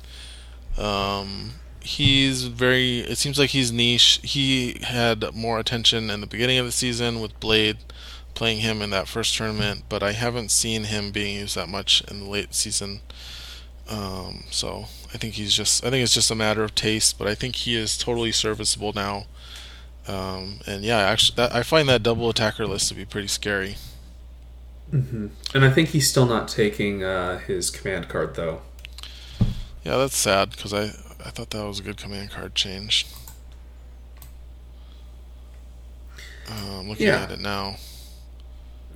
[0.78, 1.54] um,
[1.84, 4.20] he's very, it seems like he's niche.
[4.22, 7.78] He had more attention in the beginning of the season with Blade
[8.34, 12.02] playing him in that first tournament, but I haven't seen him being used that much
[12.10, 13.00] in the late season.
[13.88, 17.28] Um, so I think he's just, I think it's just a matter of taste, but
[17.28, 19.26] I think he is totally serviceable now.
[20.08, 23.76] Um, and yeah, actually, that, I find that double attacker list to be pretty scary.
[24.92, 25.28] Mm-hmm.
[25.54, 28.62] And I think he's still not taking uh, his command card though.
[29.84, 30.92] Yeah, that's sad because I
[31.24, 33.06] I thought that was a good command card change.
[36.48, 37.22] Uh, I'm looking Yeah.
[37.22, 37.76] at it now.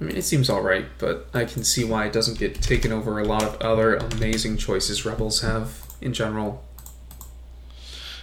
[0.01, 2.93] I mean, it seems all right, but I can see why it doesn't get taken
[2.93, 6.65] over a lot of other amazing choices Rebels have in general.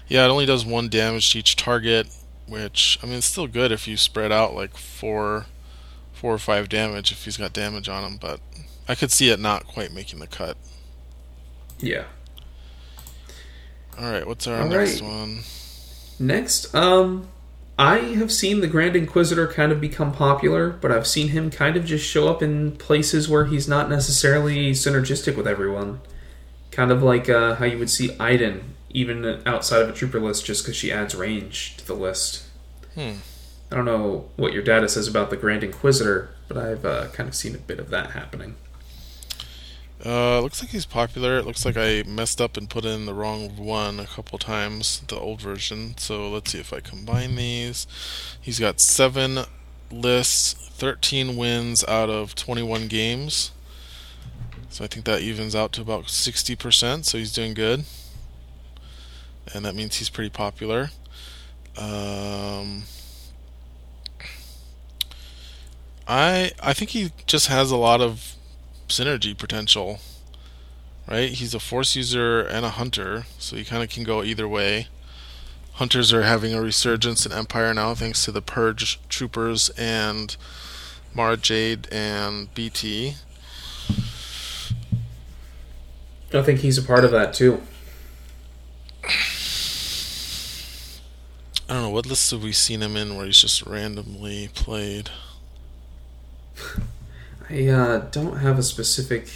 [0.07, 2.07] Yeah, it only does one damage to each target,
[2.47, 5.47] which I mean it's still good if you spread out like four,
[6.13, 8.17] four or five damage if he's got damage on him.
[8.17, 8.39] But
[8.87, 10.55] I could see it not quite making the cut.
[11.79, 12.03] Yeah.
[13.97, 15.09] All right, what's our All next right.
[15.09, 15.39] one?
[16.19, 17.27] Next, um,
[17.77, 21.75] I have seen the Grand Inquisitor kind of become popular, but I've seen him kind
[21.75, 25.99] of just show up in places where he's not necessarily synergistic with everyone.
[26.71, 30.45] Kind of like uh, how you would see Iden, even outside of a trooper list,
[30.45, 32.45] just because she adds range to the list.
[32.93, 33.13] Hmm.
[33.71, 37.27] I don't know what your data says about the Grand Inquisitor, but I've uh, kind
[37.27, 38.55] of seen a bit of that happening.
[40.03, 41.37] Uh, looks like he's popular.
[41.37, 45.01] It looks like I messed up and put in the wrong one a couple times,
[45.07, 45.97] the old version.
[45.97, 47.87] So let's see if I combine these.
[48.39, 49.45] He's got seven
[49.89, 53.51] lists, 13 wins out of 21 games.
[54.69, 57.05] So I think that evens out to about 60%.
[57.05, 57.85] So he's doing good,
[59.53, 60.89] and that means he's pretty popular.
[61.77, 62.83] Um,
[66.07, 68.34] I I think he just has a lot of
[68.87, 69.99] synergy potential.
[71.07, 71.31] Right?
[71.31, 74.87] He's a force user and a hunter, so he kind of can go either way.
[75.73, 80.35] Hunters are having a resurgence in Empire now thanks to the Purge troopers and
[81.13, 83.15] Mara Jade and BT.
[86.33, 87.61] I think he's a part of that too.
[91.67, 95.09] I don't know what lists have we seen him in where he's just randomly played.
[97.49, 99.29] I uh, don't have a specific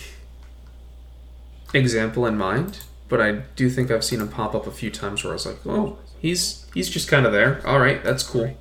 [1.73, 5.23] example in mind, but I do think I've seen him pop up a few times
[5.23, 7.65] where I was like, "Oh, he's he's just kind of there.
[7.65, 8.57] All right, that's cool."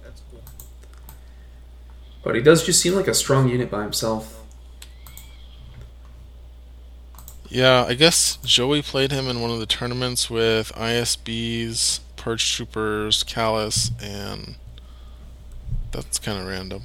[2.23, 4.39] But he does just seem like a strong unit by himself.
[7.49, 13.25] Yeah, I guess Joey played him in one of the tournaments with ISBs, Purge Troopers,
[13.25, 14.57] Kallus, and
[15.91, 16.83] that's kind of random.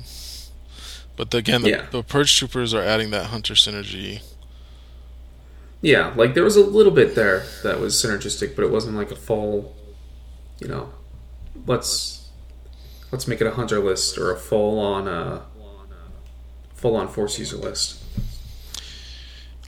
[1.15, 1.85] But the, again, the, Yeah.
[1.91, 4.21] the Purge Troopers are adding that Hunter synergy.
[5.81, 9.11] Yeah, like there was a little bit there that was synergistic, but it wasn't like
[9.11, 9.75] a full,
[10.59, 10.93] you know,
[11.67, 12.29] let's
[13.11, 15.41] let's make it a hunter list or a full on uh
[16.73, 18.01] full on force user list.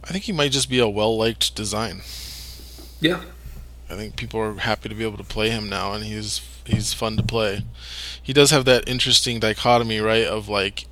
[0.06, 2.02] I think he might just be a well liked design.
[3.02, 3.22] Yeah,
[3.90, 6.94] I think people are happy to be able to play him now, and he's he's
[6.94, 7.66] fun to play.
[8.24, 10.26] He does have that interesting dichotomy, right?
[10.26, 10.86] Of like,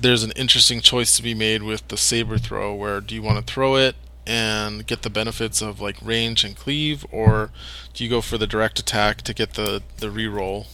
[0.00, 3.44] there's an interesting choice to be made with the saber throw, where do you want
[3.44, 3.96] to throw it
[4.26, 7.50] and get the benefits of like range and cleave, or
[7.92, 10.66] do you go for the direct attack to get the the reroll,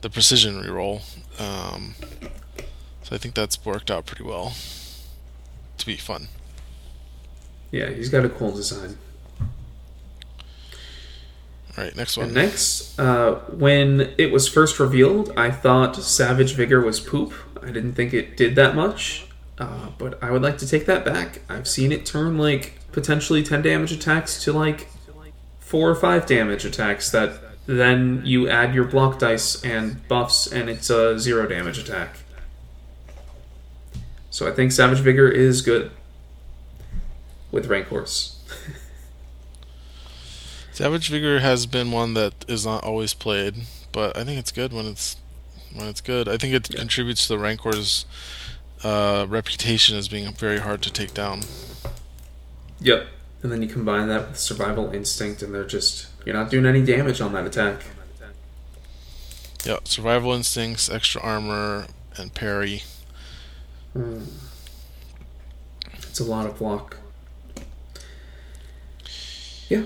[0.00, 1.02] the precision reroll?
[1.40, 1.94] Um,
[3.02, 4.52] so I think that's worked out pretty well
[5.78, 6.28] to be fun.
[7.72, 8.98] yeah, he's got a cool design.
[11.76, 12.34] All right, next And one.
[12.34, 17.32] next, uh, when it was first revealed, I thought Savage Vigor was poop.
[17.62, 19.26] I didn't think it did that much,
[19.58, 21.40] uh, but I would like to take that back.
[21.48, 24.88] I've seen it turn like potentially 10 damage attacks to like
[25.60, 27.34] 4 or 5 damage attacks that
[27.66, 32.16] then you add your block dice and buffs and it's a 0 damage attack.
[34.30, 35.92] So I think Savage Vigor is good
[37.52, 38.39] with Rancors.
[40.80, 43.54] Savage Vigor has been one that is not always played,
[43.92, 45.16] but I think it's good when it's
[45.74, 46.26] when it's good.
[46.26, 46.78] I think it Yeah.
[46.78, 48.06] contributes to the Rancor's
[48.82, 51.42] uh, reputation as being very hard to take down.
[52.80, 53.08] Yep.
[53.42, 56.80] And then you combine that with survival instinct, and they're just you're not doing any
[56.82, 57.82] damage on that attack.
[59.66, 62.84] Yeah, survival instincts, extra armor, and parry.
[65.94, 66.96] It's a lot of block.
[69.68, 69.82] Yeah.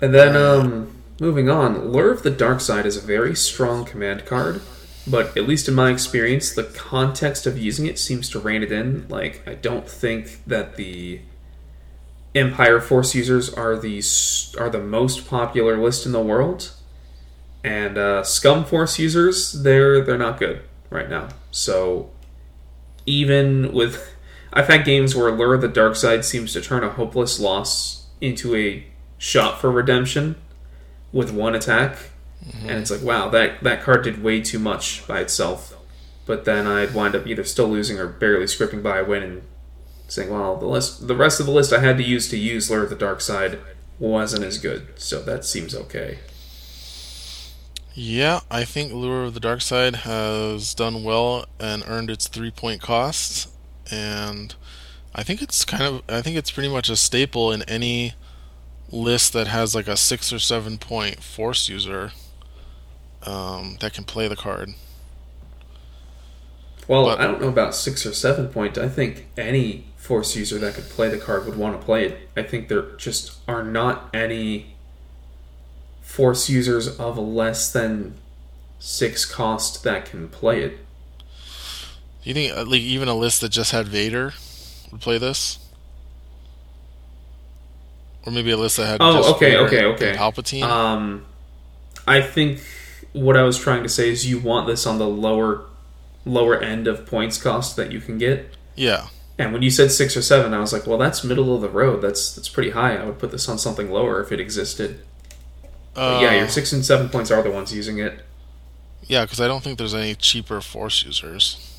[0.00, 4.26] And then um moving on, Lure of the Dark Side is a very strong command
[4.26, 4.60] card.
[5.08, 8.72] but at least in my experience, the context of using it seems to rein it
[8.72, 9.06] in.
[9.08, 11.20] Like, I don't think that the
[12.34, 14.02] Empire Force users are the
[14.58, 16.72] are the most popular list in the world,
[17.64, 21.28] and uh, Scum Force users they're they're not good right now.
[21.50, 22.10] So
[23.06, 24.14] even with
[24.52, 28.06] I've had games where Lure of the Dark Side seems to turn a hopeless loss
[28.20, 28.86] into a
[29.18, 30.36] shot for redemption
[31.12, 31.96] with one attack,
[32.44, 32.68] mm-hmm.
[32.68, 35.74] and it's like, wow, that that card did way too much by itself.
[36.26, 39.42] But then I'd wind up either still losing or barely scripting by a win and
[40.08, 42.70] saying, well, the list, the rest of the list I had to use to use
[42.70, 43.60] Lure of the Dark Side
[43.98, 46.18] wasn't as good, so that seems okay.
[47.94, 52.50] Yeah, I think Lure of the Dark Side has done well and earned its three
[52.50, 53.48] point cost,
[53.90, 54.54] and
[55.14, 58.12] I think it's kind of I think it's pretty much a staple in any
[58.90, 62.12] list that has like a six or seven point force user
[63.22, 64.74] um, that can play the card.
[66.88, 68.78] Well, but, I don't know about six or seven point.
[68.78, 72.28] I think any force user that could play the card would want to play it.
[72.36, 74.76] I think there just are not any
[76.00, 78.14] force users of less than
[78.78, 80.78] six cost that can play it.
[82.22, 84.34] Do you think uh, like even a list that just had Vader
[84.92, 85.58] would play this?
[88.26, 90.64] Or maybe a list that had oh okay okay okay Palpatine.
[90.64, 91.24] Um,
[92.06, 92.60] I think
[93.12, 95.64] what I was trying to say is you want this on the lower
[96.24, 98.52] lower end of points cost that you can get.
[98.74, 99.06] Yeah.
[99.38, 101.68] And when you said six or seven, I was like, well, that's middle of the
[101.68, 102.02] road.
[102.02, 102.96] That's that's pretty high.
[102.96, 105.00] I would put this on something lower if it existed.
[105.94, 108.20] Uh, yeah, your six and seven points are the ones using it.
[109.04, 111.75] Yeah, because I don't think there's any cheaper Force users.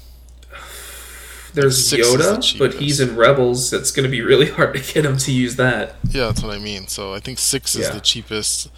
[1.54, 3.74] There's Yoda, but he's in Rebels.
[3.74, 5.96] It's going to be really hard to get him to use that.
[6.10, 6.88] Yeah, that's what I mean.
[6.88, 7.94] So I think six is yeah.
[7.94, 8.70] the cheapest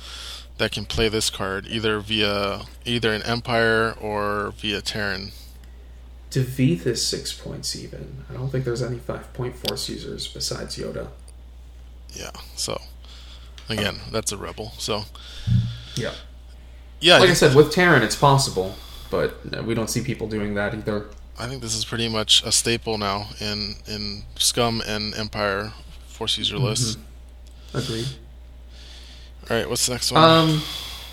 [0.57, 5.31] that can play this card, either via either an Empire or via Taron.
[6.31, 8.23] Deveeth is six points even.
[8.29, 11.07] I don't think there's any five point Force users besides Yoda.
[12.13, 12.79] Yeah, so
[13.69, 14.73] Again, that's a rebel.
[14.79, 15.03] So,
[15.95, 16.13] yeah,
[16.99, 17.19] yeah.
[17.19, 18.75] Like I said, with Taron, it's possible,
[19.11, 21.05] but uh, we don't see people doing that either.
[21.39, 25.73] I think this is pretty much a staple now in in Scum and Empire
[26.07, 26.65] Force user mm-hmm.
[26.65, 26.97] lists.
[27.73, 28.07] Agreed.
[29.49, 30.23] All right, what's the next one?
[30.23, 30.61] Um,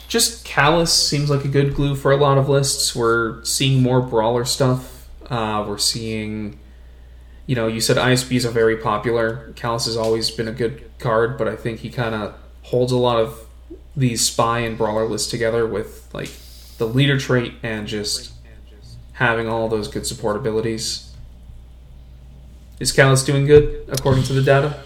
[0.09, 2.94] just Kallus seems like a good glue for a lot of lists.
[2.94, 5.09] We're seeing more brawler stuff.
[5.31, 6.59] Uh, we're seeing
[7.47, 9.53] you know, you said ISBs are very popular.
[9.55, 12.97] Kallus has always been a good card, but I think he kind of holds a
[12.97, 13.47] lot of
[13.97, 16.31] these spy and brawler lists together with like
[16.78, 18.32] the leader trait and just
[19.16, 21.10] having all those good support abilities.
[22.78, 24.82] Is Kallus doing good according to the data?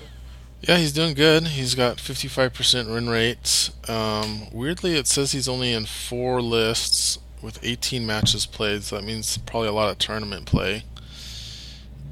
[0.60, 1.48] Yeah, he's doing good.
[1.48, 3.70] He's got 55% win rate.
[3.88, 9.04] Um, weirdly, it says he's only in four lists with 18 matches played, so that
[9.04, 10.84] means probably a lot of tournament play.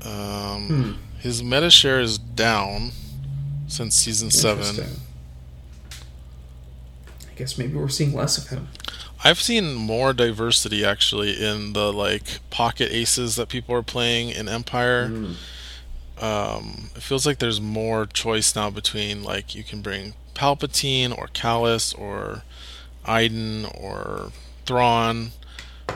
[0.04, 0.92] Um, hmm.
[1.20, 2.90] His meta share is down
[3.68, 4.86] since season seven.
[7.30, 8.68] I guess maybe we're seeing less of him.
[9.24, 14.48] I've seen more diversity actually in the like pocket aces that people are playing in
[14.48, 15.08] Empire.
[15.08, 15.34] Mm.
[16.20, 21.26] Um, it feels like there's more choice now between like you can bring Palpatine or
[21.28, 22.42] Kallus or
[23.04, 24.32] Iden or
[24.66, 25.32] Thrawn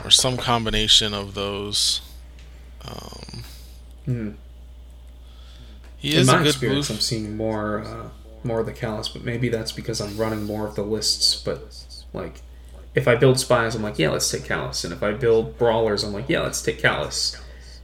[0.03, 2.01] or some combination of those.
[2.85, 3.43] Um,
[4.07, 4.35] mm.
[5.97, 8.09] He is in my experience, I'm seeing more uh,
[8.43, 11.35] more of the Kallus, but maybe that's because I'm running more of the lists.
[11.35, 12.41] But like,
[12.95, 16.03] if I build spies, I'm like, yeah, let's take Kallus, and if I build brawlers,
[16.03, 17.39] I'm like, yeah, let's take Kallus.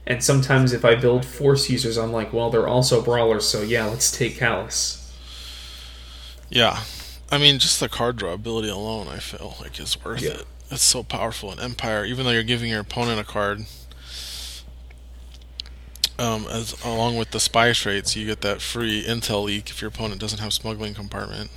[0.06, 3.86] And sometimes if I build force users, I'm like, well, they're also brawlers, so yeah,
[3.86, 5.12] let's take Kallus.
[6.48, 6.82] Yeah,
[7.30, 10.30] I mean, just the card draw ability alone, I feel like is worth yeah.
[10.30, 10.46] it.
[10.70, 13.66] It's so powerful in Empire, even though you're giving your opponent a card
[16.20, 19.88] um, as along with the spy traits, you get that free intel leak if your
[19.88, 21.50] opponent doesn't have smuggling compartment.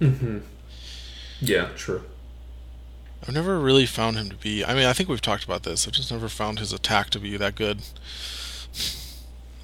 [0.00, 0.38] Mm-hmm.
[1.40, 2.02] Yeah, true.
[3.28, 4.64] I've never really found him to be.
[4.64, 5.86] I mean, I think we've talked about this.
[5.86, 7.80] I've just never found his attack to be that good.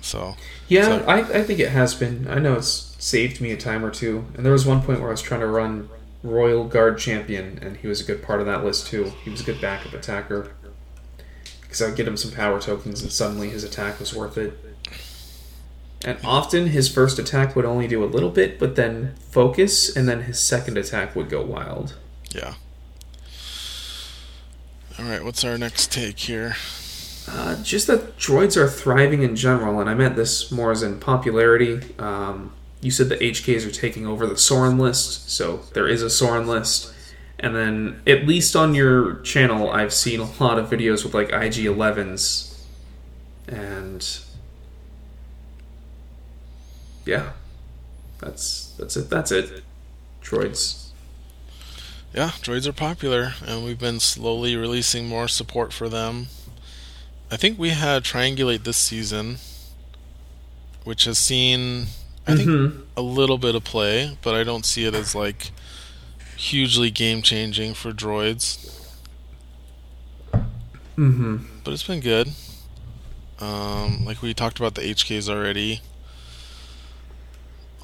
[0.03, 0.37] So.
[0.69, 1.05] Yeah, so.
[1.07, 2.29] I, I think it has been.
[2.29, 4.27] I know it's saved me a time or two.
[4.35, 5.89] And there was one point where I was trying to run
[6.23, 9.15] Royal Guard Champion, and he was a good part of that list too.
[9.25, 10.53] He was a good backup attacker
[11.63, 14.59] because I would get him some power tokens, and suddenly his attack was worth it.
[16.05, 20.07] And often his first attack would only do a little bit, but then focus, and
[20.07, 21.97] then his second attack would go wild.
[22.29, 22.57] Yeah.
[24.99, 26.57] All right, what's our next take here?
[27.29, 31.01] Uh, just that droids are thriving in general, and I meant this more as in
[31.01, 31.81] popularity.
[31.99, 36.11] Um, you said the HKs are taking over the Sorin list, so there is a
[36.11, 36.93] Sorin list.
[37.41, 41.29] And then, at least on your channel, I've seen a lot of videos with like
[41.31, 42.61] IG 11s.
[43.49, 44.21] And.
[47.05, 47.33] Yeah.
[48.21, 49.11] That's that's it.
[49.11, 49.63] That's it.
[50.23, 50.84] Droids.
[52.15, 56.29] Yeah, droids are popular, and we've been slowly releasing more support for them.
[57.31, 59.39] I think we had Triangulate this season,
[60.85, 61.89] which has seen,
[62.27, 62.83] I think, Mhm.
[62.97, 65.51] a little bit of play, but I don't see it as like
[66.37, 68.59] hugely game changing for droids.
[70.97, 71.39] Mm-hmm.
[71.65, 72.33] But it's been good.
[73.41, 75.81] Um, like we talked about the HKs already.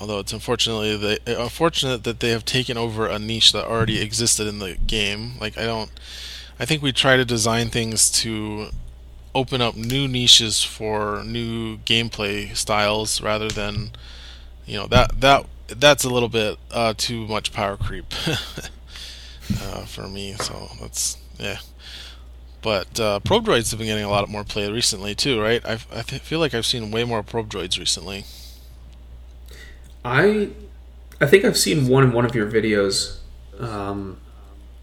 [0.01, 4.47] Although it's unfortunately they unfortunate that they have taken over a niche that already existed
[4.47, 5.35] in the game.
[5.39, 5.91] Like I don't
[6.59, 8.71] I think we try to design things to
[9.35, 13.91] open up new niches for new gameplay styles rather than
[14.67, 18.07] you know that that that's a little bit uh, too much power creep
[19.63, 20.35] uh, for me.
[20.35, 21.59] So that's yeah.
[22.63, 25.65] But uh, probe droids have been getting a lot more play recently too, right?
[25.65, 28.25] I've, I feel like I've seen way more probe droids recently.
[30.05, 30.51] I
[31.21, 33.19] I think I've seen one in one of your videos.
[33.59, 34.19] Um,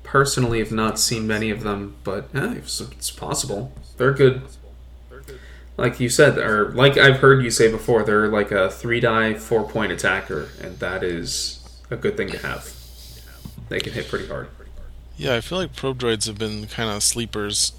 [0.03, 3.73] personally, have not seen many of them, but it's, it's possible.
[3.97, 4.43] They're good.
[5.77, 9.35] Like you said, or like I've heard you say before, they're like a three die,
[9.35, 12.73] four point attacker, and that is a good thing to have.
[13.69, 14.47] They can hit pretty hard.
[15.17, 17.73] Yeah, I feel like probe droids have been kind of sleepers.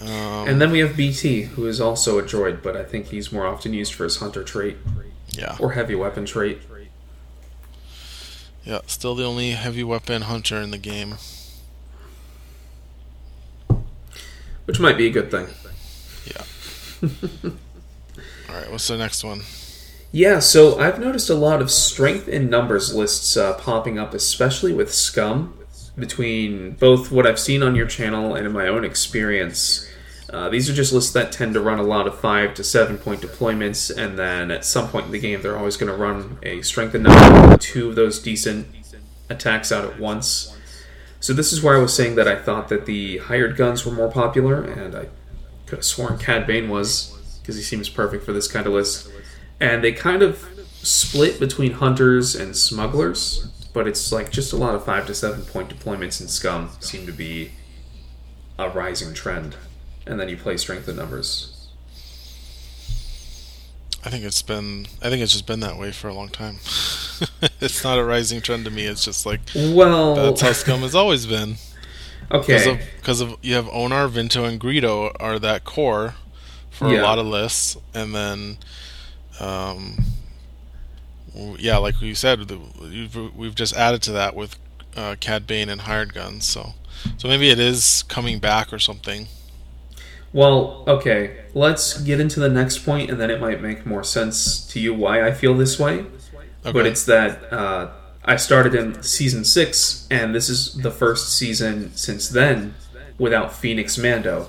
[0.00, 0.08] Um,
[0.48, 3.46] And then we have BT, who is also a droid, but I think he's more
[3.46, 4.76] often used for his hunter trait
[5.38, 6.60] yeah, or heavy weapon trait.
[8.64, 11.14] yeah, still the only heavy weapon hunter in the game.
[14.64, 15.46] Which might be a good thing.
[16.26, 16.42] Yeah.
[18.50, 19.40] All right, what's the next one?
[20.10, 24.72] Yeah, so I've noticed a lot of strength in numbers lists uh, popping up, especially
[24.72, 25.58] with Scum,
[25.98, 29.87] between both what I've seen on your channel and in my own experience.
[30.30, 32.98] Uh, these are just lists that tend to run a lot of 5 to 7
[32.98, 36.38] point deployments, and then at some point in the game, they're always going to run
[36.42, 38.66] a strength in number two of those decent
[39.30, 40.54] attacks out at once.
[41.20, 43.92] So, this is where I was saying that I thought that the hired guns were
[43.92, 45.08] more popular, and I
[45.66, 47.18] could have sworn Cad Bane was,
[47.48, 49.08] because he seems perfect for this kind of list
[49.58, 50.46] and they kind of
[50.82, 55.42] split between hunters and smugglers but it's like just a lot of five to seven
[55.42, 57.52] point deployments in scum seem to be
[58.58, 59.56] a rising trend
[60.08, 61.54] and then you play strength in numbers
[64.04, 64.86] I think it's been.
[65.02, 66.58] I think it's just been that way for a long time.
[67.60, 68.84] it's not a rising trend to me.
[68.84, 71.56] It's just like well that's how Scum has always been.
[72.30, 76.14] Because okay of because of you have Onar, Vinto, and Greedo are that core
[76.70, 77.00] for Yeah.
[77.00, 78.58] a lot of lists, and then,
[79.40, 80.04] um,
[81.58, 82.48] yeah, like you said,
[83.36, 84.56] we've just added to that with
[84.96, 86.44] uh, Cad Bane and hired guns.
[86.44, 86.74] So,
[87.16, 89.26] so maybe it is coming back or something.
[90.32, 94.66] Well okay let's get into the next point and then it might make more sense
[94.68, 96.04] to you why i feel this way
[96.64, 96.72] Okay.
[96.72, 97.90] but it's that uh,
[98.24, 102.74] I started in season six, and this is the first season since then
[103.16, 104.48] without Phoenix Mando.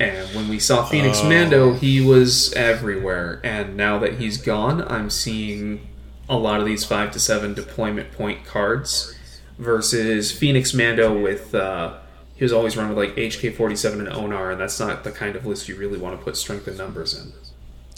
[0.00, 1.28] And when we saw Phoenix Oh.
[1.28, 3.40] Mando, he was everywhere.
[3.44, 5.86] And now that he's gone, I'm seeing
[6.28, 9.14] a lot of these five to seven deployment point cards
[9.56, 11.54] versus Phoenix Mando with.
[11.54, 11.94] Uh,
[12.38, 15.34] he was always run with like HK 47 and Onar, and that's not the kind
[15.34, 17.32] of list you really want to put strength and numbers in.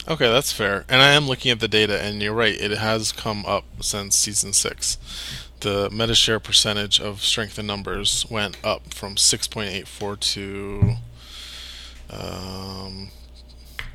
[0.08, 0.86] Okay, that's fair.
[0.88, 2.58] And I am looking at the data, and you're right.
[2.58, 4.96] It has come up since season six.
[5.60, 10.94] The meta share percentage of strength and numbers went up from 6.84 to
[12.08, 13.10] um,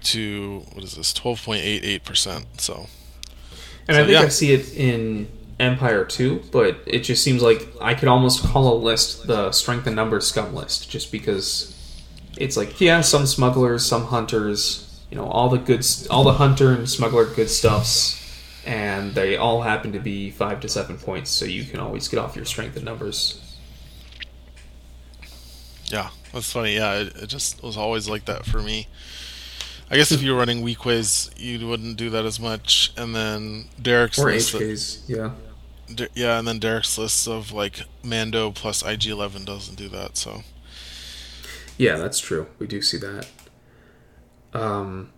[0.03, 1.11] to what is this?
[1.11, 2.61] 12.88 percent.
[2.61, 2.85] So
[3.87, 4.21] And So, I think yeah.
[4.21, 5.27] I see it in
[5.59, 9.87] Empire too, but it just seems like I could almost call a list the strength
[9.87, 11.71] and numbers scum list, just because
[12.37, 16.71] it's like yeah, some smugglers, some hunters, you know, all the good, all the hunter
[16.71, 18.21] and smuggler good stuffs,
[18.65, 22.19] and they all happen to be five to seven points, so you can always get
[22.19, 23.41] off your strength and numbers.
[25.85, 26.75] yeah, that's funny.
[26.75, 28.87] Yeah, it, it just was always like that for me.
[29.89, 32.91] I guess if you were running Weequays, you wouldn't do that as much.
[32.97, 35.31] And then Derek's Or list, HKs, yeah.
[35.93, 40.17] De- yeah, and then Derek's list of like Mando plus IG11 doesn't do that.
[40.17, 40.41] So
[41.77, 42.47] Yeah, that's true.
[42.57, 43.27] We do see that.
[44.53, 45.11] Um,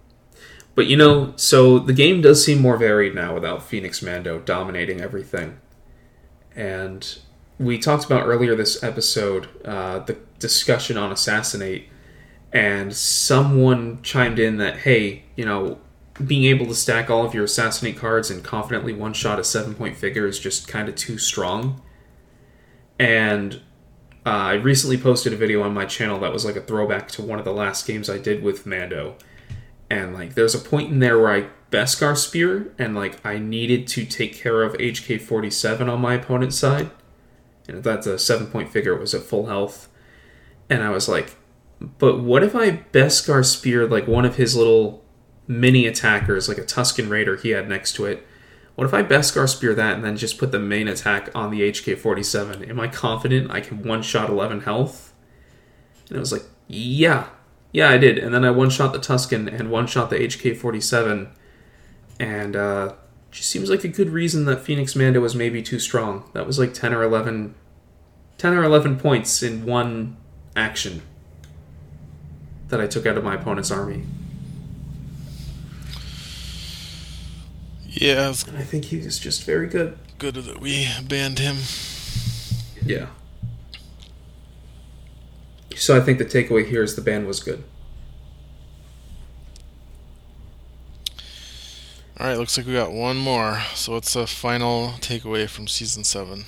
[0.75, 4.99] but you know, so the game does seem more varied now without Phoenix Mando dominating
[4.99, 5.59] everything.
[6.55, 7.17] And
[7.59, 11.89] we talked about earlier this episode uh, the discussion on Assassinate,
[12.51, 15.79] and someone chimed in that, hey, you know,
[16.25, 19.75] being able to stack all of your Assassinate cards and confidently one shot a seven
[19.75, 21.81] point figure is just kind of too strong.
[22.99, 23.61] and
[24.25, 27.21] uh, I recently posted a video on my channel that was like a throwback to
[27.21, 29.15] one of the last games I did with Mando.
[29.89, 33.87] And like, there's a point in there where I Beskar Spear, and like, I needed
[33.87, 36.91] to take care of HK 47 on my opponent's side.
[37.69, 39.87] And that's a seven point figure, it was at full health.
[40.69, 41.37] And I was like,
[41.79, 45.03] but what if I Beskar Spear like one of his little
[45.47, 48.25] mini attackers, like a Tusken Raider he had next to it?
[48.75, 51.61] What if I Beskar Spear that and then just put the main attack on the
[51.61, 52.69] HK 47?
[52.69, 55.13] Am I confident I can one shot 11 health?
[56.09, 57.29] And it was like, yeah.
[57.71, 58.17] Yeah, I did.
[58.17, 61.29] And then I one shot the Tusken and one shot the HK 47.
[62.19, 62.93] And uh,
[63.29, 66.29] just seems like a good reason that Phoenix Mando was maybe too strong.
[66.33, 67.53] That was like 10 or 11,
[68.37, 70.17] 10 or 11 points in one
[70.55, 71.03] action
[72.69, 74.03] that I took out of my opponent's army.
[77.87, 79.97] Yeah, it's And I think he was just very good.
[80.19, 81.57] good that we banned him.
[82.83, 83.07] Yeah.
[85.75, 87.63] So I think the takeaway here is the ban was good.
[92.19, 93.61] All right, looks like we got one more.
[93.75, 96.45] So what's the final takeaway from season seven?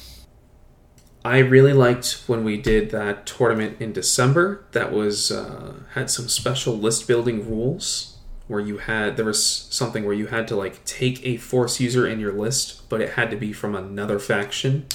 [1.23, 4.63] I really liked when we did that tournament in December.
[4.71, 8.17] That was uh, had some special list building rules
[8.47, 12.07] where you had there was something where you had to like take a force user
[12.07, 14.87] in your list, but it had to be from another faction.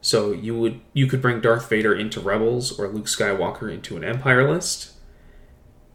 [0.00, 4.04] So you would you could bring Darth Vader into Rebels or Luke Skywalker into an
[4.04, 4.92] Empire list.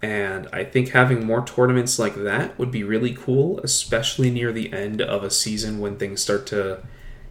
[0.01, 4.71] And I think having more tournaments like that would be really cool, especially near the
[4.71, 6.81] end of a season when things start to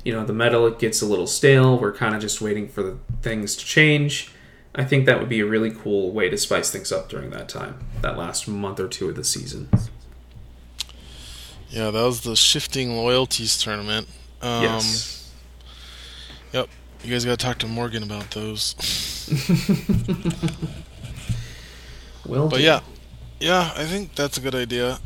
[0.09, 2.97] you know the metal gets a little stale we're kind of just waiting for the
[3.21, 4.33] things to change
[4.75, 7.47] i think that would be a really cool way to spice things up during that
[7.47, 9.69] time that last month or two of the season
[11.69, 14.09] Yeah, that was the shifting loyalties tournament.
[14.41, 15.31] Um, yes
[16.55, 16.69] Yep.
[17.05, 18.75] You guys got to talk to Morgan about those.
[22.27, 22.81] well But yeah,
[23.39, 24.99] yeah, I think that's a good idea.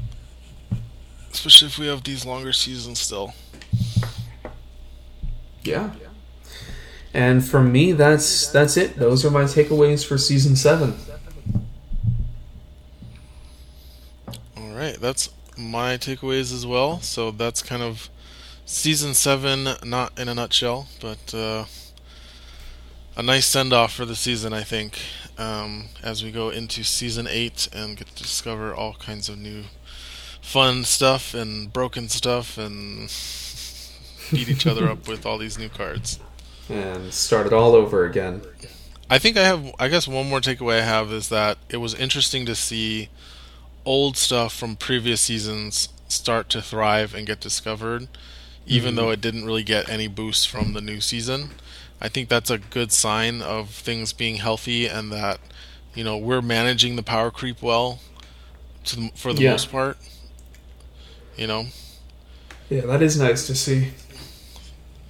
[1.32, 3.34] Especially if we have these longer seasons still.
[5.64, 5.90] Yeah.
[7.14, 8.97] And for me that's that's it.
[8.97, 10.94] Those are my takeaways for season 7
[14.56, 17.01] All right, that's my takeaways as well.
[17.01, 18.09] So that's kind of
[18.64, 21.64] season seven, not in a nutshell, but uh,
[23.16, 24.98] a nice send off for the season, I think,
[25.39, 29.64] um, as we go into season eight and get to discover all kinds of new
[30.40, 33.10] fun stuff and broken stuff and
[34.32, 36.18] beat each other up with all these new cards.
[36.68, 38.40] and start it all over again
[39.10, 39.74] I think I have.
[39.78, 43.10] I guess one more takeaway I have is that it was interesting to see
[43.84, 48.09] old stuff from previous seasons start to thrive and get discovered,
[48.66, 48.96] even Mhm.
[48.96, 51.50] though it didn't really get any boost from the new season.
[52.00, 55.40] I think that's a good sign of things being healthy and that
[55.94, 58.00] you know we're managing the power creep well,
[58.86, 59.50] to the, for the Yeah.
[59.50, 59.98] most part.
[61.36, 61.66] You know,
[62.70, 63.88] yeah that is nice to see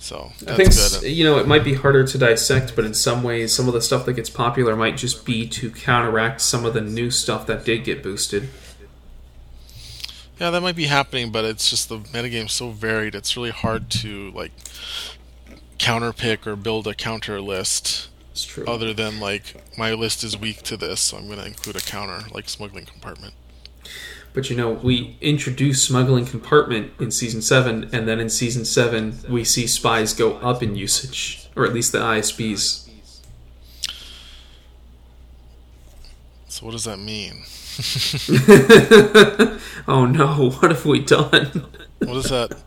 [0.02, 1.04] so I think good.
[1.04, 3.80] you know it might be harder to dissect, but in some ways, some of the
[3.80, 7.64] stuff that gets popular might just be to counteract some of the new stuff that
[7.64, 8.48] did get boosted.
[10.40, 13.14] Yeah, that might be happening, but it's just the metagame's so varied.
[13.14, 14.50] It's really hard to like
[15.78, 18.64] counter pick or build a counter list It's true.
[18.66, 21.80] other than like my list is weak to this, so I'm going to include a
[21.80, 23.34] counter like smuggling compartment.
[24.34, 29.18] But you know, we introduce smuggling compartment in season seven, and then in season seven,
[29.28, 32.88] we see spies go up in usage, or at least the ISBs.
[36.48, 37.44] So what does that mean?
[39.88, 41.66] oh no, what have we done?
[41.98, 42.62] What is that?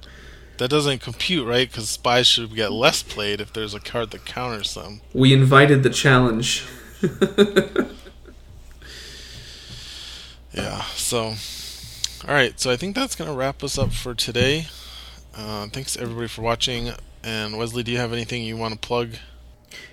[0.58, 1.70] That doesn't compute, right?
[1.70, 5.02] Because spies should get less played if there's a card that counters them.
[5.14, 6.66] We invited the challenge.
[10.56, 10.82] Yeah.
[10.96, 11.36] So,
[12.28, 12.60] all right.
[12.60, 14.68] So I think that's going to wrap us up for today.
[15.36, 16.92] Uh, thanks everybody for watching.
[17.24, 19.16] And Wesley, do you have anything you want to plug?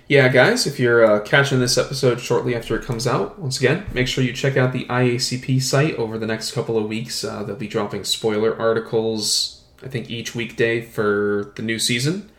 [0.07, 3.85] Yeah, guys, if you're uh, catching this episode shortly after it comes out, once again,
[3.93, 7.23] make sure you check out the IACP site over the next couple of weeks.
[7.23, 12.29] Uh, they'll be dropping spoiler articles, I think, each weekday for the new season.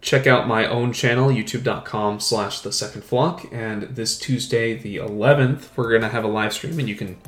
[0.00, 3.46] Check out my own channel, youtube.com slash the second flock.
[3.52, 7.18] And this Tuesday, the 11th, we're going to have a live stream, and you can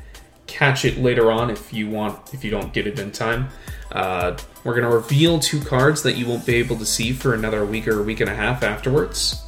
[0.48, 3.48] catch it later on if you want, if you don't get it in time.
[3.92, 7.34] Uh, we're going to reveal two cards that you won't be able to see for
[7.34, 9.42] another week or a week and a half afterwards.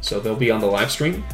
[0.00, 1.24] So they'll be on the live stream.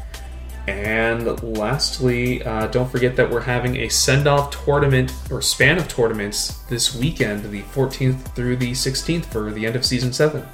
[0.66, 5.88] And lastly, uh, don't forget that we're having a send off tournament or span of
[5.88, 10.42] tournaments this weekend, the 14th through the 16th, for the end of season 7.
[10.42, 10.48] Uh,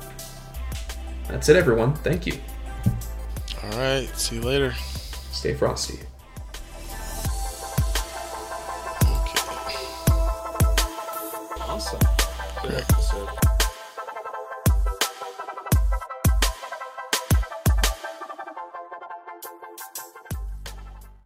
[1.29, 1.95] that's it, everyone.
[1.95, 2.39] Thank you.
[3.65, 4.09] All right.
[4.15, 4.73] See you later.
[5.33, 5.99] Stay frosty.
[11.75, 11.99] Awesome.
[12.63, 13.44] Good episode.